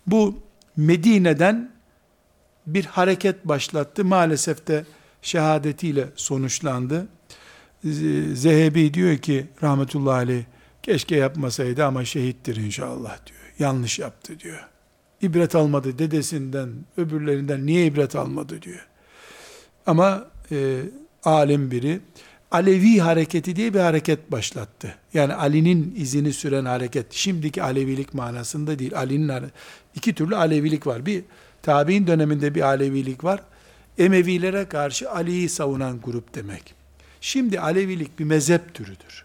Bu 0.06 0.38
Medine'den 0.76 1.70
bir 2.66 2.84
hareket 2.84 3.44
başlattı. 3.44 4.04
Maalesef 4.04 4.66
de 4.66 4.84
şehadetiyle 5.22 6.08
sonuçlandı. 6.16 7.06
Zehebi 8.32 8.94
diyor 8.94 9.18
ki 9.18 9.46
rahmetullahi 9.62 10.16
aleyh 10.16 10.44
keşke 10.82 11.16
yapmasaydı 11.16 11.84
ama 11.84 12.04
şehittir 12.04 12.56
inşallah 12.56 13.26
diyor. 13.26 13.40
Yanlış 13.58 13.98
yaptı 13.98 14.40
diyor. 14.40 14.68
İbret 15.24 15.54
almadı 15.54 15.98
dedesinden, 15.98 16.68
öbürlerinden 16.96 17.66
niye 17.66 17.86
ibret 17.86 18.16
almadı 18.16 18.62
diyor. 18.62 18.86
Ama 19.86 20.26
e, 20.52 20.80
alim 21.24 21.70
biri 21.70 22.00
Alevi 22.54 22.98
hareketi 22.98 23.56
diye 23.56 23.74
bir 23.74 23.80
hareket 23.80 24.32
başlattı. 24.32 24.94
Yani 25.14 25.34
Ali'nin 25.34 25.94
izini 25.96 26.32
süren 26.32 26.64
hareket. 26.64 27.12
Şimdiki 27.12 27.62
Alevilik 27.62 28.14
manasında 28.14 28.78
değil. 28.78 28.96
Ali'nin 28.96 29.32
iki 29.94 30.14
türlü 30.14 30.36
Alevilik 30.36 30.86
var. 30.86 31.06
Bir 31.06 31.24
tabi'in 31.62 32.06
döneminde 32.06 32.54
bir 32.54 32.60
Alevilik 32.60 33.24
var. 33.24 33.40
Emevilere 33.98 34.64
karşı 34.64 35.10
Ali'yi 35.10 35.48
savunan 35.48 36.00
grup 36.00 36.34
demek. 36.34 36.74
Şimdi 37.20 37.60
Alevilik 37.60 38.18
bir 38.18 38.24
mezhep 38.24 38.74
türüdür. 38.74 39.24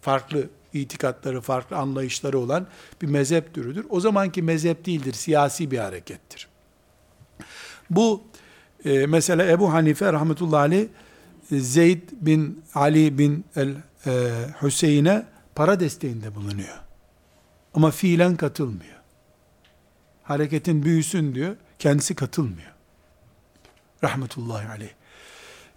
Farklı 0.00 0.48
itikatları, 0.80 1.40
farklı 1.40 1.76
anlayışları 1.76 2.38
olan 2.38 2.66
bir 3.02 3.06
mezhep 3.06 3.54
türüdür. 3.54 3.86
O 3.90 4.00
zamanki 4.00 4.42
mezhep 4.42 4.86
değildir, 4.86 5.12
siyasi 5.12 5.70
bir 5.70 5.78
harekettir. 5.78 6.48
Bu 7.90 8.24
e, 8.84 9.06
mesela 9.06 9.46
Ebu 9.46 9.72
Hanife 9.72 10.12
rahmetullahi 10.12 10.60
aleyh 10.60 10.88
Zeyd 11.50 12.02
bin 12.12 12.64
Ali 12.74 13.18
bin 13.18 13.44
el 13.56 13.74
e, 14.06 14.30
Hüseyin'e 14.62 15.26
para 15.54 15.80
desteğinde 15.80 16.34
bulunuyor. 16.34 16.78
Ama 17.74 17.90
fiilen 17.90 18.36
katılmıyor. 18.36 18.96
Hareketin 20.22 20.82
büyüsün 20.82 21.34
diyor, 21.34 21.56
kendisi 21.78 22.14
katılmıyor. 22.14 22.72
Rahmetullahi 24.04 24.68
aleyh. 24.68 24.90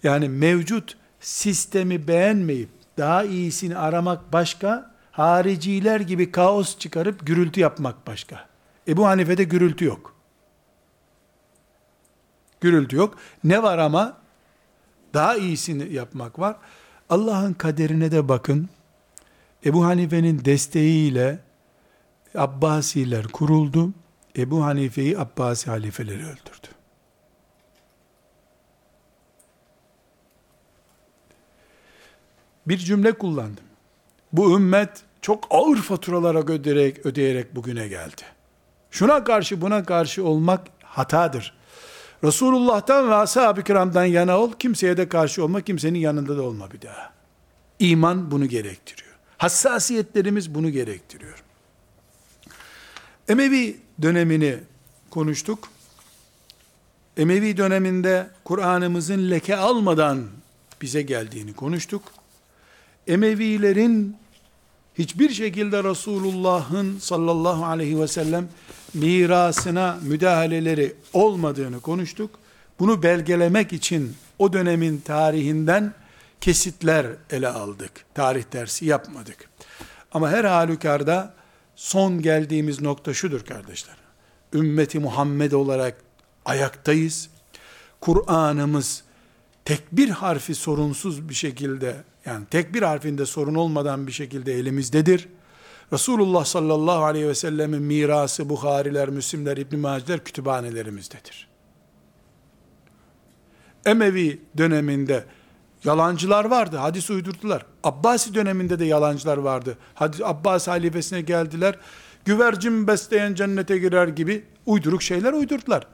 Yani 0.03 0.29
mevcut 0.29 0.97
sistemi 1.19 2.07
beğenmeyip 2.07 2.69
daha 2.99 3.23
iyisini 3.23 3.77
aramak 3.77 4.33
başka, 4.33 4.91
Hariciler 5.11 5.99
gibi 5.99 6.31
kaos 6.31 6.77
çıkarıp 6.77 7.27
gürültü 7.27 7.59
yapmak 7.59 8.07
başka. 8.07 8.47
Ebu 8.87 9.07
Hanife'de 9.07 9.43
gürültü 9.43 9.85
yok. 9.85 10.15
Gürültü 12.61 12.95
yok. 12.95 13.17
Ne 13.43 13.63
var 13.63 13.77
ama? 13.77 14.17
Daha 15.13 15.35
iyisini 15.35 15.93
yapmak 15.93 16.39
var. 16.39 16.55
Allah'ın 17.09 17.53
kaderine 17.53 18.11
de 18.11 18.29
bakın. 18.29 18.69
Ebu 19.65 19.85
Hanife'nin 19.85 20.45
desteğiyle 20.45 21.39
Abbasiler 22.35 23.27
kuruldu. 23.27 23.93
Ebu 24.37 24.65
Hanife'yi 24.65 25.19
Abbasi 25.19 25.69
halifeleri 25.69 26.23
öldürdü. 26.25 26.67
Bir 32.69 32.77
cümle 32.77 33.11
kullandım. 33.11 33.63
Bu 34.33 34.55
ümmet 34.57 34.89
çok 35.21 35.47
ağır 35.49 35.77
faturalara 35.77 36.39
ödeyerek, 36.39 37.05
ödeyerek 37.05 37.55
bugüne 37.55 37.87
geldi. 37.87 38.21
Şuna 38.91 39.23
karşı 39.23 39.61
buna 39.61 39.83
karşı 39.83 40.25
olmak 40.25 40.67
hatadır. 40.83 41.53
Resulullah'tan 42.23 43.09
ve 43.09 43.15
ashab-ı 43.15 43.63
kiramdan 43.63 44.05
yana 44.05 44.37
ol, 44.37 44.51
kimseye 44.59 44.97
de 44.97 45.09
karşı 45.09 45.43
olma, 45.43 45.61
kimsenin 45.61 45.99
yanında 45.99 46.37
da 46.37 46.41
olma 46.41 46.71
bir 46.71 46.81
daha. 46.81 47.13
İman 47.79 48.31
bunu 48.31 48.45
gerektiriyor. 48.45 49.15
Hassasiyetlerimiz 49.37 50.55
bunu 50.55 50.69
gerektiriyor. 50.69 51.43
Emevi 53.27 53.77
dönemini 54.01 54.57
konuştuk. 55.09 55.69
Emevi 57.17 57.57
döneminde 57.57 58.29
Kur'an'ımızın 58.43 59.31
leke 59.31 59.55
almadan 59.55 60.27
bize 60.81 61.01
geldiğini 61.01 61.53
konuştuk. 61.53 62.18
Emevilerin 63.09 64.15
hiçbir 64.97 65.29
şekilde 65.29 65.83
Resulullah'ın 65.83 66.99
sallallahu 66.99 67.65
aleyhi 67.65 68.01
ve 68.01 68.07
sellem 68.07 68.47
mirasına 68.93 69.99
müdahaleleri 70.01 70.93
olmadığını 71.13 71.79
konuştuk. 71.79 72.39
Bunu 72.79 73.03
belgelemek 73.03 73.73
için 73.73 74.15
o 74.39 74.53
dönemin 74.53 74.97
tarihinden 74.97 75.93
kesitler 76.41 77.07
ele 77.29 77.47
aldık. 77.47 77.91
Tarih 78.13 78.43
dersi 78.53 78.85
yapmadık. 78.85 79.49
Ama 80.11 80.29
her 80.29 80.43
halükarda 80.43 81.33
son 81.75 82.21
geldiğimiz 82.21 82.81
nokta 82.81 83.13
şudur 83.13 83.45
kardeşler. 83.45 83.95
Ümmeti 84.53 84.99
Muhammed 84.99 85.51
olarak 85.51 85.97
ayaktayız. 86.45 87.29
Kur'an'ımız 88.01 89.03
tek 89.65 89.91
bir 89.91 90.09
harfi 90.09 90.55
sorunsuz 90.55 91.29
bir 91.29 91.33
şekilde 91.33 91.95
yani 92.29 92.45
tek 92.51 92.73
bir 92.73 92.81
harfinde 92.81 93.25
sorun 93.25 93.55
olmadan 93.55 94.07
bir 94.07 94.11
şekilde 94.11 94.53
elimizdedir. 94.53 95.27
Resulullah 95.93 96.45
sallallahu 96.45 97.03
aleyhi 97.03 97.27
ve 97.27 97.35
sellemin 97.35 97.81
mirası 97.81 98.49
Bukhariler, 98.49 99.09
Müslimler, 99.09 99.57
İbn 99.57 99.77
Maceler 99.77 100.23
kütüphanelerimizdedir. 100.23 101.47
Emevi 103.85 104.41
döneminde 104.57 105.25
yalancılar 105.83 106.45
vardı, 106.45 106.77
hadis 106.77 107.09
uydurdular. 107.09 107.65
Abbasi 107.83 108.33
döneminde 108.33 108.79
de 108.79 108.85
yalancılar 108.85 109.37
vardı. 109.37 109.77
Hadis, 109.95 110.21
Abbas 110.21 110.67
halifesine 110.67 111.21
geldiler, 111.21 111.75
güvercin 112.25 112.87
besleyen 112.87 113.33
cennete 113.35 113.77
girer 113.77 114.07
gibi 114.07 114.45
uyduruk 114.65 115.03
şeyler 115.03 115.33
uydurdular. 115.33 115.87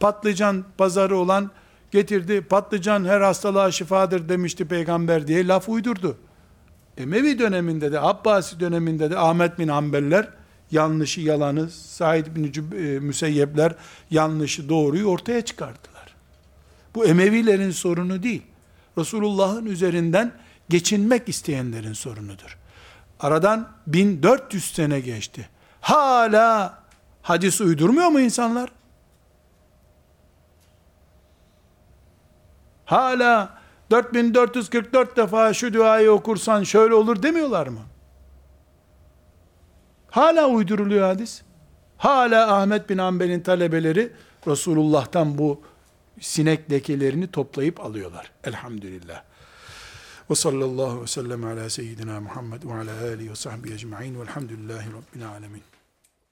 Patlıcan 0.00 0.64
pazarı 0.78 1.16
olan 1.16 1.50
getirdi, 1.92 2.40
patlıcan 2.40 3.04
her 3.04 3.20
hastalığa 3.20 3.70
şifadır 3.70 4.28
demişti 4.28 4.64
peygamber 4.64 5.26
diye 5.26 5.46
laf 5.46 5.68
uydurdu. 5.68 6.16
Emevi 6.98 7.38
döneminde 7.38 7.92
de, 7.92 8.00
Abbasi 8.00 8.60
döneminde 8.60 9.10
de 9.10 9.18
Ahmet 9.18 9.58
bin 9.58 9.68
Hanbeller 9.68 10.28
yanlışı 10.70 11.20
yalanı, 11.20 11.70
Said 11.70 12.26
bin 12.36 12.52
e, 12.76 12.98
Müseyyepler 12.98 13.74
yanlışı 14.10 14.68
doğruyu 14.68 15.06
ortaya 15.06 15.44
çıkardılar. 15.44 16.14
Bu 16.94 17.04
Emevilerin 17.04 17.70
sorunu 17.70 18.22
değil. 18.22 18.42
Resulullah'ın 18.98 19.66
üzerinden 19.66 20.32
geçinmek 20.68 21.28
isteyenlerin 21.28 21.92
sorunudur. 21.92 22.58
Aradan 23.20 23.68
1400 23.86 24.64
sene 24.64 25.00
geçti. 25.00 25.48
Hala 25.80 26.78
hadis 27.22 27.60
uydurmuyor 27.60 28.08
mu 28.08 28.20
insanlar? 28.20 28.70
Hala 32.92 33.58
4444 33.90 35.16
defa 35.16 35.54
şu 35.54 35.74
duayı 35.74 36.10
okursan 36.10 36.62
şöyle 36.62 36.94
olur 36.94 37.22
demiyorlar 37.22 37.66
mı? 37.66 37.80
Hala 40.10 40.48
uyduruluyor 40.48 41.06
hadis. 41.08 41.42
Hala 41.96 42.56
Ahmet 42.56 42.90
bin 42.90 42.98
Hanbel'in 42.98 43.40
talebeleri 43.40 44.12
Resulullah'tan 44.46 45.38
bu 45.38 45.62
sinek 46.20 46.70
lekelerini 46.70 47.30
toplayıp 47.30 47.80
alıyorlar. 47.80 48.32
Elhamdülillah. 48.44 49.22
Ve 50.30 50.34
sallallahu 50.34 51.02
ve 51.02 51.06
sellem 51.06 51.44
ala 51.44 51.70
seyyidina 51.70 52.20
Muhammed 52.20 52.62
ve 52.64 52.74
ala 52.74 53.12
alihi 53.12 53.30
ve 53.30 53.36
sahbihi 53.36 53.74
ecma'in 53.74 54.20
velhamdülillahi 54.20 54.88
rabbil 54.88 55.28
alemin. 55.28 55.62